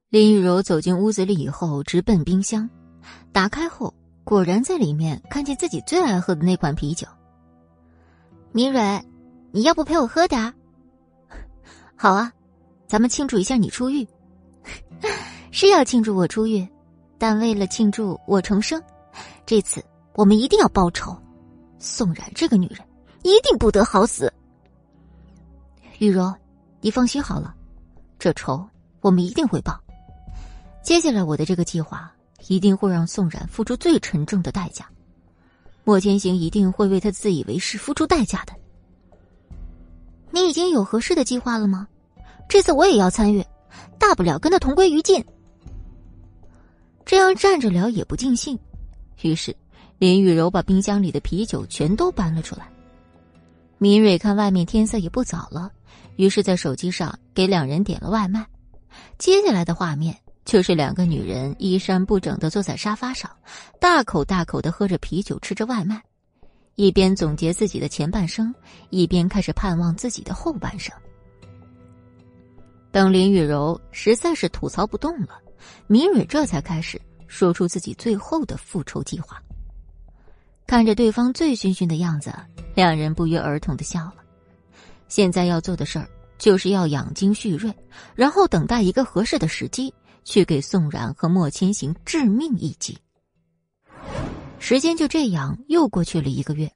[0.10, 2.68] 林雨柔走进屋子里以后，直奔冰箱，
[3.32, 3.94] 打开后，
[4.24, 7.08] 果然在里面看见自己最爱喝的那款啤酒。
[8.52, 9.06] 明蕊，
[9.52, 10.52] 你要不陪我喝点？
[11.96, 12.34] 好啊，
[12.88, 14.08] 咱们庆祝一下你出狱。
[15.52, 16.68] 是要庆祝我出狱，
[17.18, 18.82] 但为了庆祝我重生，
[19.46, 21.16] 这次我们一定要报仇。
[21.80, 22.80] 宋冉这个女人
[23.24, 24.32] 一定不得好死。
[26.00, 26.34] 雨柔，
[26.82, 27.54] 你放心好了，
[28.18, 28.68] 这仇
[29.02, 29.80] 我们一定会报。
[30.82, 32.12] 接下来我的这个计划
[32.48, 34.88] 一定会让宋冉付出最沉重的代价，
[35.84, 38.54] 莫千行一定会为他自以为是付出代价的。
[40.32, 41.88] 你已经有合适的计划了吗？
[42.50, 43.44] 这次我也要参与。
[44.00, 45.24] 大不了跟他同归于尽，
[47.06, 48.58] 这样站着聊也不尽兴。
[49.22, 49.56] 于是，
[49.98, 52.68] 林雨柔把冰箱里的啤酒全都搬了出来。
[53.78, 55.72] 明蕊看外面天色也不早了，
[56.16, 58.46] 于是，在手机上给两人点了外卖。
[59.18, 60.16] 接下来的画面
[60.46, 63.30] 就是两个女人衣衫不整的坐在沙发上，
[63.80, 66.02] 大口大口的喝着啤酒，吃着外卖，
[66.76, 68.54] 一边总结自己的前半生，
[68.90, 70.96] 一边开始盼望自己的后半生。
[72.96, 75.38] 等林雨柔实在是吐槽不动了，
[75.86, 76.98] 明蕊这才开始
[77.28, 79.38] 说出自己最后的复仇计划。
[80.66, 82.34] 看着对方醉醺醺的样子，
[82.74, 84.16] 两人不约而同的笑了。
[85.10, 86.08] 现在要做的事儿
[86.38, 87.70] 就是要养精蓄锐，
[88.16, 89.94] 然后等待一个合适的时机，
[90.24, 92.98] 去给宋冉和莫千行致命一击。
[94.58, 96.72] 时间就这样又过去了一个月，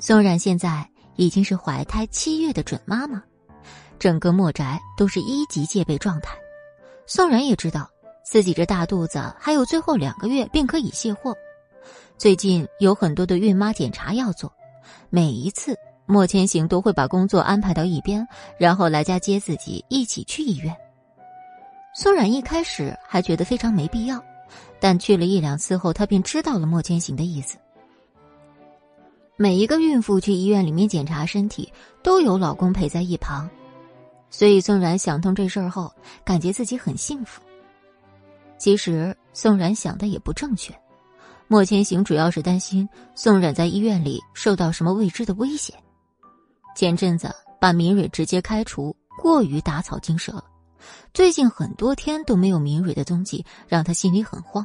[0.00, 3.22] 宋冉现在已经是怀胎七月的准妈妈，
[3.98, 6.36] 整个墨宅都是一级戒备状态。
[7.06, 7.90] 宋冉也知道
[8.24, 11.36] 自己这大肚子还有最后两个月便可以卸货。
[12.16, 14.52] 最近有很多的孕妈检查要做，
[15.10, 15.76] 每一次
[16.06, 18.26] 莫千行都会把工作安排到一边，
[18.58, 20.74] 然后来家接自己一起去医院。
[21.94, 24.22] 宋冉一开始还觉得非常没必要。
[24.80, 27.58] 但去了一两次后，她便知道了莫千行的意思。
[29.36, 31.72] 每一个孕妇去医院里面检查身体，
[32.02, 33.50] 都有老公陪在一旁，
[34.30, 35.92] 所以宋冉想通这事儿后，
[36.24, 37.40] 感觉自己很幸福。
[38.58, 40.74] 其实宋冉想的也不正确，
[41.46, 45.74] 莫千行主要是担心宋冉在医院里受到什么未知的危险。
[46.74, 50.44] 前阵子把明蕊直接开除，过于打草惊蛇了。
[51.12, 54.64] 最近很多天都没有明蕊的踪迹，让他心里很慌。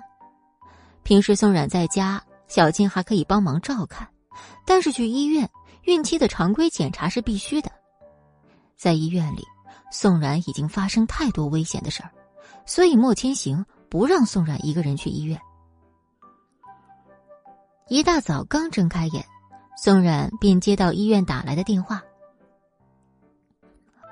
[1.02, 4.08] 平时宋冉在家，小静还可以帮忙照看，
[4.66, 5.50] 但是去医院，
[5.84, 7.72] 孕期的常规检查是必须的。
[8.76, 9.44] 在医院里，
[9.94, 12.10] 宋冉已经发生太多危险的事儿，
[12.66, 15.40] 所以莫千行不让宋冉一个人去医院。
[17.88, 19.24] 一大早刚睁开眼，
[19.78, 22.02] 宋冉便接到医院打来的电话：“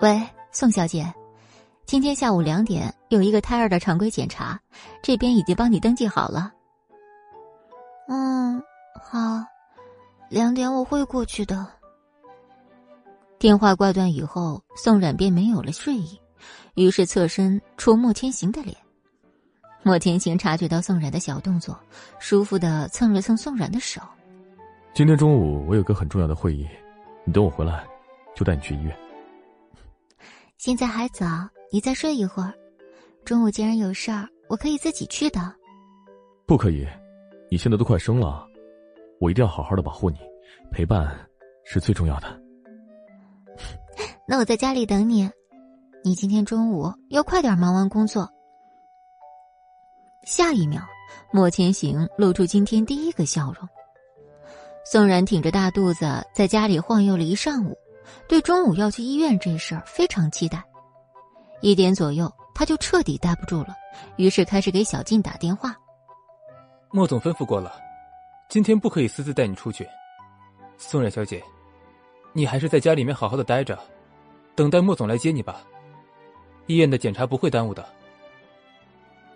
[0.01, 0.21] 喂，
[0.51, 1.11] 宋小姐。”
[1.87, 4.57] 今天下午两点有一个胎儿的常规检查，
[5.01, 6.53] 这边已经帮你登记好了。
[8.07, 8.61] 嗯，
[9.01, 9.17] 好，
[10.29, 11.67] 两点我会过去的。
[13.41, 16.15] 电话挂断以后，宋冉便没有了睡意，
[16.75, 18.77] 于是侧身戳莫天行的脸。
[19.81, 21.75] 莫天行察觉到宋冉的小动作，
[22.19, 23.99] 舒服的蹭了蹭宋冉的手。
[24.93, 26.67] 今天中午我有个很重要的会议，
[27.25, 27.83] 你等我回来，
[28.35, 28.95] 就带你去医院。
[30.59, 31.25] 现在还早。
[31.71, 32.53] 你再睡一会儿，
[33.25, 35.39] 中午既然有事儿，我可以自己去的。
[36.45, 36.85] 不可以，
[37.49, 38.45] 你现在都快生了，
[39.19, 40.17] 我一定要好好的保护你，
[40.69, 41.09] 陪伴
[41.63, 42.40] 是最重要的。
[44.31, 45.29] 那我在家里等你，
[46.05, 48.31] 你今天中午要快点忙完工作。
[50.23, 50.81] 下一秒，
[51.33, 53.67] 莫千行露出今天第一个笑容。
[54.85, 57.77] 宋然挺着大肚子在家里晃悠了一上午，
[58.29, 60.63] 对中午要去医院这事儿非常期待。
[61.59, 63.75] 一点左右，他就彻底待不住了，
[64.15, 65.75] 于是开始给小静打电话。
[66.89, 67.73] 莫总吩咐过了，
[68.47, 69.85] 今天不可以私自带你出去。
[70.77, 71.43] 宋冉小姐，
[72.31, 73.77] 你还是在家里面好好的待着，
[74.55, 75.61] 等待莫总来接你吧。
[76.67, 77.87] 医院的检查不会耽误的。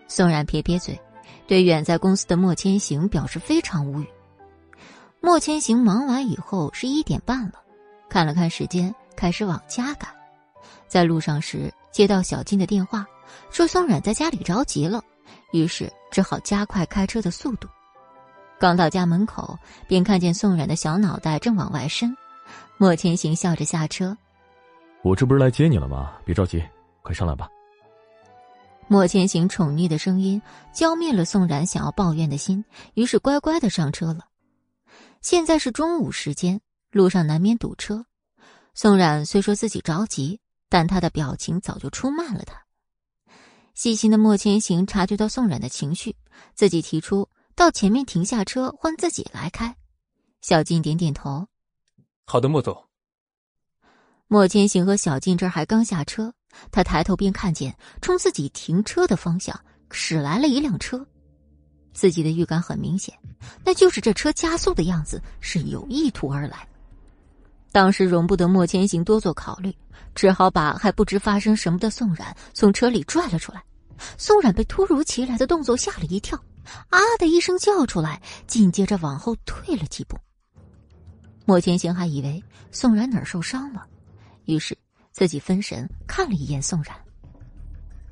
[0.07, 0.99] 宋冉撇撇嘴，
[1.47, 4.07] 对远在公司的莫千行表示非常无语。
[5.21, 7.61] 莫千行忙完以后是一点半了，
[8.09, 10.09] 看了看时间，开始往家赶。
[10.87, 11.73] 在路上时。
[11.95, 13.07] 接到小金的电话，
[13.49, 15.01] 说宋冉在家里着急了，
[15.53, 17.69] 于是只好加快开车的速度。
[18.59, 22.13] 刚到家门口，便看见宋冉的小脑袋正往外伸。
[22.77, 24.17] 莫千行笑着下车
[25.05, 26.13] ：“我这不是来接你了吗？
[26.25, 26.61] 别着急，
[27.03, 27.47] 快上来吧。”
[28.89, 30.41] 莫千行宠溺的声音
[30.73, 32.65] 浇灭了宋冉想要抱怨的心，
[32.95, 34.25] 于是乖乖的上车了。
[35.21, 36.59] 现在是中午时间，
[36.89, 38.05] 路上难免堵车。
[38.73, 40.39] 宋冉虽说自己着急。
[40.67, 42.65] 但他的表情早就出卖了他。
[43.75, 46.17] 细心的莫千行察觉到宋冉的情绪，
[46.55, 49.73] 自己提出到前面停下车，换自己来开。
[50.41, 51.47] 小静点点头
[52.25, 52.75] ：“好的，莫总。”
[54.27, 56.33] 莫千行和小静这儿还刚下车，
[56.71, 59.59] 他抬头便看见冲自己停车的方向
[59.91, 61.05] 驶来了一辆车。
[61.93, 63.13] 自己的预感很明显，
[63.63, 66.67] 那就是这车加速的样子是有意图而来。
[67.71, 69.73] 当时容不得莫千行多做考虑。
[70.13, 73.61] 只好把还不知发生什么的宋冉从车里拽了出来。
[74.17, 76.41] 宋冉被突如其来的动作吓了一跳，
[76.89, 80.17] 啊的一声叫出来，紧接着往后退了几步。
[81.43, 82.41] 莫千行还以为
[82.71, 83.85] 宋冉哪儿受伤了，
[84.45, 84.77] 于是
[85.11, 86.95] 自己分神看了一眼宋冉。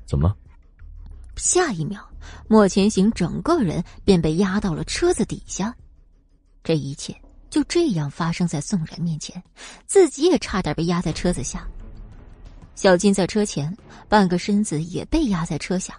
[0.06, 0.36] 怎么了？
[1.36, 2.00] 下一秒，
[2.48, 5.74] 莫前行整个人便被压到了车子底下。
[6.62, 7.14] 这一切
[7.50, 9.42] 就这样发生在宋冉面前，
[9.86, 11.66] 自己也差点被压在车子下。
[12.74, 13.76] 小金在车前，
[14.08, 15.98] 半个身子也被压在车下。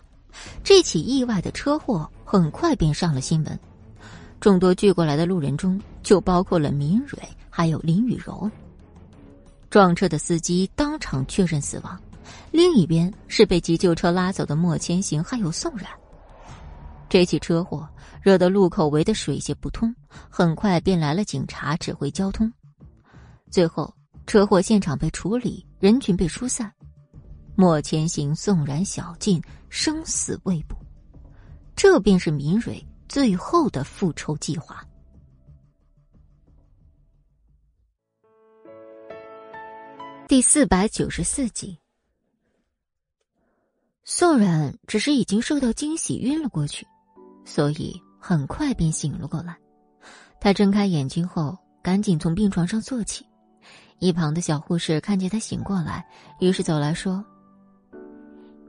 [0.64, 3.60] 这起意外的车祸很快便上了新闻。
[4.40, 7.18] 众多聚过来的路人中，就包括了明蕊
[7.50, 8.50] 还有林雨柔。
[9.76, 12.02] 撞车的司机当场确认死亡，
[12.50, 15.90] 另一边是被急救车拉走的莫千行还有宋冉。
[17.10, 17.86] 这起车祸
[18.22, 19.94] 惹得路口围得水泄不通，
[20.30, 22.50] 很快便来了警察指挥交通。
[23.52, 23.94] 最后。
[24.26, 26.72] 车祸现场被处理，人群被疏散。
[27.54, 30.78] 莫千行、宋冉、小静生死未卜，
[31.76, 34.82] 这便是明蕊最后的复仇计划。
[40.28, 41.78] 第四百九十四集，
[44.04, 46.88] 宋冉只是已经受到惊喜晕了过去，
[47.46, 49.56] 所以很快便醒了过来。
[50.42, 53.24] 他睁开眼睛后，赶紧从病床上坐起。
[54.00, 56.04] 一旁的小护士看见他醒过来，
[56.40, 57.24] 于是走来说：“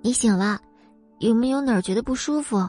[0.04, 0.60] 你醒了，
[1.20, 2.68] 有没有哪儿觉得不舒服？”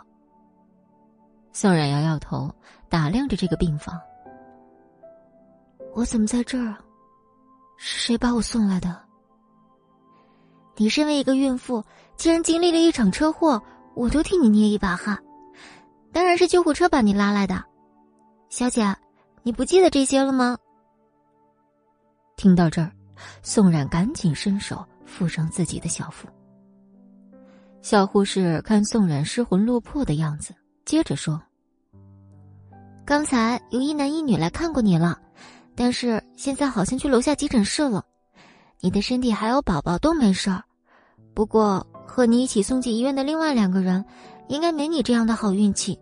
[1.51, 2.49] 宋冉摇摇头，
[2.87, 3.99] 打量着这个病房。
[5.93, 6.73] 我怎么在这儿？
[7.77, 8.99] 是谁把我送来的？
[10.75, 11.83] 你身为一个孕妇，
[12.17, 13.61] 竟然经历了一场车祸，
[13.95, 15.17] 我都替你捏一把汗。
[16.11, 17.63] 当然是救护车把你拉来的，
[18.49, 18.95] 小姐，
[19.43, 20.57] 你不记得这些了吗？
[22.35, 22.91] 听到这儿，
[23.41, 26.27] 宋冉赶紧伸手附上自己的小腹。
[27.81, 30.53] 小护士看宋冉失魂落魄的样子，
[30.85, 31.41] 接着说
[33.05, 35.19] ：“刚才有一男一女来看过你了。”
[35.79, 38.03] 但是现在好像去楼下急诊室了，
[38.79, 40.63] 你的身体还有宝宝都没事儿，
[41.35, 44.03] 不过和你一起送进医院的另外两个人，
[44.49, 45.97] 应该没你这样的好运气。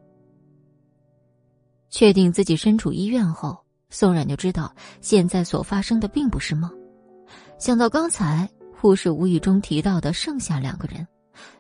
[1.90, 3.58] 确定自己身处医院后，
[3.90, 6.72] 宋冉就知道现在所发生的并不是梦。
[7.60, 8.50] 想到刚才
[8.80, 11.06] 护士无意中提到的剩下两个人，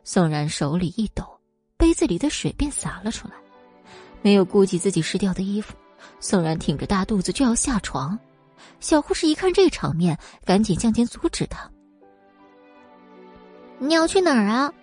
[0.05, 1.25] 宋冉手里一抖，
[1.75, 3.33] 杯子里的水便洒了出来，
[4.21, 5.75] 没有顾及自己湿掉的衣服。
[6.19, 8.17] 宋然挺着大肚子就要下床，
[8.79, 11.69] 小护士一看这场面，赶紧向前阻止他
[13.79, 14.73] ：“你要去哪儿啊？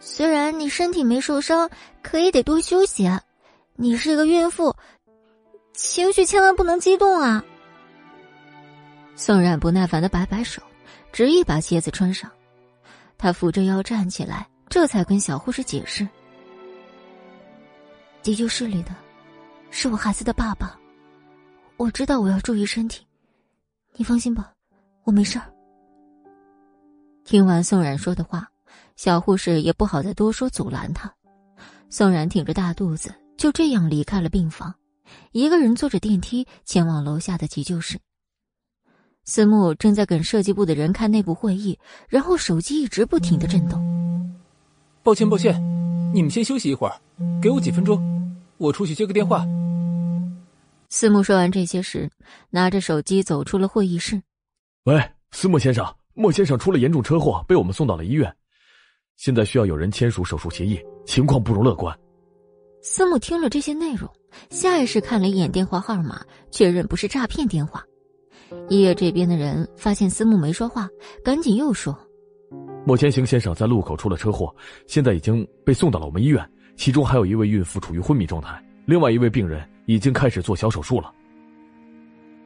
[0.00, 1.70] 虽然你身体没受伤，
[2.02, 3.10] 可也得多休息。
[3.76, 4.74] 你是个孕妇，
[5.72, 7.44] 情绪千万不能激动啊！”
[9.16, 10.60] 宋然不耐烦的摆摆手，
[11.12, 12.30] 执意把鞋子穿上。
[13.16, 16.06] 他扶着腰站起来，这才跟小护士解释
[18.22, 18.94] ：“急救室里的。”
[19.76, 20.78] 是我孩子的爸爸，
[21.76, 23.04] 我知道我要注意身体，
[23.96, 24.52] 你放心吧，
[25.02, 25.44] 我没事儿。
[27.24, 28.48] 听完宋冉说的话，
[28.94, 31.12] 小护士也不好再多说，阻拦他。
[31.90, 34.72] 宋冉挺着大肚子，就这样离开了病房，
[35.32, 37.98] 一个人坐着电梯前往楼下的急救室。
[39.24, 41.76] 思慕正在跟设计部的人开内部会议，
[42.08, 44.32] 然后手机一直不停的震动。
[45.02, 45.60] 抱歉，抱歉，
[46.14, 46.94] 你们先休息一会儿，
[47.42, 48.00] 给我几分钟，
[48.56, 49.44] 我出去接个电话。
[50.96, 52.08] 思慕说完这些时，
[52.50, 54.22] 拿着手机走出了会议室。
[54.84, 55.02] 喂，
[55.32, 55.84] 司慕先生，
[56.14, 58.32] 莫先生出了严重车祸，被我们送到了医院，
[59.16, 61.92] 现在需要有人签署手术协议，情况不容乐观。
[62.80, 64.08] 司慕听了这些内容，
[64.50, 67.82] 下意识看了一眼电话号码，确认不是诈骗电话。
[68.68, 70.88] 医院这边的人发现司慕没说话，
[71.24, 71.92] 赶紧又说
[72.86, 74.54] ：“莫千行先生在路口出了车祸，
[74.86, 81.12] 现在已经被送到了我们医院，其中还有一位孕妇处于昏迷状态，另外一位病人。”已经开始做小手术了。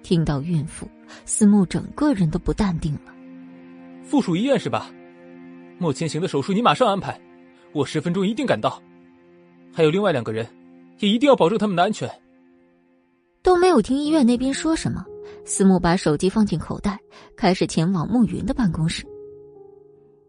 [0.02, 0.89] 听到孕妇，
[1.24, 3.12] 思慕整个人都不淡定了。
[4.02, 4.90] 附属医院是吧？
[5.78, 7.20] 莫千行的手术你马上安排，
[7.73, 8.82] 我十分钟一定赶到。
[9.73, 10.47] 还有另外两个人，
[10.98, 12.10] 也一定要保证他们的安全。
[13.43, 15.05] 都没有听医院那边说什么，
[15.44, 16.98] 思慕把手机放进口袋，
[17.36, 19.06] 开始前往慕云的办公室。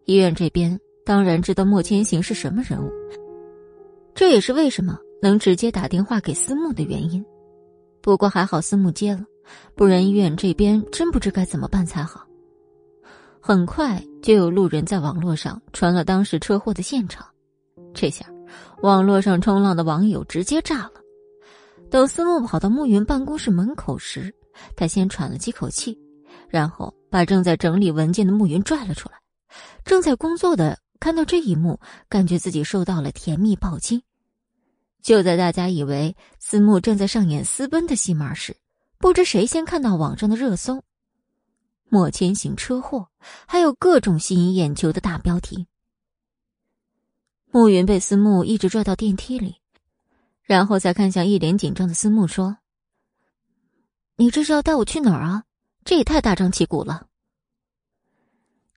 [0.04, 2.90] 医院这边当然知道莫千行是什么人物，
[4.14, 4.98] 这也是为什么。
[5.22, 7.24] 能直接打电话给思慕的原因，
[8.00, 9.24] 不过还好思慕接了，
[9.74, 12.26] 不然医院这边真不知该怎么办才好。
[13.40, 17.26] 很快就有路人在网络上传了当时车祸的现场，
[17.94, 18.26] 这下
[18.82, 20.92] 网络上冲浪的网友直接炸了。
[21.90, 24.34] 等思慕跑到暮云办公室门口时，
[24.76, 25.98] 他先喘了几口气，
[26.48, 29.16] 然后把正在整理文件的暮云拽了出来。
[29.84, 34.04] 正在工作的看到这一幕，感觉自己受到了甜蜜暴击。
[35.02, 38.56] 就在大家以为思慕正在上演私奔的戏码时，
[38.98, 40.82] 不知谁先看到网上的热搜
[41.88, 43.08] ：“莫千行车祸”，
[43.48, 45.66] 还有各种吸引眼球的大标题。
[47.50, 49.56] 暮云被思慕一直拽到电梯里，
[50.42, 52.58] 然后再看向一脸紧张的思慕说
[54.16, 55.44] ：“你这是要带我去哪儿啊？
[55.84, 57.06] 这也太大张旗鼓了。”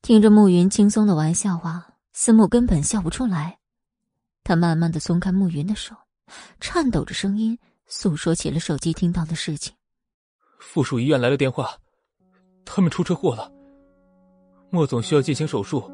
[0.02, 3.60] 听着暮云轻松的玩笑话，思慕根本笑不出来。
[4.44, 5.96] 他慢慢的松开暮云的手。
[6.60, 9.74] 颤抖着声音诉说起了手机听到的事情。
[10.60, 11.76] 附属医院来了电话，
[12.66, 13.52] 他们出车祸了。
[14.70, 15.92] 莫总需要进行手术，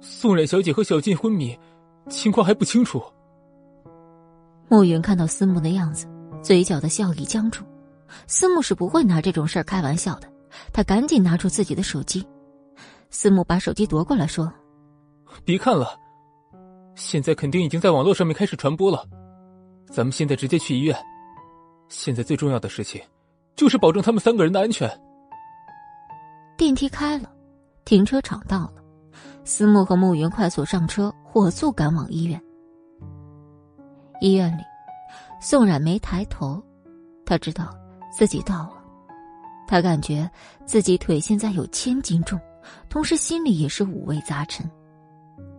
[0.00, 1.58] 宋冉小姐和小静昏迷，
[2.08, 3.02] 情况还不清楚。
[4.68, 6.06] 莫云看到思慕的样子，
[6.42, 7.62] 嘴角的笑意僵住。
[8.26, 10.32] 思慕是不会拿这种事儿开玩笑的，
[10.72, 12.26] 他赶紧拿出自己的手机。
[13.10, 14.50] 思慕把手机夺过来说
[15.44, 15.94] ：“别看了，
[16.94, 19.06] 现在肯定已经在网络上面开始传播了。”
[19.92, 20.96] 咱们现在直接去医院。
[21.88, 23.02] 现在最重要的事情，
[23.54, 24.90] 就是保证他们三个人的安全。
[26.56, 27.30] 电梯开了，
[27.84, 28.76] 停车场到了，
[29.44, 32.42] 思慕和慕云快速上车，火速赶往医院。
[34.22, 34.62] 医院里，
[35.42, 36.62] 宋冉没抬头，
[37.26, 37.76] 他知道
[38.10, 38.82] 自己到了，
[39.66, 40.30] 他感觉
[40.64, 42.40] 自己腿现在有千斤重，
[42.88, 44.66] 同时心里也是五味杂陈。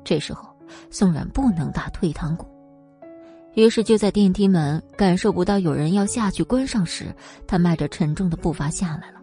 [0.03, 0.49] 这时候，
[0.89, 2.47] 宋冉不能打退堂鼓，
[3.55, 7.13] 于是就在电梯门感受不到有人要下去关上时，
[7.45, 9.21] 他迈着沉重的步伐下来了。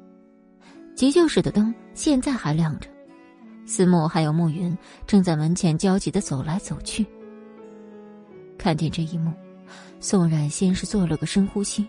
[0.94, 2.89] 急救室的灯现在还亮着，
[3.66, 4.77] 思慕还有暮云
[5.07, 7.05] 正在门前焦急的走来走去。
[8.57, 9.32] 看见这一幕，
[9.98, 11.86] 宋冉先是做了个深呼吸，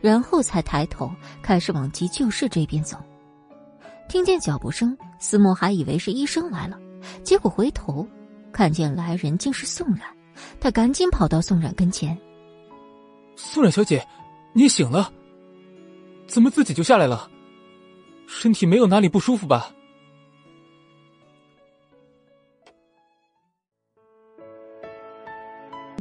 [0.00, 1.10] 然后才抬头
[1.40, 2.98] 开始往急救室这边走。
[4.08, 6.78] 听见脚步声，思慕还以为是医生来了，
[7.22, 8.06] 结果回头
[8.52, 10.02] 看见来人竟是宋冉，
[10.60, 12.16] 他赶紧跑到宋冉跟前
[13.36, 14.06] ：“宋冉小姐，
[14.52, 15.12] 你醒了？
[16.26, 17.30] 怎么自己就下来了？
[18.26, 19.72] 身体没有哪里不舒服吧？”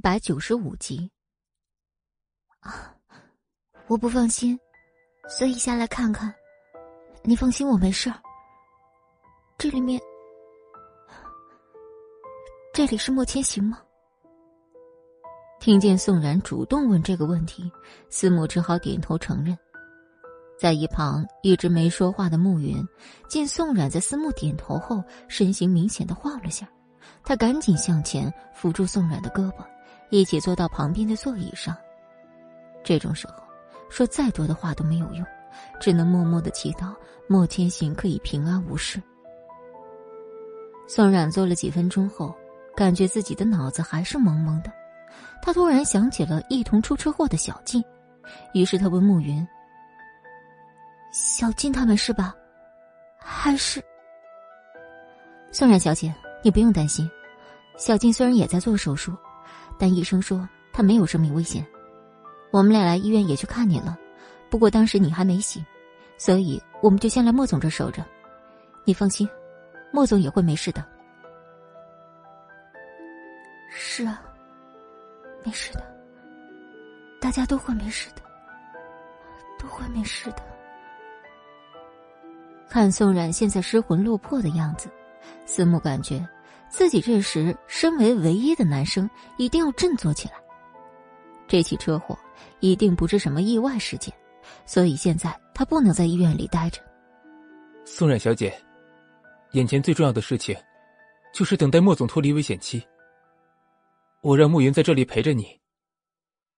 [0.02, 1.10] 百九十五集，
[2.60, 2.96] 啊，
[3.88, 4.58] 我不放心，
[5.28, 6.34] 所以下来看看。
[7.24, 8.14] 你放心，我没事。
[9.58, 10.00] 这里面，
[12.74, 13.82] 这里是莫千行吗？
[15.60, 17.70] 听见宋然主动问这个问题，
[18.10, 19.58] 思慕只好点头承认。
[20.58, 22.84] 在一旁一直没说话的暮云，
[23.28, 26.68] 见宋冉在思慕点头后，身形明显的晃了下，
[27.24, 29.66] 他赶紧向前扶住宋冉的胳膊。
[30.10, 31.76] 一起坐到旁边的座椅上。
[32.84, 33.44] 这种时候，
[33.90, 35.26] 说再多的话都没有用，
[35.82, 36.96] 只能默默的祈祷
[37.28, 39.02] 莫千行可以平安无事。
[40.88, 42.34] 宋冉坐了几分钟后，
[42.74, 44.72] 感觉自己的脑子还是懵懵的。
[45.48, 47.82] 他突然想起了一同出车祸的小静，
[48.54, 49.48] 于是他问暮云
[51.10, 52.36] ：“小静他们是吧？
[53.18, 53.82] 还是？”
[55.50, 56.14] 宋冉小姐，
[56.44, 57.10] 你不用担心，
[57.78, 59.16] 小静虽然也在做手术。
[59.80, 61.66] 但医生说她没有生命危险，
[62.52, 63.98] 我们俩来医院也去看你了，
[64.50, 65.66] 不过当时你还没醒，
[66.18, 68.04] 所以我们就先来莫总这守着。
[68.84, 69.26] 你放心，
[69.94, 70.86] 莫总也会没事的。
[73.70, 74.22] 是啊，
[75.48, 75.84] 没事的，
[77.22, 78.22] 大家都会没事的，
[79.58, 80.44] 都会没事的。
[82.70, 84.90] 看宋冉现在失魂落魄的样子，
[85.46, 86.28] 思慕感觉。
[86.70, 90.34] 自己这时身为唯一的男生，一定要振作起来。
[91.48, 92.20] 这起车祸
[92.60, 94.14] 一定不是什么意外事件，
[94.66, 96.82] 所以现在他不能在医院里待着。
[97.86, 98.54] 宋冉小姐，
[99.52, 100.54] 眼前最重要的事情，
[101.34, 102.86] 就是等待莫总脱离危险期。
[104.28, 105.62] 我让暮云在这里陪着你。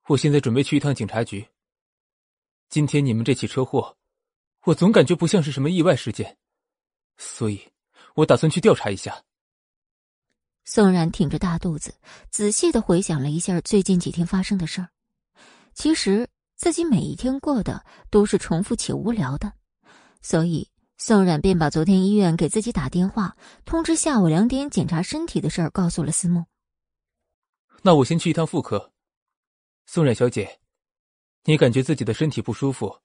[0.08, 1.48] 我现在准备去一趟警察局。
[2.68, 3.96] 今天你们这起车祸，
[4.64, 6.36] 我总感觉不像是什么意外事件，
[7.18, 7.62] 所以
[8.16, 9.24] 我打算去调查一下。
[10.66, 11.94] 宋冉挺着大肚子，
[12.32, 14.90] 仔细的回想了一下最近几天发生的事儿。
[15.76, 19.54] 其实自己每一天过的都是重复且无聊的，
[20.24, 20.68] 所以
[20.98, 26.46] 宋冉便把昨天医院给自己打电话通知下午两点检查身体的事儿告诉了思慕。
[27.82, 28.92] 那我先去一趟妇科。
[29.86, 30.60] 宋冉小姐，
[31.44, 33.00] 你感觉自己的身体不舒服，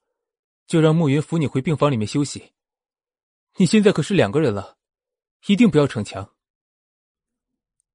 [0.67, 2.53] 就让暮云扶你回病房里面休息。
[3.57, 4.77] 你现在可是两个人了，
[5.47, 6.35] 一定不要逞强。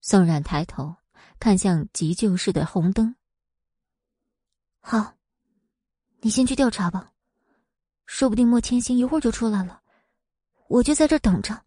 [0.02, 0.96] 宋冉抬头
[1.40, 3.16] 看向急救室的红灯。
[4.80, 5.16] 好，
[6.22, 7.12] 你先去调查吧，
[8.06, 9.82] 说不定莫千行一会儿就出来了，
[10.68, 11.66] 我就在这等着。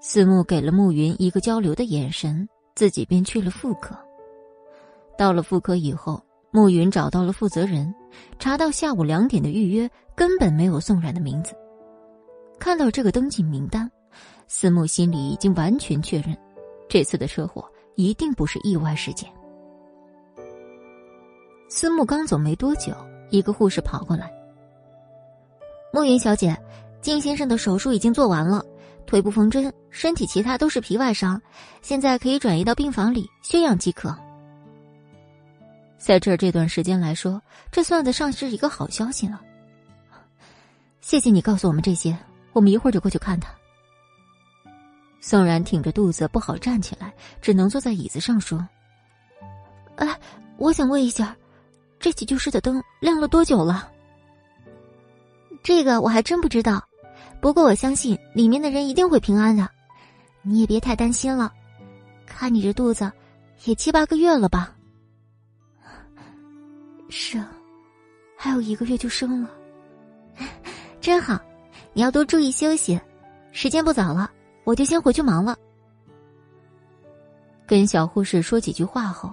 [0.00, 2.48] 思慕给了暮云一个交流的眼神，
[2.78, 3.92] 自己便去了妇科。
[5.18, 6.22] 到了妇科以后，
[6.52, 7.92] 暮云找到了负责人，
[8.38, 11.56] 查到下午两点的预约根本没有宋冉的名字。
[12.56, 13.90] 看到这个登记名单。
[14.46, 16.38] 思慕心里已经完全确认，
[16.88, 19.28] 这次的车祸一定不是意外事件。
[21.68, 22.94] 思慕刚走没多久，
[23.30, 24.32] 一个护士跑过来
[25.92, 26.56] ：“暮云小姐，
[27.00, 28.64] 金先生的手术已经做完了，
[29.08, 31.40] 腿部缝针，身体其他都是皮外伤，
[31.80, 34.14] 现在可以转移到病房里休养即可。”
[35.96, 37.40] 在这这段时间来说，
[37.72, 39.40] 这算得上是一个好消息了。
[41.00, 42.16] 谢谢你告诉我们这些，
[42.52, 43.50] 我们一会儿就过去看他。
[45.20, 48.64] 宋然挺着肚子不好站起来，只能坐在椅子上说
[49.96, 50.20] ：“哎，
[50.58, 51.34] 我想问一下，
[51.98, 53.90] 这急救室的灯亮了多久了？
[55.62, 56.86] 这个我还真不知道，
[57.40, 59.68] 不过我相信里面的人一定会平安的，
[60.42, 61.52] 你也别太担心了。
[62.26, 63.10] 看你这肚子，
[63.64, 64.74] 也七八个月了吧？”
[67.08, 67.50] 是啊，
[68.36, 69.50] 还有一个月就生了，
[71.00, 71.40] 真好。
[71.94, 73.00] 你要多注意休息，
[73.50, 74.30] 时间不早了，
[74.64, 75.56] 我就先回去忙了。
[77.66, 79.32] 跟小护士说几句话后，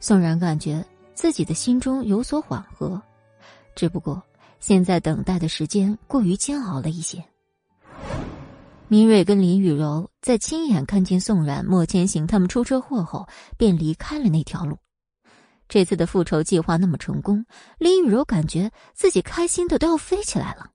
[0.00, 0.82] 宋然感觉
[1.14, 3.00] 自己的心中有所缓和，
[3.74, 4.22] 只不过
[4.60, 7.22] 现在等待的时间过于煎熬了一些。
[8.88, 13.26] 明蕊跟林雨柔在亲眼看见宋冉、莫千行他们出车祸后，
[13.58, 14.78] 便离开了那条路。
[15.68, 17.44] 这次的复仇计划那么成功，
[17.78, 20.70] 林雨柔感觉自己开心的都要飞起来了。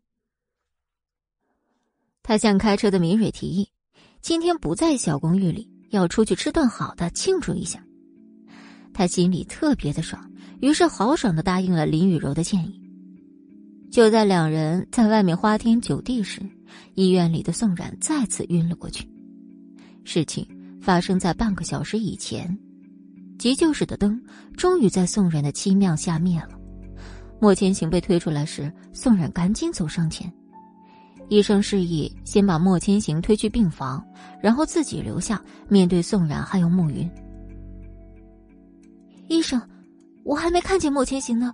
[2.21, 3.69] 他向开车的明蕊提议，
[4.19, 7.81] 今天不在小公寓里，要出去吃顿好的庆祝一下。
[8.93, 10.29] 他心里特别的爽，
[10.59, 12.77] 于是豪爽的答应了林雨柔的建议。
[13.89, 16.41] 就在两人在外面花天酒地时，
[16.95, 19.07] 医院里的宋冉再次晕了过去。
[20.03, 20.47] 事情
[20.81, 22.57] 发生在半个小时以前，
[23.37, 24.21] 急救室的灯
[24.57, 26.59] 终于在宋冉的凄妙下灭了。
[27.39, 30.31] 莫千行被推出来时，宋冉赶紧走上前，
[31.29, 34.03] 医生示意先把莫千行推去病房，
[34.41, 37.09] 然后自己留下面对宋冉还有暮云。
[39.27, 39.61] 医生，
[40.23, 41.53] 我还没看见莫千行呢，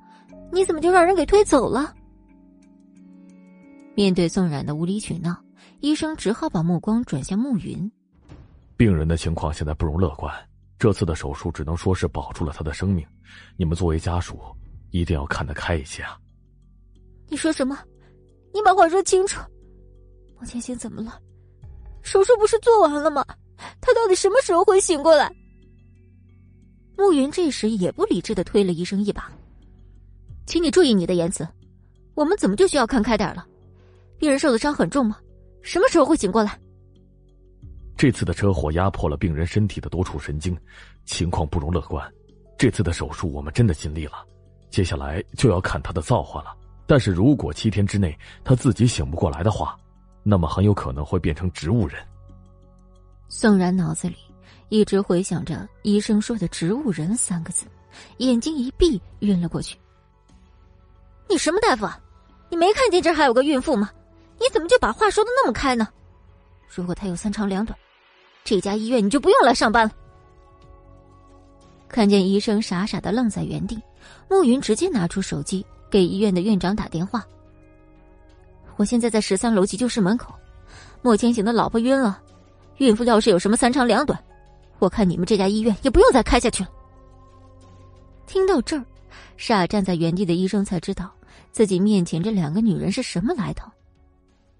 [0.52, 1.94] 你怎么就让人给推走了？
[3.98, 5.36] 面对宋冉的无理取闹，
[5.80, 7.92] 医生只好把目光转向暮云。
[8.76, 10.32] 病人的情况现在不容乐观，
[10.78, 13.04] 这次的手术只能说是保住了他的生命。
[13.58, 14.40] 你们作为家属，
[14.92, 16.16] 一定要看得开一些啊！
[17.28, 17.76] 你说什么？
[18.54, 19.42] 你把话说清楚。
[20.36, 21.20] 莫千行怎么了？
[22.04, 23.26] 手术不是做完了吗？
[23.82, 25.28] 他到底什么时候会醒过来？
[26.96, 29.32] 暮云这时也不理智的推了医生一把，
[30.46, 31.48] 请你注意你的言辞，
[32.14, 33.44] 我们怎么就需要看开点了？
[34.20, 35.18] 病人受的伤很重吗？
[35.62, 36.60] 什么时候会醒过来？
[37.98, 40.58] 这次的车祸压迫了病人身体的多处神经，
[41.06, 42.12] 情况不容乐观。
[42.58, 44.26] 这次的手术我们真的尽力了，
[44.70, 46.56] 接下来就要看他的造化了。
[46.86, 49.78] 但是如果七天之内他自己醒不过来的话，
[50.24, 52.02] 那么很有可能会变成植物人。
[53.30, 54.16] 宋然脑子里
[54.70, 57.66] 一直回想着医生说的“植物人”三个字，
[58.18, 59.78] 眼睛一闭，晕了过去。
[61.28, 62.00] 你什么大夫啊？
[62.50, 63.90] 你没看见这还有个孕妇吗？
[64.40, 65.88] 你怎么就把话说的那么开呢？
[66.68, 67.78] 如果他有三长两短，
[68.44, 69.92] 这家医院你就不用来上班了。
[71.88, 73.82] 看见医生傻傻的愣在原地，
[74.30, 77.26] 暮云直接拿出手机给医院的院长打电话。
[78.76, 80.34] 我现在在十三楼急救室门口，
[81.02, 82.22] 莫千行的老婆晕了，
[82.78, 84.22] 孕妇要是有什么三长两短，
[84.80, 86.70] 我看你们这家医院也不用再开下去了。
[88.28, 88.86] 听到这儿，
[89.38, 91.10] 傻站在原地的医生才知道
[91.52, 93.68] 自己面前这两个女人是什么来头。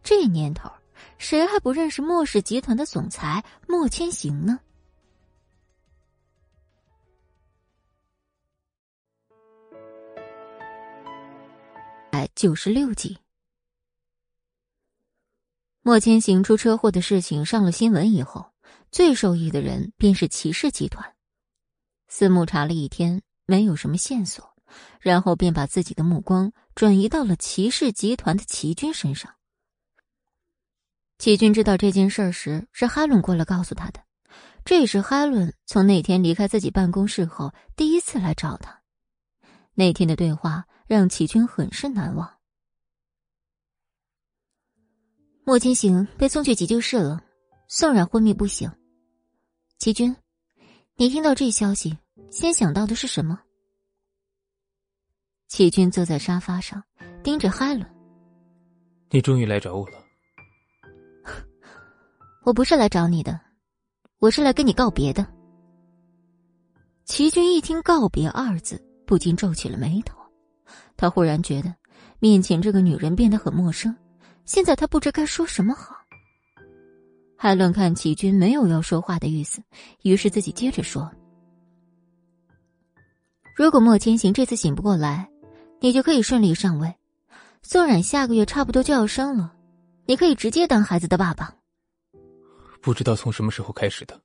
[0.10, 0.72] 这年头，
[1.18, 4.58] 谁还不认识莫氏集团的总裁莫千行呢？
[12.10, 13.18] 百九十六集，
[15.82, 18.54] 莫千行出车祸的事情上了新闻以后，
[18.90, 21.14] 最受益的人便是骑士集团。
[22.08, 24.56] 司慕查了一天，没有什么线索，
[25.02, 29.34] 然后便把自己的目光转移到了骑士集团的齐军身上。
[31.18, 34.00] 齐军知道这件事时，是哈伦过来告诉他的。
[34.64, 38.82] 这也是哈伦从那天离开自己办公室后第一次来找他。
[39.74, 42.38] 那天的对话让齐军很是难忘。
[45.46, 47.24] 莫千行被送去急救室了，
[47.68, 48.70] 宋冉昏迷不醒。
[49.78, 50.16] 齐军，
[50.96, 51.98] 你听到这消息，
[52.30, 53.40] 先想到的是什么？
[55.48, 56.84] 齐军坐在沙发上，
[57.24, 57.90] 盯着哈伦。
[59.10, 60.07] 你终于来找我了。
[62.48, 63.38] 我不是来找你的，
[64.20, 65.28] 我是来跟你告别的。
[67.04, 70.18] 齐军一听“告别”二字，不禁皱起了眉头。
[70.96, 71.76] 他忽然觉得
[72.20, 73.94] 面前这个女人变得很陌生，
[74.46, 75.98] 现在他不知该说什么好。
[77.36, 79.62] 海伦看齐军没有要说话的意思，
[80.04, 81.12] 于是自己接着说
[83.58, 85.30] ：“如果莫千行这次醒不过来，
[85.82, 86.96] 你就可以顺利上位。
[87.62, 89.54] 宋冉下个月差不多就要生了，
[90.06, 91.54] 你可以直接当孩子的爸爸。”
[92.82, 94.20] 不知道从什么时候开始的，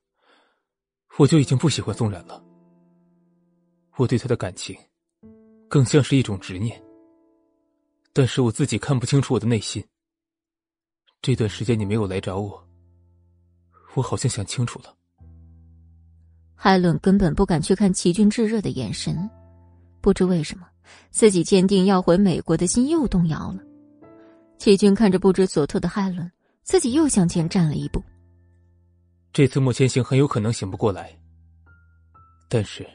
[1.19, 2.43] 我就已经不喜欢宋冉了。
[3.97, 4.77] 我对他的感情，
[5.69, 6.83] 更像是一种执念。
[8.13, 9.85] 但是我自己看不清楚我的内心。
[11.21, 12.69] 这段时间你没有来找我，
[13.95, 14.95] 我好像想清楚了。
[16.55, 19.29] 海伦根本不敢去看齐军炙热的眼神，
[20.01, 20.67] 不知为什么，
[21.11, 23.59] 自己坚定要回美国的心又动摇了。
[24.59, 26.31] 齐军看着不知所措的海伦，
[26.63, 28.03] 自己又向前站了一步。
[29.33, 31.19] 这次莫千行很有可能醒不过来，
[32.51, 32.87] 但是，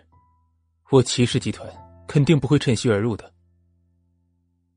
[0.91, 1.67] 我骑士集团
[2.07, 3.33] 肯定不会趁虚而入的。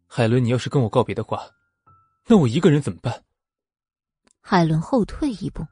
[0.07, 1.47] 海伦，你要是跟我告别的话，
[2.27, 3.23] 那我一个人怎么办？
[4.41, 5.63] 海伦后退一步。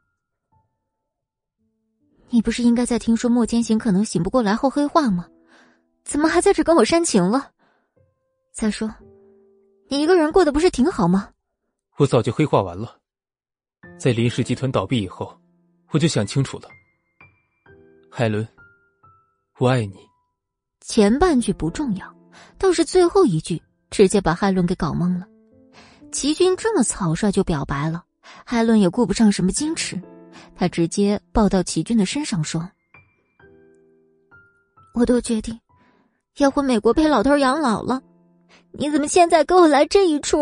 [2.29, 5.27] 你不是应该在听说莫千行可能醒不过来后黑化吗？
[6.05, 7.51] 怎么还在这跟我煽情了？
[8.53, 8.95] 再说，
[9.89, 11.31] 你一个人过得不是挺好吗？
[11.97, 13.01] 我早就黑化完了，
[13.99, 15.35] 在林氏集团倒闭以后，
[15.91, 16.69] 我就想清楚了。
[18.11, 18.47] 海伦，
[19.59, 19.97] 我爱你。
[20.81, 22.15] 前半句不重要，
[22.59, 23.61] 倒是最后一句
[23.91, 25.27] 直接把海伦给搞懵了。
[26.11, 28.05] 齐军这么草率就表白了，
[28.45, 30.01] 海伦也顾不上什么矜持。
[30.57, 32.69] 他直接抱到齐军的身上说
[34.95, 35.59] ：“我都决定
[36.39, 38.03] 要回美国陪老头养老了，
[38.73, 40.41] 你怎么现在给我来这一出？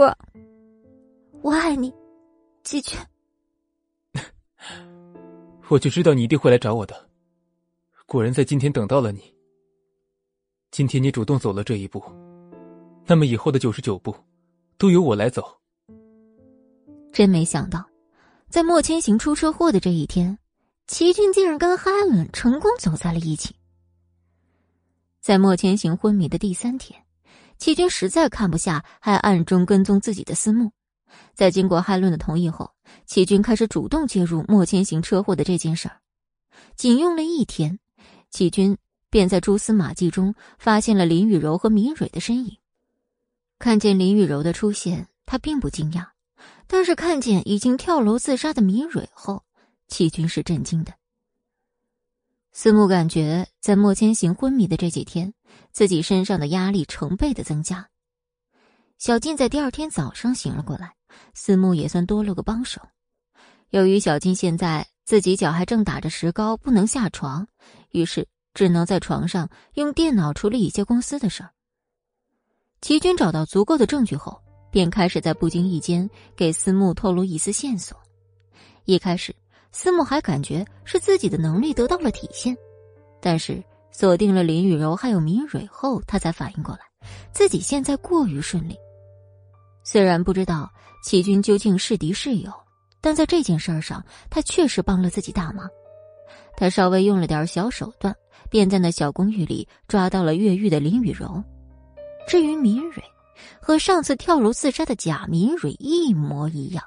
[1.43, 1.93] 我爱你，
[2.63, 2.99] 齐军。
[5.69, 7.09] 我就知道你一定会来找我的，
[8.07, 9.35] 果然在今天等到了你。
[10.71, 12.03] 今天你主动走了这一步，
[13.07, 14.15] 那么以后的九十九步，
[14.79, 15.45] 都由我来走。
[17.13, 17.85] 真没想到。”
[18.49, 20.39] 在莫千行出车祸的这一天，
[20.87, 23.57] 齐军竟然跟哈伦成功走在了一起。
[25.21, 27.03] 在莫千行昏迷的第三天，
[27.59, 30.71] 齐军实在看不下还暗中跟踪自己的思慕，
[31.35, 32.71] 在经过哈伦的同意后，
[33.07, 36.01] 齐军开始主动介入莫千行车祸的这件事儿。
[36.75, 37.79] 仅用了一天，
[38.31, 38.77] 齐军
[39.09, 42.59] 便在蛛丝马迹中发现了林雨柔和明蕊的身影。
[43.59, 46.09] 看见林雨柔的出现，他并不惊讶。
[46.67, 49.45] 但是看见已经跳楼自杀的米蕊后，
[49.87, 50.93] 齐军是震惊的。
[52.53, 55.33] 思慕感觉在莫千行昏迷的这几天，
[55.73, 57.89] 自己身上的压力成倍的增加。
[58.99, 60.97] 小静在第二天早上醒了过来，
[61.35, 62.81] 思慕也算多了个帮手。
[63.71, 67.47] 由于小金现在自己脚还正打着石膏，不能下床，
[67.91, 71.51] 于是只能在床上用电脑处理一些公司的事儿。
[72.81, 74.41] 齐军找到足够的证据后。
[74.69, 77.97] 便开始在不经意间给思慕透露一丝线索。
[78.85, 79.35] 一开始，
[79.73, 82.55] 思慕还感觉是自己的能力得到了体现，
[83.19, 86.81] 但是锁定了林雨柔还有明蕊后，他才反应过来，
[87.33, 88.77] 自己现在过于顺利。
[89.83, 90.71] 虽然不知道
[91.03, 92.53] 齐军究竟是敌是友，
[93.01, 95.69] 但在这件事儿上，他确实帮了自己大忙。
[96.57, 98.15] 他稍微用了点小手段，
[98.51, 101.43] 便在那小公寓里抓到了越狱的林雨柔。
[102.27, 103.03] 至于明蕊，
[103.61, 106.83] 和上次跳楼自杀的贾明蕊一模一样，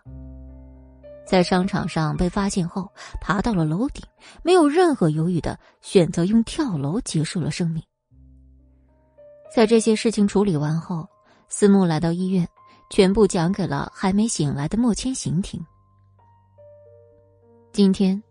[1.25, 2.91] 在商场上被发现后，
[3.21, 4.03] 爬到了楼顶，
[4.43, 7.81] 没有任何犹豫的选择用跳楼结束了生命。
[9.55, 11.07] 在这些事情处理完后，
[11.47, 12.47] 思慕来到医院，
[12.89, 15.63] 全部讲给了还没醒来的莫千行听。
[17.71, 18.21] 今天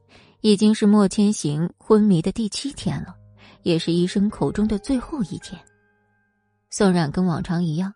[0.41, 3.15] 已经是莫千行昏迷的第七天了，
[3.63, 5.59] 也是医生口中的最后一天。
[6.71, 7.93] 宋冉跟往常一样。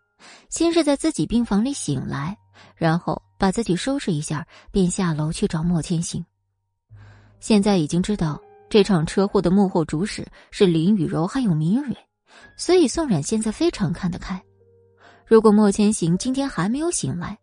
[0.49, 2.39] 先是在自己病房里醒来，
[2.77, 6.25] 然后把自己收拾一下，便下楼去找莫千行。
[7.41, 8.41] 现在已经知道
[8.71, 11.97] 这场车祸的幕后主使是林雨柔还有明蕊，
[12.57, 14.41] 所以宋冉现在非常看得开。
[15.27, 17.37] 如果莫千行今天还没有醒来，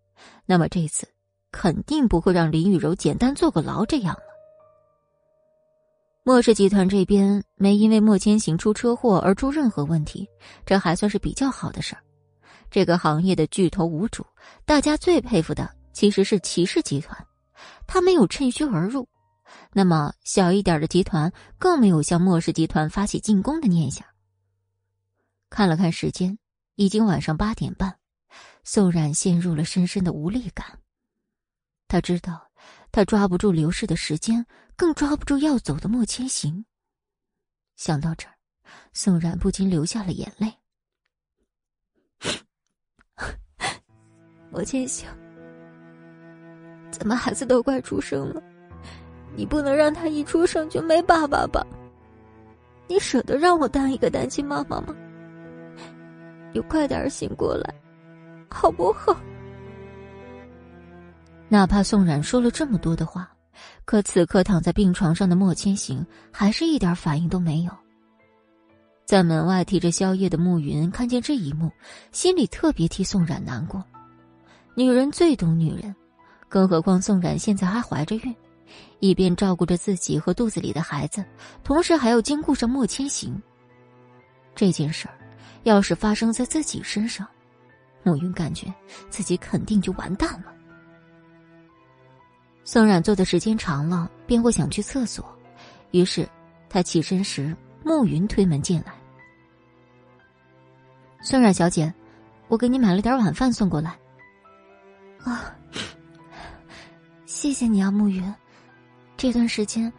[0.45, 1.05] 那么这次
[1.51, 4.21] 肯定不会让林雨柔简单坐个牢这样了。
[6.23, 10.27] 莫氏集团这边没因为莫千行出车祸而出任何问题，
[10.65, 12.03] 这还算是比较好的事儿。
[12.69, 14.23] 这个行业的巨头无主，
[14.63, 17.17] 大家最佩服的其实是骑士集团，
[17.87, 19.07] 他没有趁虚而入。
[19.73, 24.05] 那么小一点的集团更没有向莫氏集团发起进攻的念想。
[25.49, 26.37] 看了看时间，
[26.75, 27.95] 已经晚上八点半，
[28.63, 30.77] 宋冉陷入了深深的无力感。
[31.89, 32.49] 他知道，
[32.91, 34.45] 他抓不住刘氏的时间，
[34.75, 36.63] 更抓不住要走的莫千行。
[37.75, 38.33] 想到这儿，
[38.93, 40.53] 宋冉不禁流下了眼泪。
[44.51, 45.09] 莫千行，
[46.91, 48.43] 咱们孩子都快出生了，
[49.35, 51.65] 你不能让他一出生就没爸爸吧？
[52.87, 54.95] 你舍得让我当一个单亲妈妈吗？
[56.53, 57.73] 你快点醒过来，
[58.47, 59.19] 好不好？
[61.51, 63.29] 哪怕宋冉说了这么多的话，
[63.83, 67.71] 可此刻躺在病床上的莫千行还是一点反应都没有。
[69.03, 71.71] 在门外提着宵夜的暮云看见这一幕，
[72.11, 73.83] 心里特别替宋冉难过。
[74.75, 75.95] 女人最懂女人，
[76.47, 78.35] 更何况宋冉现在还怀着孕，
[78.99, 81.25] 一边照顾着自己和肚子里的孩子，
[81.63, 83.41] 同时还要兼顾上莫千行。
[84.53, 85.15] 这件事儿，
[85.63, 87.27] 要是发生在自己身上，
[88.03, 88.71] 暮云感觉
[89.09, 90.53] 自己肯定就完蛋了。
[92.71, 95.25] 宋冉坐的时间长了，便会想去厕所，
[95.89, 96.29] 于是
[96.69, 98.93] 他起身时，暮云推门进来。
[101.19, 101.91] 宋冉小姐，
[102.47, 103.97] 我给你买了点晚饭送过来。
[105.23, 105.51] 啊，
[107.25, 108.31] 谢谢你啊，暮云，
[109.17, 109.91] 这段时间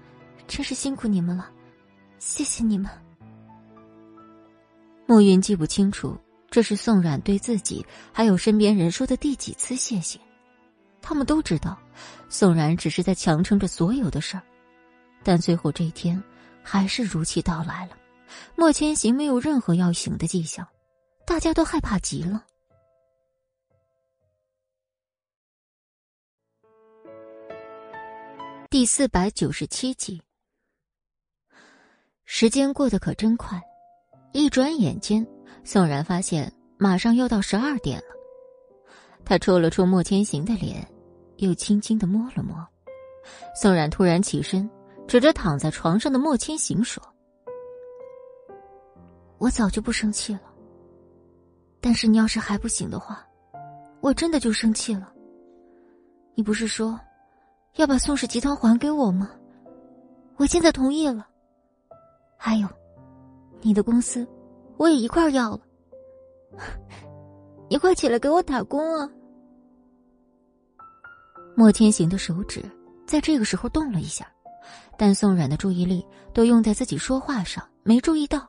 [0.46, 1.50] 真是辛苦你们了，
[2.20, 2.88] 谢谢你们。
[5.06, 6.16] 暮云记不清楚
[6.48, 10.20] 这是宋冉对自己还有身边人说的第几次谢谢，
[11.02, 11.76] 他们都知道，
[12.30, 14.42] 宋然只是在强撑着所有的事儿，
[15.24, 16.22] 但最后这一天
[16.62, 17.98] 还是如期到来了。
[18.54, 20.66] 莫千行没有任何要醒的迹象，
[21.26, 22.46] 大家都害怕极了。
[28.70, 30.22] 第四百九十七集，
[32.24, 33.60] 时间过得可真快，
[34.32, 35.26] 一转眼间，
[35.64, 38.04] 宋然发现马上要到十二点了。
[39.24, 40.88] 他戳了戳莫千行的脸，
[41.46, 42.66] 又轻轻的摸了摸。
[43.54, 44.68] 宋冉突然起身，
[45.06, 47.02] 指着躺在床上的莫千行说
[49.38, 50.42] ：“我早就不生气了，
[51.80, 53.26] 但是你要是还不醒的话，
[54.00, 55.12] 我真的就生气了。
[56.34, 56.98] 你不是说……”
[57.76, 59.30] 要把宋氏集团还给我吗？
[60.36, 61.24] 我现在同意了。
[62.36, 62.66] 还有，
[63.60, 64.26] 你的公司，
[64.76, 65.60] 我也一块要了。
[67.70, 69.08] 你快起来给我打工啊！
[71.60, 72.64] 莫千行的手指
[73.06, 74.26] 在这个时候动了一下，
[74.96, 78.48] 但宋冉的注意力都用在自己说话上，没注意到。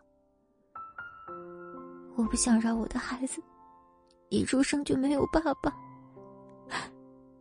[2.16, 3.42] 我不想让我的孩子
[4.30, 5.76] 一出生就没有爸爸。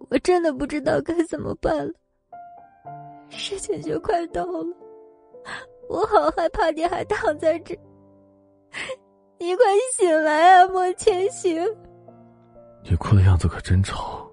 [0.08, 1.92] 我真的不知道该怎么办了，
[3.28, 4.76] 时间就快到了，
[5.88, 7.78] 我好害怕你还躺在这，
[9.38, 9.64] 你快
[9.96, 11.64] 醒来啊，莫千行！
[12.82, 14.28] 你哭的样子可真丑，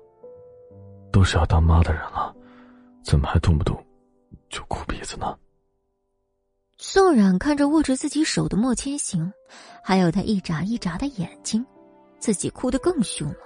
[1.12, 2.36] 都是要当妈的人了，
[3.04, 3.82] 怎么还动不动
[4.50, 5.38] 就哭鼻子呢？
[6.78, 9.32] 宋冉看着握着自己手的莫千行，
[9.84, 11.66] 还有他一眨一眨的眼睛，
[12.20, 13.40] 自己哭得更凶了。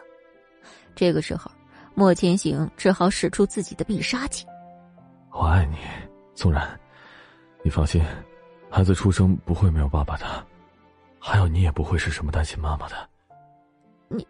[0.96, 1.50] 这个时候。
[1.94, 4.46] 莫千行只好使出自己的必杀技。
[5.30, 5.76] 我爱你，
[6.34, 6.80] 宋冉，
[7.64, 8.02] 你放心，
[8.70, 10.26] 孩子出生不会没有爸爸的，
[11.20, 12.96] 还有你也不会是什么单亲妈妈的。
[14.08, 14.26] 你，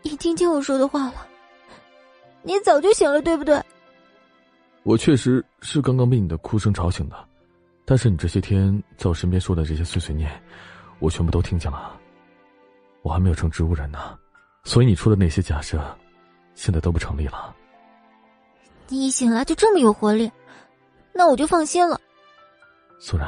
[0.00, 1.26] 你听见我说的话了？
[2.42, 3.62] 你早就醒了，对不对？
[4.82, 7.16] 我确实是刚刚被你的哭声吵醒的，
[7.84, 10.30] 但是你这些天在我身边说的这些碎碎念，
[10.98, 11.98] 我全部都听见了。
[13.02, 14.18] 我还没有成植物人呢，
[14.64, 15.82] 所以你说的那些假设。
[16.54, 17.56] 现在都不成立了。
[18.88, 20.30] 你一醒来就这么有活力，
[21.10, 21.98] 那我就放心了。
[23.00, 23.26] 苏然，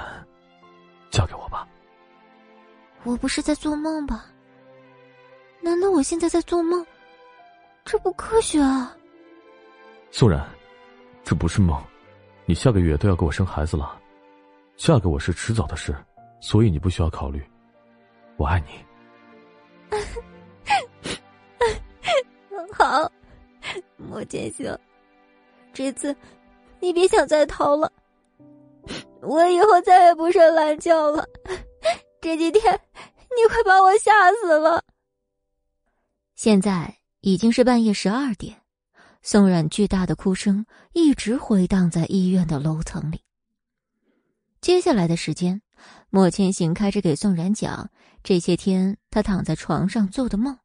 [1.11, 1.66] 嫁给我吧。
[3.03, 4.27] 我不是在做梦吧？
[5.62, 6.86] 难道我现在在做梦？
[7.82, 8.95] 这不科学啊！
[10.16, 10.49] 苏然，
[11.24, 11.77] 这不是梦，
[12.47, 14.01] 你下个月都要给我生孩子了，
[14.77, 15.93] 嫁给我是迟早的事，
[16.41, 17.45] 所以你不需要考虑。
[18.36, 19.99] 我爱你。
[22.73, 23.11] 好，
[23.97, 24.78] 莫千行，
[25.73, 26.15] 这次
[26.78, 27.93] 你别想再逃了。
[29.20, 31.28] 我以后再也不睡懒觉了。
[32.20, 32.62] 这几天
[33.36, 34.81] 你快把我吓死了。
[36.36, 38.57] 现在已经是半夜十二点，
[39.27, 43.23] 宋冉巨大的哭声一直回荡在医院的楼层里。
[44.61, 45.63] 接下来的时间，
[46.11, 47.91] 莫千行开始给宋冉讲
[48.23, 50.59] 这些天他躺在床上做的梦。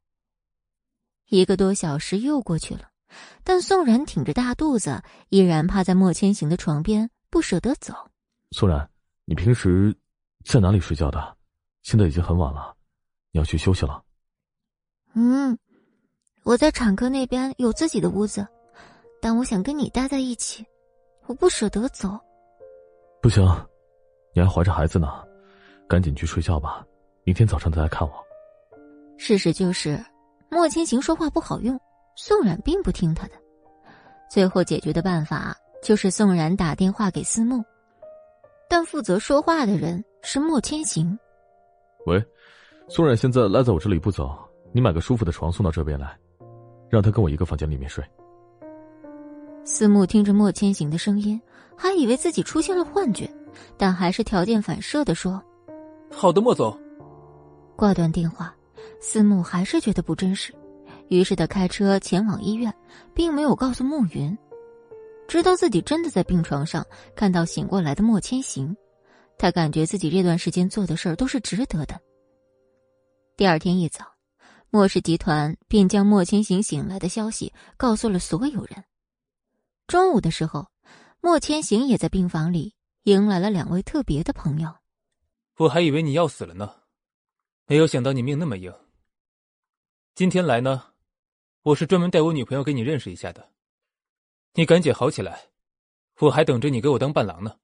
[1.30, 2.90] 一个多小时又过去了，
[3.46, 7.94] 但宋冉挺着大肚子，依然趴在莫千行的床边，不舍得走。
[8.52, 8.90] 宋冉，
[9.24, 9.98] 你平时
[10.44, 11.38] 在哪里睡觉的？
[11.84, 12.76] 现在已经很晚了，
[13.32, 14.04] 你要去休息了。
[15.14, 15.58] 嗯，
[16.50, 18.44] 我在产科那边有自己的屋子，
[19.22, 20.66] 但我想跟你待在一起，
[21.28, 22.10] 我不舍得走。
[23.22, 23.46] 不行，
[24.34, 25.24] 你还怀着孩子呢，
[25.88, 26.84] 赶紧去睡觉吧，
[27.24, 28.14] 明天早上再来看我。
[29.16, 30.04] 事实就是。
[30.50, 31.80] 莫千行说话不好用，
[32.16, 33.34] 宋冉并不听他的。
[34.28, 37.64] 最后解决的办法就是宋冉打电话给思慕，
[38.68, 41.16] 但负责说话的人是莫千行。
[42.08, 42.20] 喂，
[42.88, 44.36] 宋冉现在赖在我这里不走，
[44.74, 46.18] 你买个舒服的床送到这边来，
[46.90, 48.04] 让他跟我一个房间里面睡。
[49.64, 51.40] 思慕听着莫千行的声音，
[51.78, 53.30] 还以为自己出现了幻觉，
[53.78, 55.42] 但还是条件反射的说
[56.12, 56.78] ：“好的，莫总。”
[57.78, 58.54] 挂断电话。
[59.02, 60.54] 思慕还是觉得不真实，
[61.08, 62.74] 于是他开车前往医院，
[63.14, 64.38] 并没有告诉慕云。
[65.26, 66.86] 直到自己真的在病床上
[67.16, 68.76] 看到醒过来的莫千行，
[69.38, 71.98] 他感觉自己这段时间做的事儿都是值得的。
[73.38, 74.04] 第二天一早，
[74.72, 78.84] 莫氏集团便将莫千行醒来的消息告诉了所有人。
[79.88, 80.68] 中午的时候，
[81.22, 84.76] 莫千行也在病房里迎来了两位特别的朋友。
[85.58, 86.76] 我还以为你要死了呢。
[87.66, 88.74] 没有想到你命那么硬。
[90.14, 90.84] 今天来呢，
[91.64, 93.52] 我是专门带我女朋友给你认识一下的。
[94.54, 95.50] 你赶紧好起来，
[96.20, 97.56] 我还等着你给我当伴郎呢。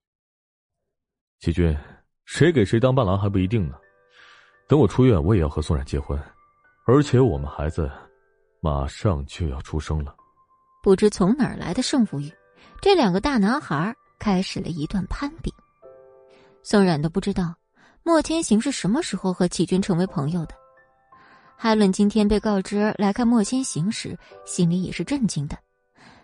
[1.40, 1.78] 齐军，
[2.26, 3.78] 谁给谁当伴郎还不一定呢。
[4.68, 6.20] 等我出院，我也要和宋冉结婚，
[6.88, 7.92] 而且我们孩子
[8.62, 10.16] 马上就要出生了。
[10.84, 12.32] 不知从哪儿来的胜负欲，
[12.80, 15.52] 这两个大男孩开始了一段攀比。
[16.62, 17.56] 宋冉都不知道
[18.04, 20.54] 莫千行是什么时候和齐军成为朋友的。
[21.58, 25.58] 海伦今天被告知来看莫千行时，心里也是震惊的。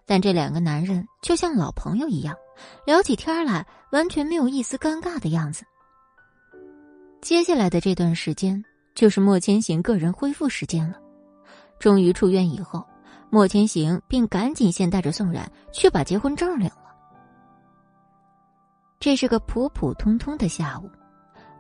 [0.06, 2.36] 但这两个男人就像老朋友一样，
[2.86, 5.64] 聊起天来完全没有一丝尴尬的样子。
[7.22, 8.64] 接下来的这段时间
[9.02, 10.96] 就是莫千行个人恢复时间了。
[11.80, 12.86] 终于出院以后，
[13.32, 16.94] 莫千行便赶紧先带着宋冉去把结婚证领了。
[19.00, 20.88] 这是个普普通通的下午，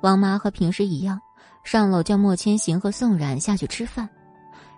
[0.01, 1.19] 王妈和平时一样。
[1.63, 4.07] 上楼叫莫千行和宋冉下去吃饭，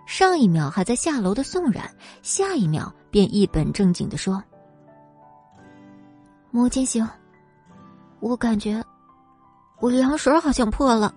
[0.06, 1.84] 上一秒还在下楼的宋冉，
[2.22, 4.42] 下一秒便一本正经的说
[6.50, 7.06] ：“莫千行，
[8.20, 8.82] 我感觉
[9.80, 11.14] 我羊水好像破了。”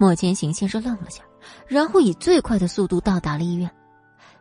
[0.00, 1.22] 莫千行先是愣了下，
[1.66, 3.70] 然后以最快的速度到达了医院。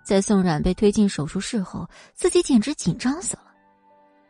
[0.06, 3.44] 在宋冉被推进手术室后，自己简直紧张死了。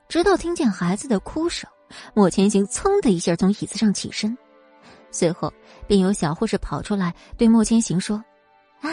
[0.08, 1.70] 直到听见孩子的哭声，
[2.16, 4.36] 莫千行噌的一下从椅子上起身。
[5.12, 5.54] 随后，
[5.86, 8.18] 便有小护士跑出来对莫千行说
[8.82, 8.90] ：“啊，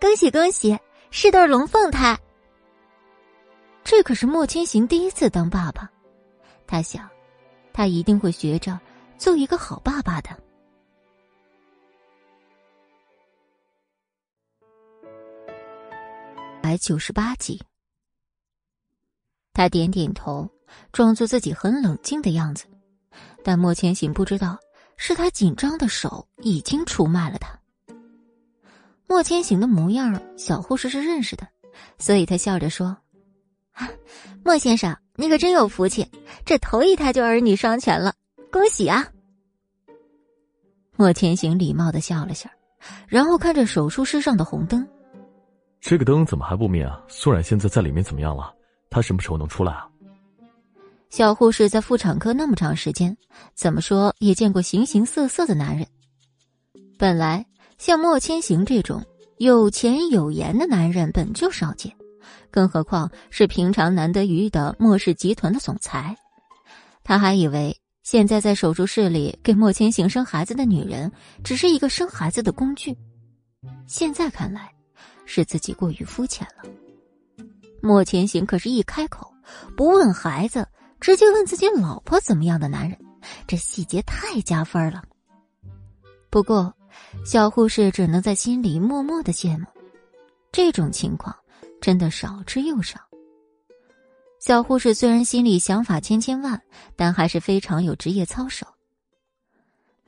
[0.00, 0.78] 恭喜恭喜，
[1.10, 2.18] 是对龙凤胎。”
[3.84, 5.86] 这可是莫千行第一次当爸爸，
[6.66, 7.06] 他想，
[7.74, 8.80] 他一定会学着
[9.18, 10.30] 做一个好爸爸的。
[16.64, 17.60] 百九十八集，
[19.52, 20.48] 他点点头，
[20.92, 22.64] 装作自己很冷静的样子，
[23.42, 24.58] 但莫千行不知道。
[24.96, 27.60] 是他紧张的手已经出卖了他。
[29.06, 31.46] 莫千行的模样，小护士是认识的，
[31.98, 32.96] 所以他笑着说
[34.42, 36.10] ：“莫先生，你可真有福气，
[36.46, 38.14] 这头一胎就儿女双全了，
[38.50, 39.06] 恭喜啊！”
[40.96, 42.48] 莫千行礼貌的笑了笑，
[43.06, 44.88] 然后看着手术室上的红灯
[45.86, 46.98] ：“这个灯怎么还不灭啊？
[47.08, 48.50] 苏冉现在在里面怎么样了？
[48.88, 49.86] 她什么时候能出来啊？”
[51.12, 53.14] 小护士在妇产科那么长时间，
[53.54, 55.86] 怎么说也见过形形色色的男人。
[56.98, 57.44] 本来
[57.76, 59.04] 像莫千行这种
[59.36, 61.94] 有钱有颜的男人本就少见，
[62.50, 66.16] 更何况是平常难得一遇的莫氏集团的总裁。
[67.02, 71.12] 他还以为现在在手术室里给莫千行生孩子的女人
[71.44, 72.96] 只是一个生孩子的工具，
[73.86, 74.72] 现在看来
[75.26, 76.68] 是自己过于肤浅了。
[77.82, 79.32] 莫千行可是一开口
[79.76, 80.66] 不问孩子。
[81.00, 82.98] 直接问自己老婆怎么样的男人，
[83.46, 85.04] 这细节太加分了。
[86.30, 86.74] 不过，
[87.26, 89.66] 小护士只能在心里默默的羡慕，
[90.50, 91.36] 这种情况
[91.78, 92.98] 真的少之又少。
[94.40, 96.58] 小护士虽然心里想法千千万，
[96.96, 98.66] 但还是非常有职业操守。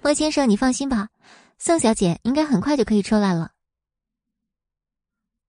[0.01, 1.11] 莫先生，你放心吧，
[1.59, 3.51] 宋小姐应该很快就可以出来了。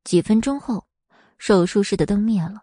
[0.07, 0.85] 几分钟后，
[1.37, 2.61] 手术室的灯灭了。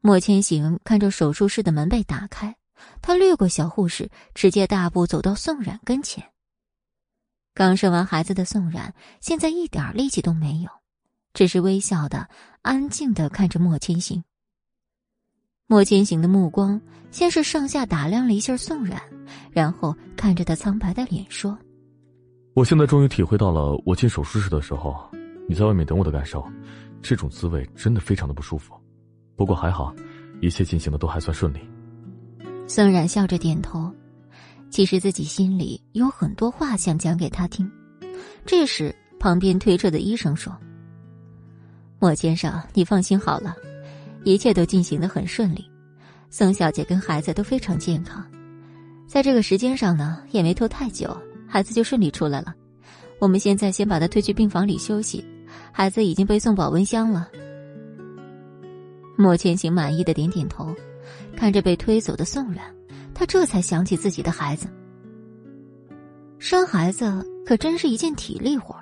[0.00, 2.56] 莫千行看着手术室的门被打开，
[3.00, 6.24] 他掠过小护士，直接大步走到宋冉跟前。
[7.54, 10.68] 刚生完孩子的宋冉现在一点力气都没有，
[11.34, 12.28] 只是微笑的、
[12.62, 14.24] 安静的看着莫千行。
[15.68, 16.80] 莫千行的目光
[17.12, 19.00] 先是上下打量了一下宋冉，
[19.52, 21.56] 然后看着他苍白的脸说
[22.54, 25.08] ：“我现在终于体会到了我进手术室的时候，
[25.48, 26.44] 你在外面等我的感受，
[27.00, 28.74] 这种滋味真的非常的不舒服。”
[29.36, 29.94] 不过还好，
[30.40, 31.60] 一切进行的都还算顺利。
[32.66, 33.92] 宋冉笑着点头，
[34.70, 37.70] 其实自己心里有很多话想讲给他听。
[38.46, 40.56] 这时，旁边推车的医生说
[42.00, 43.54] ：“莫先生，你放心好了，
[44.24, 45.70] 一切都进行的很顺利，
[46.30, 48.24] 宋小姐跟孩子都非常健康，
[49.06, 51.14] 在这个时间上呢，也没拖太久，
[51.46, 52.54] 孩子就顺利出来了。
[53.18, 55.24] 我们现在先把他推去病房里休息，
[55.76, 57.28] 孩子已经被送保温箱了。”
[59.14, 60.74] 莫千行满意的点点头，
[61.36, 62.64] 看着被推走的宋冉，
[63.12, 64.68] 他这才想起自己的孩子。
[66.38, 68.74] 生孩子可真是一件体力活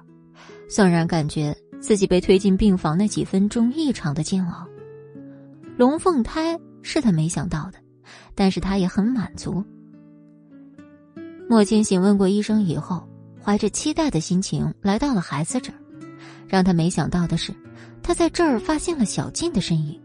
[0.68, 4.64] 宋冉感觉自己被推进病房那几分钟异常的煎熬。
[5.76, 7.78] 龙凤胎是他没想到的，
[8.36, 9.64] 但是他也很满足。
[11.48, 13.02] 莫千行问过医生以后，
[13.42, 15.78] 怀着期待的心情来到了孩子这儿，
[16.54, 17.52] 让他没想到的是，
[18.00, 20.00] 他在这儿发现了小静的身影。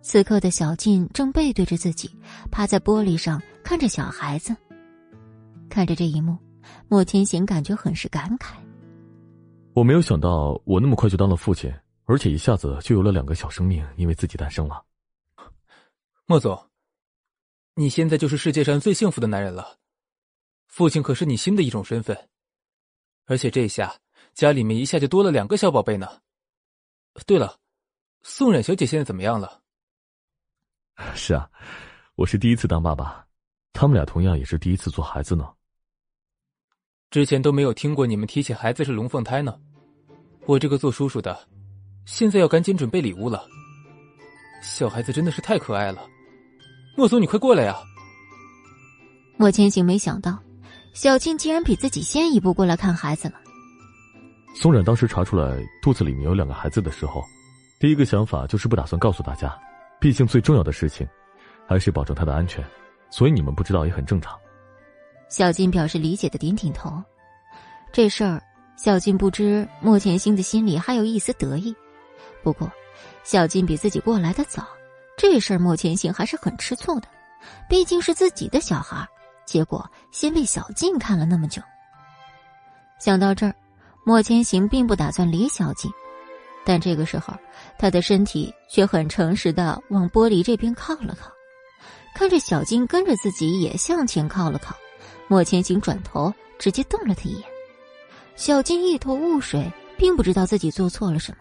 [0.00, 2.10] 此刻的小静正背对着自己，
[2.50, 4.56] 趴在玻璃上看着小孩子。
[5.68, 6.38] 看着这一幕，
[6.88, 8.54] 莫千行感觉很是感慨。
[9.74, 11.70] 我没有想到，我那么快就当了父亲，
[12.06, 14.82] 而且一下子就有了两个小生命因为自己诞生了。
[16.24, 16.58] 莫总，
[17.74, 19.76] 你现在就是世界上最幸福的男人了。
[20.68, 22.16] 父亲可是你新的一种身份，
[23.26, 23.94] 而且这下
[24.34, 26.08] 家里面一下就多了两个小宝贝呢。
[27.24, 27.58] 对了，
[28.22, 29.62] 宋冉小姐现在怎么样了？
[31.14, 31.48] 是啊，
[32.16, 33.24] 我是第一次当爸爸，
[33.72, 35.48] 他们俩同样也是第一次做孩子呢。
[37.10, 39.56] 之前都没有听过你们提起孩子是龙凤胎呢。
[40.46, 41.48] 我这个做叔叔的，
[42.04, 43.46] 现在要赶紧准备礼物了。
[44.62, 46.04] 小孩子真的是太可爱了，
[46.96, 47.76] 莫总，你快过来呀！
[49.36, 50.42] 莫千行没想到，
[50.92, 53.40] 小静竟然比自己先一步过来看孩子了。
[54.54, 57.24] 宋冉当时查出来肚子里面有两个孩子的时候，
[57.78, 59.54] 第一个想法就是不打算告诉大家，
[60.00, 61.06] 毕竟最重要的事情
[61.66, 62.64] 还是保证他的安全，
[63.10, 64.38] 所以你们不知道也很正常。
[65.28, 67.02] 小静表示理解的点点头，
[67.92, 68.40] 这事儿
[68.76, 71.74] 小静不知莫千星的心里还有一丝得意。
[72.42, 72.70] 不过，
[73.24, 74.66] 小静比自己过来的早，
[75.16, 77.08] 这事儿莫千星还是很吃醋的。
[77.68, 79.06] 毕竟是自己的小孩，
[79.44, 81.60] 结果先被小静看了那么久。
[82.98, 83.54] 想到这儿，
[84.04, 85.90] 莫千行并不打算理小静，
[86.64, 87.34] 但这个时候，
[87.78, 91.30] 他的身体却很诚实的往玻璃这边靠了靠，
[92.14, 94.76] 看着小静跟着自己也向前靠了靠。
[95.26, 97.44] 莫千行转头，直接瞪了他一眼。
[98.36, 101.38] 小静一头雾水，并不知道自己做错了什么。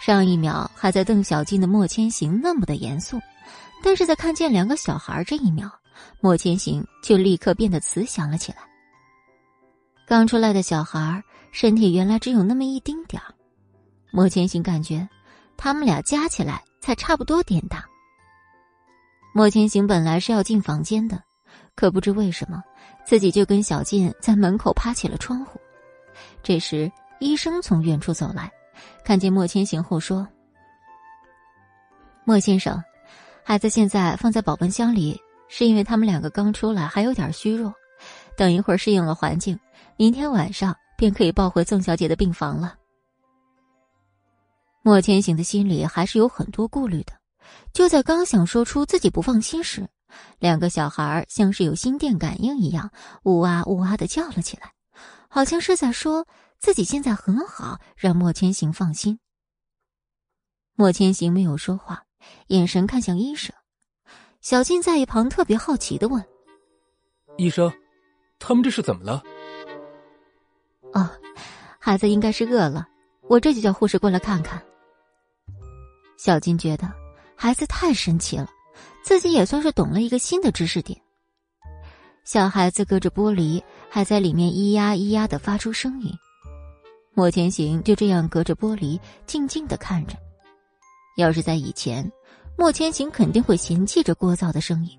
[0.00, 3.18] 上一秒还在瞪小静的莫千行那么的严肃，
[3.82, 5.68] 但是在看见两个小孩这一秒，
[6.20, 8.58] 莫千行就立刻变得慈祥了起来。
[10.06, 13.34] 刚出来的小孩身体原来只有那么一丁点儿，
[14.10, 15.08] 莫千行感觉
[15.56, 17.84] 他们俩加起来才差不多点大。
[19.34, 21.22] 莫千行本来是要进房间的。
[21.74, 22.60] 可不知为什么，
[23.06, 25.60] 自己就跟小静在门口趴起了窗户。
[26.42, 28.50] 这时，医生从远处走来，
[29.04, 30.26] 看见莫千行后说
[32.26, 32.82] ：“莫先生，
[33.44, 37.72] 孩子现在放在保温箱里，是因为他们两个刚出来还有点虚弱，
[38.36, 39.56] 等一会儿适应了环境，
[39.96, 42.76] 明天晚上便可以抱回宋小姐的病房了。”
[44.84, 47.12] 莫千行的心里还是有很多顾虑的，
[47.72, 49.88] 就在刚想说出自己不放心时。
[50.38, 52.90] 两个小孩像是有心电感应一样，
[53.24, 54.72] 呜啊呜啊的叫了起来，
[55.28, 56.26] 好像是在说
[56.58, 59.20] 自己现在很好，让莫千行放心。
[60.74, 62.04] 莫千行没有说话，
[62.46, 63.54] 眼神看向医生。
[64.40, 66.24] 小静在一旁特别好奇的问
[67.36, 67.70] ：“医生，
[68.38, 69.22] 他们这是怎么了
[70.92, 71.08] ？”“哦，
[71.78, 72.86] 孩子应该是饿了，
[73.22, 74.62] 我这就叫护士过来看看。”
[76.18, 76.90] 小静觉得
[77.36, 78.48] 孩子太神奇了。
[79.02, 81.00] 自己也算是懂了一个新的知识点。
[82.24, 86.12] 小孩子隔着玻璃，还在里面咿呀咿呀的发出声音。
[87.14, 90.14] 莫千行就这样隔着玻璃静静的看着。
[91.16, 92.10] 要是在以前，
[92.56, 94.90] 莫千行肯定会嫌弃这聒噪的声音，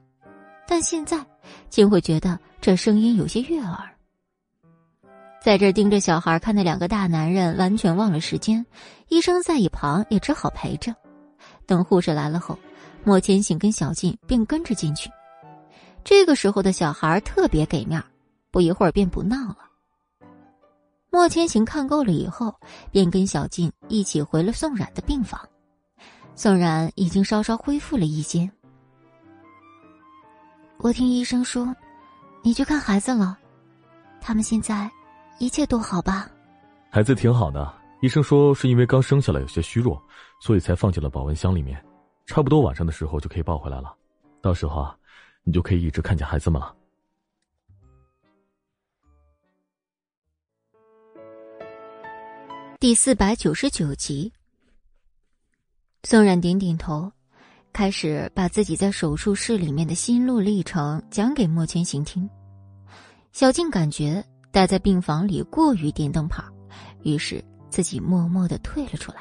[0.67, 1.23] 但现在
[1.69, 3.95] 竟会觉得这声音有些悦耳。
[5.43, 8.65] 在这盯着小孩看的两个大男人完全忘了时间，
[9.07, 10.93] 医生在一旁也只好陪着。
[11.65, 12.57] 等护士来了后。
[13.05, 15.09] 莫千行跟小静便跟着进去。
[16.03, 18.03] 这个时候的小孩特别给面
[18.51, 19.59] 不一会儿便不闹了。
[21.09, 22.53] 莫千行看够了以后，
[22.91, 25.39] 便跟小静一起回了宋冉的病房。
[26.35, 28.51] 宋冉已经稍稍恢复了一些。
[30.79, 31.73] 我听医生说，
[32.43, 33.37] 你去看孩子了，
[34.19, 34.91] 他们现在
[35.39, 36.29] 一切都好吧？
[36.91, 40.01] 孩子挺好的，医生说是因为刚生下来有些虚弱，
[40.41, 41.83] 所以才放进了保温箱里面。
[42.25, 43.95] 差不多晚上的时候就可以抱回来了，
[44.41, 44.95] 到时候啊，
[45.43, 46.75] 你就可以一直看见孩子们了。
[52.79, 54.31] 第四百九十九集，
[56.03, 57.11] 宋冉点点头，
[57.73, 62.29] 开始把自己在手术室里面的心路历程讲给莫千行听。
[63.31, 66.43] 小静感觉待在病房里过于点灯泡，
[67.03, 69.17] 于是自己默默的退了出来。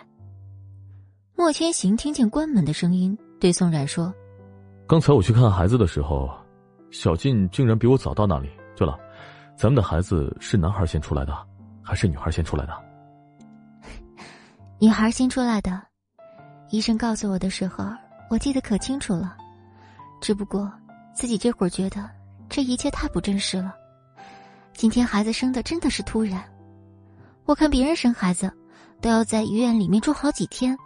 [1.37, 4.13] 莫千行听见关门的声音，对宋冉说
[4.89, 6.31] ：“刚才我去看孩子的时候，
[6.91, 8.49] 小静竟然比我早到那里。
[8.77, 8.99] 对了，
[9.57, 11.37] 咱们的孩子是男孩先出来的，
[11.83, 12.73] 还是女孩先出来的
[14.81, 15.83] ？”“女孩先出来的。”
[16.71, 17.85] 医生告诉我的时候，
[18.31, 19.37] 我记得可清楚了。
[20.21, 20.71] 只不过
[21.15, 22.11] 自己这会儿觉得
[22.49, 23.75] 这一切太不真实了。
[24.79, 26.41] 今天孩子生的真的是突然，
[27.47, 28.49] 我看别人生孩子
[29.01, 30.79] 都要在医院里面住好几天。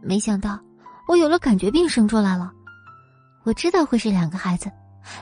[0.00, 0.60] 没想到，
[1.08, 2.52] 我有了感觉病生出来了。
[3.42, 4.70] 我知道会是两个孩子，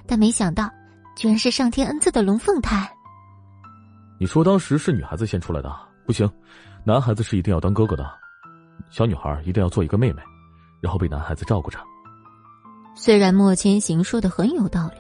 [0.07, 0.71] 但没想到，
[1.17, 2.87] 居然是上天恩赐的龙凤胎。
[4.21, 5.75] 你说当时是女孩子先出来的，
[6.07, 6.31] 不行，
[6.85, 8.07] 男孩子是一定要当哥哥的，
[8.91, 10.21] 小女孩一定要做一个妹妹，
[10.83, 11.79] 然后被男孩子照顾着。
[12.95, 14.97] 虽然莫千行说的很有道理，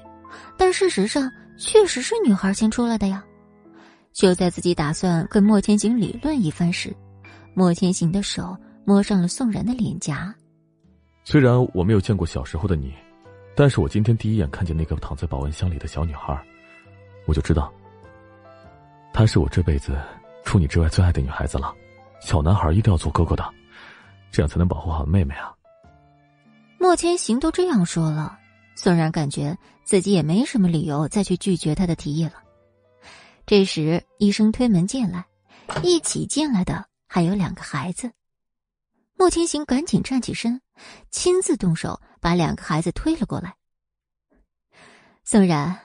[0.57, 3.25] 但事实上确实是女孩先出来的呀。
[4.13, 6.95] 就在自己打算跟莫千行理论一番时，
[7.53, 10.33] 莫千行的手摸上了宋然的脸颊。
[11.25, 12.95] 虽然我没有见过小时候的你，
[13.57, 16.41] 但是我今天第一眼看见那个躺在保温箱里的小女孩，
[17.27, 17.73] 我就知道，
[19.13, 19.99] 她是我这辈子
[20.45, 21.75] 除你之外最爱的女孩子了。
[22.21, 23.45] 小男孩一定要做哥哥的，
[24.31, 25.53] 这样才能保护好妹妹啊。
[26.79, 28.39] 莫千行都这样说了，
[28.77, 32.43] 宋然感觉自己也没什么理由再去拒绝他的提议了。
[33.47, 35.25] 这时，医生推门进来，
[35.83, 38.11] 一起进来的还有两个孩子。
[39.17, 40.61] 莫千行赶紧站起身，
[41.11, 43.55] 亲自动手把两个孩子推了过来。
[45.23, 45.79] 宋然，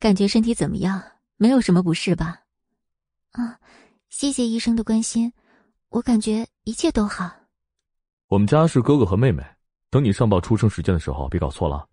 [0.00, 1.02] 感觉身体怎么样？
[1.36, 2.40] 没有什么不适吧？
[3.32, 3.58] 啊，
[4.08, 5.32] 谢谢医生的关心，
[5.90, 7.30] 我感觉一切都好。
[8.28, 9.44] 我们家是哥哥和妹妹。
[9.90, 11.86] 等你上报出生时间的时候，别搞错了。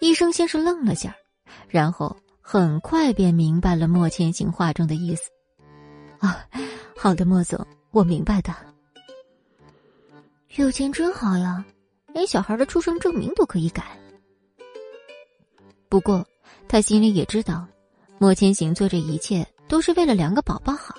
[0.00, 1.14] 医生先是愣了下，
[1.68, 5.30] 然后很快便明白了莫千行话中的意思。
[6.18, 6.46] 啊，
[6.96, 8.54] 好的，莫总，我明白的。
[10.56, 11.64] 有钱真好呀，
[12.12, 13.98] 连小孩的出生证明都可以改。
[15.88, 16.26] 不过
[16.68, 17.66] 他心里也知道，
[18.18, 20.94] 莫千行做这一切都是为了两个宝宝好。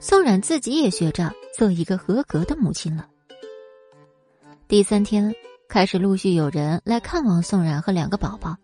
[0.00, 3.08] 宋冉自己也学着做一个合格的母亲了。
[4.68, 5.34] 第三天
[5.68, 8.56] 开始，陆续有人来看望宋冉和两个宝宝。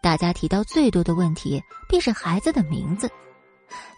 [0.00, 3.10] 大家提到最多的问题便是孩子的名字。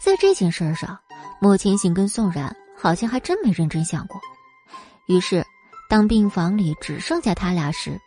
[0.03, 0.99] 在这件事上，
[1.43, 4.19] 莫千行跟宋冉好像还真没认真想过。
[5.09, 5.45] 于是，
[5.91, 8.01] 当病房里只剩下他俩时，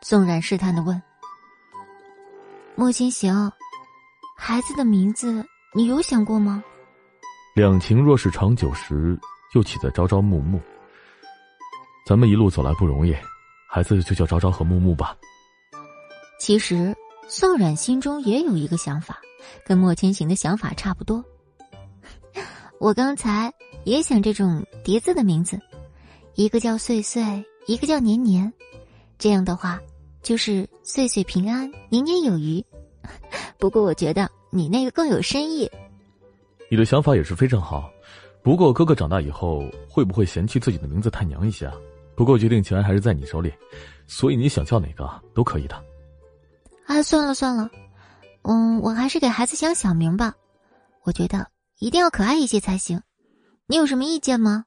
[0.00, 1.02] 宋冉试探的问
[2.76, 3.50] ：“莫千行，
[4.36, 5.44] 孩子的名字
[5.74, 6.62] 你有想过吗？”
[7.52, 9.18] 两情若是长久时，
[9.56, 10.60] 又岂在朝朝暮暮。
[12.06, 13.12] 咱们一路走来不容易，
[13.70, 15.14] 孩子就叫昭昭和木木吧。
[16.40, 16.96] 其实
[17.28, 19.20] 宋冉心中也有一个想法，
[19.66, 21.22] 跟莫千行的想法差不多。
[22.78, 23.52] 我刚才
[23.84, 25.60] 也想这种叠字的名字，
[26.34, 28.50] 一个叫岁岁，一个叫年年，
[29.18, 29.78] 这样的话
[30.22, 32.64] 就是岁岁平安，年年有余。
[33.58, 35.70] 不过我觉得你那个更有深意。
[36.70, 37.90] 你的想法也是非常好，
[38.42, 41.74] 不过哥哥长大以后会不会嫌弃自己的名字太娘一些啊？
[42.18, 43.54] 不过决定权还是在你手里，
[44.08, 45.84] 所以你想叫哪个都可以的。
[46.84, 47.70] 啊，算了算了，
[48.42, 50.34] 嗯，我还是给孩子想小名吧。
[51.04, 53.00] 我觉得一定要可爱一些才行。
[53.66, 54.64] 你有什么意见吗？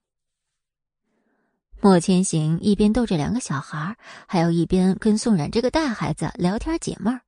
[1.82, 3.98] 莫千行一边逗着两个小孩，
[4.28, 7.20] 还有一边跟宋冉这个大孩子聊天解闷儿。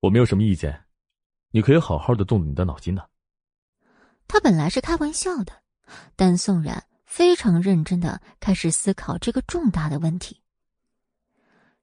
[0.00, 0.82] 我没有什么意见，
[1.50, 3.02] 你可以好好的动你的脑筋呢。
[4.26, 5.52] 他本来是开玩笑的，
[6.16, 6.82] 但宋冉。
[7.12, 10.40] 非常认真的开始思考这个重大的问题。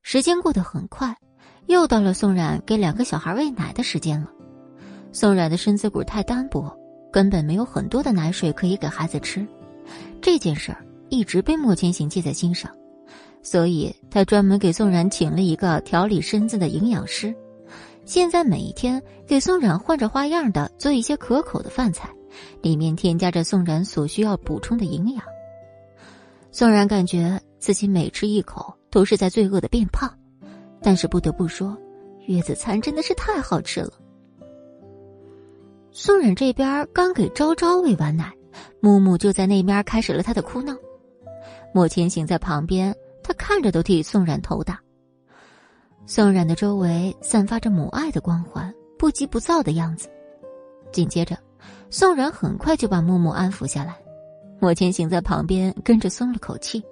[0.01, 1.15] 时间过得很快，
[1.67, 4.27] 又到了宋冉给两个小孩喂奶的时间了。
[5.11, 6.75] 宋冉的身子骨太单薄，
[7.13, 9.47] 根本没有很多的奶水可以给孩子吃。
[10.19, 12.75] 这件事儿一直被莫千行记在心上，
[13.43, 17.31] 所以他专门给宋冉请了一个调理身子的营养师，
[18.03, 22.09] 现在每一天给宋冉换着花样的做一些可口的饭菜。
[22.61, 25.23] 里面添加着宋冉所需要补充的营养。
[26.51, 30.11] 宋冉感觉自己每吃一口都是在罪恶的变胖，
[30.81, 31.77] 但是不得不说，
[32.27, 33.93] 月子餐真的是太好吃了。
[35.91, 38.33] 宋冉这边刚给昭昭喂完奶，
[38.79, 40.75] 木木就在那边开始了他的哭闹。
[41.73, 44.79] 莫千行在旁边，他看着都替宋冉头大。
[46.07, 50.09] 宋冉的周围散发着母爱的光环，不急不躁的样子。
[50.91, 51.37] 紧接着。
[51.89, 53.97] 宋然很快就把木木安抚下来，
[54.59, 56.83] 莫千行在旁边跟着松了口气。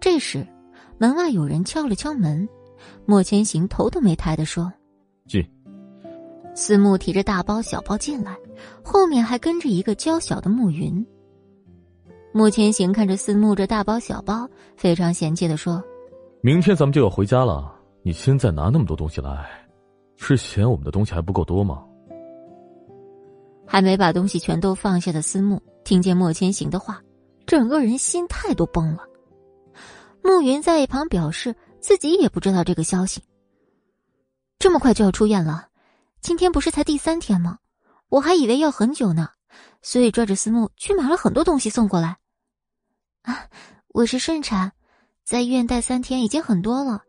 [0.00, 0.46] 这时，
[0.98, 2.48] 门外有人敲了敲门，
[3.06, 4.72] 莫千行头都没抬的说
[5.26, 5.44] ：“进。”
[6.54, 8.36] 思慕提着大包小包进来，
[8.82, 11.04] 后面还跟着一个娇小的暮云。
[12.32, 15.82] 莫千行看着思慕这大包小包，非常嫌弃的说
[16.42, 17.72] ：“明天咱们就要回家了，
[18.02, 19.48] 你现在拿那么多东西来，
[20.16, 21.84] 是嫌我们的东西还不够多吗？”
[23.66, 27.02] 还没把东西全都放下的思慕，听见莫千行的话，
[27.46, 29.02] 整个人心态都崩了。
[30.22, 33.22] 暮云在一旁表示自己也不知道这个消息。
[34.58, 35.68] 这么快就要出院了，
[36.20, 37.58] 今天不是才第三天吗？
[38.08, 39.28] 我还以为要很久呢，
[39.82, 42.16] 所以拽着思慕去买了很多东西送过来。
[43.22, 43.46] 啊，
[43.88, 44.72] 我是顺产，
[45.24, 47.02] 在医院待三天已经很多了，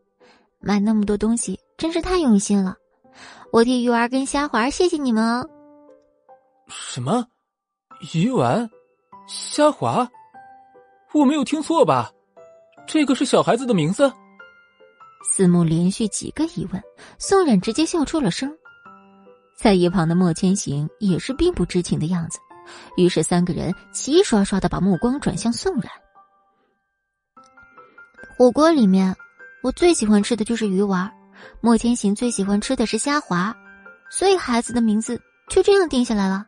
[0.59, 2.75] 买那么多东西真是太用心了。
[3.53, 5.49] 我替玉儿跟虾华谢谢你们哦。
[6.67, 7.27] 什么？
[8.13, 8.69] 鱼丸？
[9.27, 10.09] 虾滑？
[11.13, 12.11] 我没有听错吧？
[12.87, 14.11] 这个是小孩子的名字？
[15.23, 16.81] 四目连续几个疑问，
[17.17, 18.55] 宋冉直接笑出了声。
[19.57, 22.37] 在一旁的莫千行也是并不知情的样子，
[22.97, 25.91] 于是三个人齐刷刷的把目光转向宋冉。
[28.37, 29.15] 火锅里面，
[29.63, 31.11] 我最喜欢吃的就是鱼丸，
[31.61, 33.55] 莫千行最喜欢吃的是虾滑，
[34.09, 35.19] 所以孩子的名字
[35.49, 36.45] 就这样定下来了。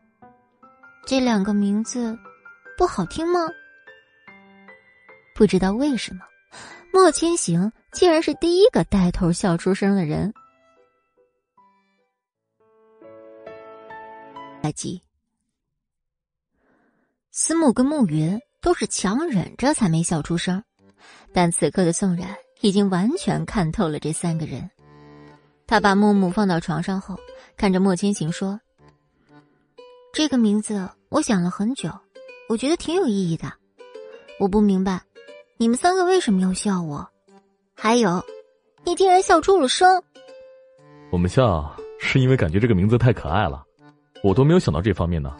[1.08, 2.18] 这两个名字
[2.76, 3.40] 不好听吗？
[5.34, 6.20] 不知道为什么，
[6.92, 10.30] 莫千行竟然是第一个带头笑出声的人。
[14.60, 15.00] 来记，
[17.30, 20.62] 思慕跟暮云都是强忍着才没笑出声，
[21.32, 24.70] 但此刻的宋冉已经完全看透了这三个人。
[25.66, 27.16] 他把木木放到床上后，
[27.56, 28.60] 看着莫千行说
[30.18, 31.92] ：“这个名字我想了很久，
[32.48, 33.52] 我觉得挺有意义的。
[34.40, 35.00] 我不明白，
[35.58, 37.08] 你们三个为什么要笑我？
[37.72, 38.20] 还有，
[38.82, 40.02] 你竟然笑出了声。
[41.12, 43.64] 我们笑是因为感觉这个名字太可爱了。”
[44.24, 45.36] 我都没有想到这方面呢，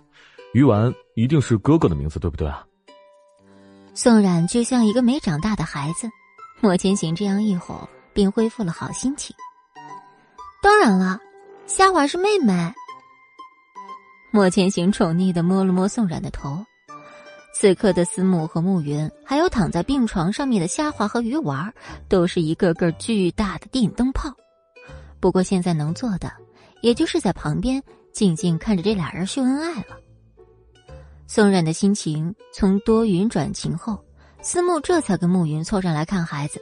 [0.53, 2.65] 鱼丸一定是哥哥的名字，对不对啊？
[3.95, 6.09] 宋冉就像一个没长大的孩子，
[6.61, 9.35] 莫千行这样一吼，便恢复了好心情。
[10.63, 11.19] 当然了，
[11.67, 12.73] 虾华是妹妹。
[14.39, 16.65] 莫千行宠溺的摸了摸宋冉的头。
[17.53, 21.75] 此刻的思慕和暮云，还有躺在病床上面的虾滑和鱼丸，
[22.09, 24.33] 都是一个个巨大的电灯泡。
[25.19, 26.33] 不过现在能做的，
[26.83, 27.83] 也就是在旁边。
[28.13, 29.99] 静静看着这俩人秀恩爱了。
[31.27, 33.99] 宋冉的心情从多云转晴后，
[34.41, 36.61] 思慕这才跟暮云凑上来看孩子。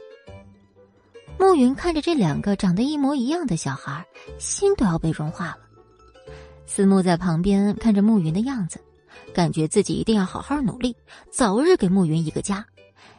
[1.39, 4.03] 暮云看着这两个长得一模一样的小孩，
[4.39, 5.59] 心都要被融化了。
[6.67, 8.79] 思慕在旁边看着暮云的样子，
[9.33, 10.95] 感觉自己一定要好好努力，
[11.31, 12.63] 早日给暮云一个家，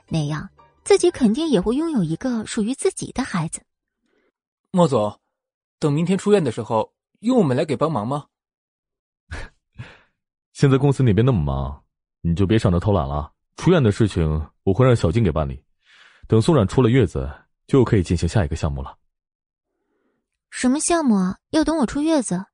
[0.06, 0.48] 那样
[0.84, 3.60] 自己肯定也会拥有一个属于自己的孩子。
[4.70, 5.18] 莫总，
[5.80, 6.92] 等明天出院的时候。
[7.20, 8.26] 用我们来给帮忙吗？
[10.54, 11.82] 现在公司那边那么忙，
[12.20, 13.32] 你就别想着偷懒了。
[13.56, 15.60] 出院的事情我会让小静给办理，
[16.28, 17.28] 等宋冉出了月子，
[17.66, 18.96] 就可以进行下一个项目了。
[20.48, 21.38] 什么项目啊？
[21.50, 22.46] 要等我出月子？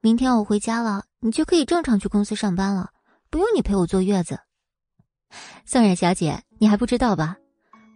[0.00, 2.90] 明天我回家了，你就可以正常去公司上班了，
[3.30, 4.38] 不用你陪我坐月子。
[5.64, 7.36] 宋冉小姐，你还不知道吧？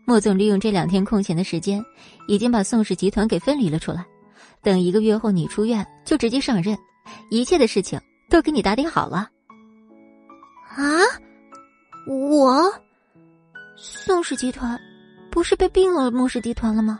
[0.04, 1.80] 莫总利用这两天空闲的时间，
[2.26, 4.04] 已经把宋氏集团给分离了出来。
[4.62, 6.76] 等一个月后你出院，就直接上任，
[7.30, 9.30] 一切的事情都给你打点好了。
[10.70, 10.82] 啊，
[12.08, 12.68] 我
[13.76, 14.76] 宋氏集团
[15.30, 16.98] 不是被并了莫氏集团了吗？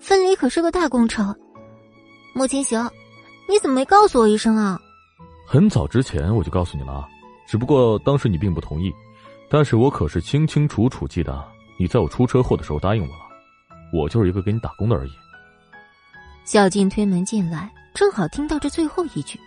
[0.00, 1.32] 分离可是个大工程。
[2.34, 2.90] 莫千行，
[3.48, 4.80] 你怎么没告诉我一声啊？
[5.46, 7.06] 很早之前我就告诉你了，
[7.46, 8.92] 只不过当时你并不同意。
[9.50, 11.46] 但是我可是清清楚楚记得
[11.78, 13.24] 你在我出车祸的时候答应我了，
[13.92, 15.10] 我就是一个给你打工的而已。
[16.44, 19.38] 小静推门进来，正好听到这最后一句，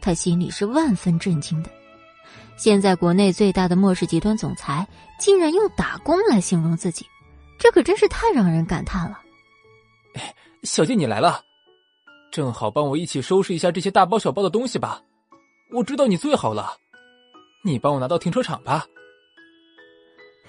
[0.00, 1.70] 她心里是万分震惊的。
[2.56, 4.86] 现在国内最大的末世集团总裁
[5.18, 7.04] 竟然用“打工”来形容自己，
[7.58, 9.20] 这可真是太让人感叹了。
[10.62, 11.40] 小静，你来了，
[12.36, 15.00] 正好帮我一起收拾一下这些大包小包的东西吧。
[15.72, 16.76] 我知道你最好了，
[17.64, 18.84] 你帮我拿到停车场吧。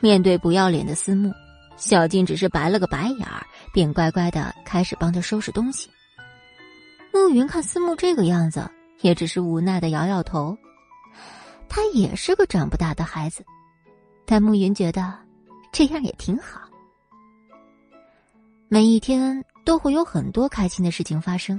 [0.01, 1.31] 面对不要脸的思慕，
[1.77, 3.41] 小静只是白了个白眼儿，
[3.73, 5.89] 便乖乖的开始帮他收拾东西。
[7.13, 8.69] 暮云看思慕这个样子，
[8.99, 10.57] 也只是无奈的摇摇头。
[11.69, 13.45] 他也是个长不大的孩子，
[14.25, 15.17] 但暮云觉得
[15.71, 16.59] 这样也挺好。
[18.67, 21.57] 每一天都会有很多开心的事情发生，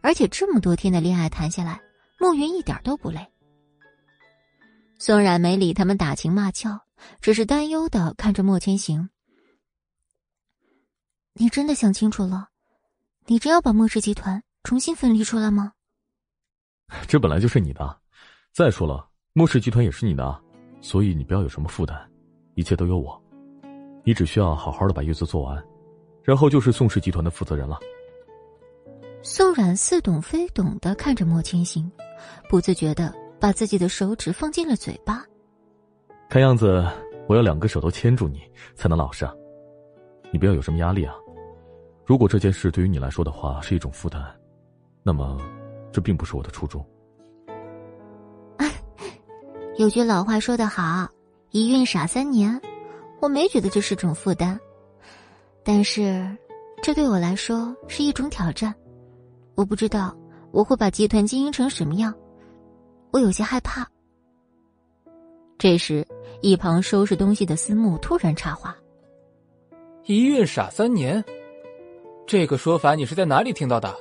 [0.00, 1.80] 而且这么多天的恋爱谈下来，
[2.18, 3.26] 暮云一点都不累。
[4.98, 6.80] 宋冉没理他们打情骂俏，
[7.20, 9.10] 只是担忧的看着莫千行。
[11.34, 12.48] 你真的想清楚了？
[13.26, 14.42] 你真要把莫氏集团？
[14.62, 15.72] 重新分离出来吗？
[17.06, 18.00] 这本来就是你的。
[18.52, 20.42] 再说了，莫氏集团也是你的，
[20.80, 21.98] 所以你不要有什么负担，
[22.54, 23.20] 一切都有我。
[24.04, 25.62] 你只需要好好的把月子做完，
[26.22, 27.78] 然后就是宋氏集团的负责人了。
[29.26, 31.90] 宋冉似懂非懂的看着莫千行，
[32.46, 33.10] 不自觉的
[33.40, 35.24] 把自己的手指放进了嘴巴。
[36.28, 36.86] 看样子
[37.26, 38.42] 我要两个手都牵住你
[38.74, 39.32] 才能老实啊！
[40.30, 41.14] 你不要有什么压力啊！
[42.04, 44.22] 如果这件事对于你来说的话是一种负担。
[45.02, 45.40] 那么，
[45.90, 46.84] 这并不是我的初衷。
[49.78, 51.08] 有句老话说得好
[51.50, 52.60] ：“一孕傻三年。”
[53.20, 54.60] 我没觉得这是种负担，
[55.62, 56.30] 但是，
[56.82, 58.74] 这对我来说是一种挑战。
[59.54, 60.16] 我不知道
[60.50, 62.14] 我会把集团经营成什么样，
[63.12, 63.86] 我有些害怕。
[65.58, 66.06] 这时，
[66.42, 68.76] 一旁收拾东西的思慕突然插话
[70.04, 71.24] ：“一孕傻三年，
[72.26, 73.94] 这个说法你是在哪里听到的？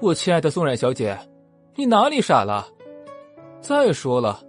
[0.00, 1.16] 我亲爱的宋冉小姐，
[1.76, 2.66] 你哪里傻了？
[3.60, 4.42] 再说了，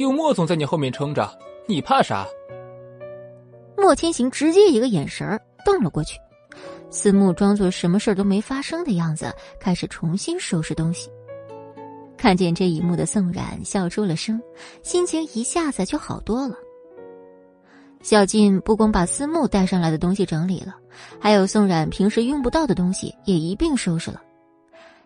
[0.00, 2.26] 有莫总在你后面撑着，你怕啥？”
[3.78, 6.18] 莫千行直接一个眼神瞪了过去，
[6.90, 11.10] 思慕装作什么事都没发生的样子，开始重新收拾东西。
[12.16, 14.40] 看见这一幕的宋冉笑出了声，
[14.82, 16.56] 心情一下子就好多了。
[18.00, 20.74] 小静不光把思慕带上来的东西整理了，
[21.20, 24.22] 还有宋冉平时用不到的东西也一并收拾了。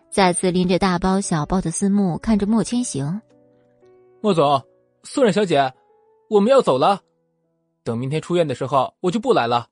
[0.09, 3.19] 再次拎着大包小包的思慕看着莫千行
[4.21, 4.63] ：“莫总，
[5.03, 5.73] 宋冉小姐，
[6.29, 7.01] 我们要走了。
[7.83, 9.67] 等明天出院的时候，我就不来了。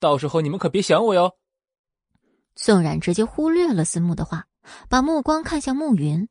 [0.00, 1.36] 到时候你们可别想我哟。”
[2.56, 4.46] 宋冉直接忽略了思慕的话，
[4.88, 6.28] 把目光看向暮云。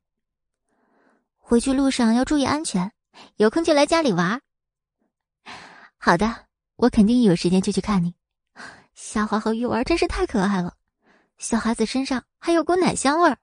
[1.37, 2.91] 回去路上要注意安全，
[3.37, 4.41] 有空就来家里玩。
[5.97, 8.13] 好的，我肯定一有时间就去看你。
[8.93, 10.75] 夏华和玉儿真是太可爱了，
[11.37, 13.37] 小孩子身上还有股奶香味儿。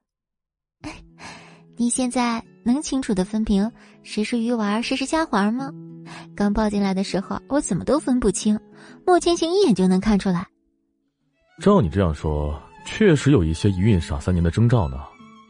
[1.77, 3.73] 你现在能清楚的分屏
[4.07, 5.69] 谁是鱼丸，谁是虾滑吗？
[6.37, 8.59] 刚抱进来的时候，我怎么都分不清，
[9.05, 10.47] 莫千行一眼就能看出来。
[11.61, 12.57] 照你这样说，
[12.87, 14.97] 确实有一些一孕傻三年的征兆呢。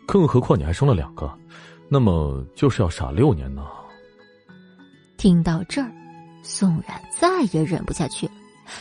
[0.06, 1.30] 更何况你还生了两个。
[1.90, 3.62] 那么就是要傻六年呢。
[5.18, 5.92] 听到这儿，
[6.42, 8.32] 宋冉再也忍不下去了，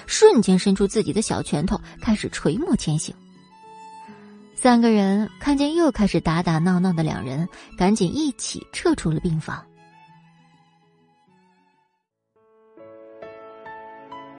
[0.07, 3.13] 瞬间伸出自己的小拳头，开始捶莫千行。
[4.65, 7.47] 三个人看见又开始打打闹闹的两人，
[7.77, 9.63] 赶紧一起撤出了病房。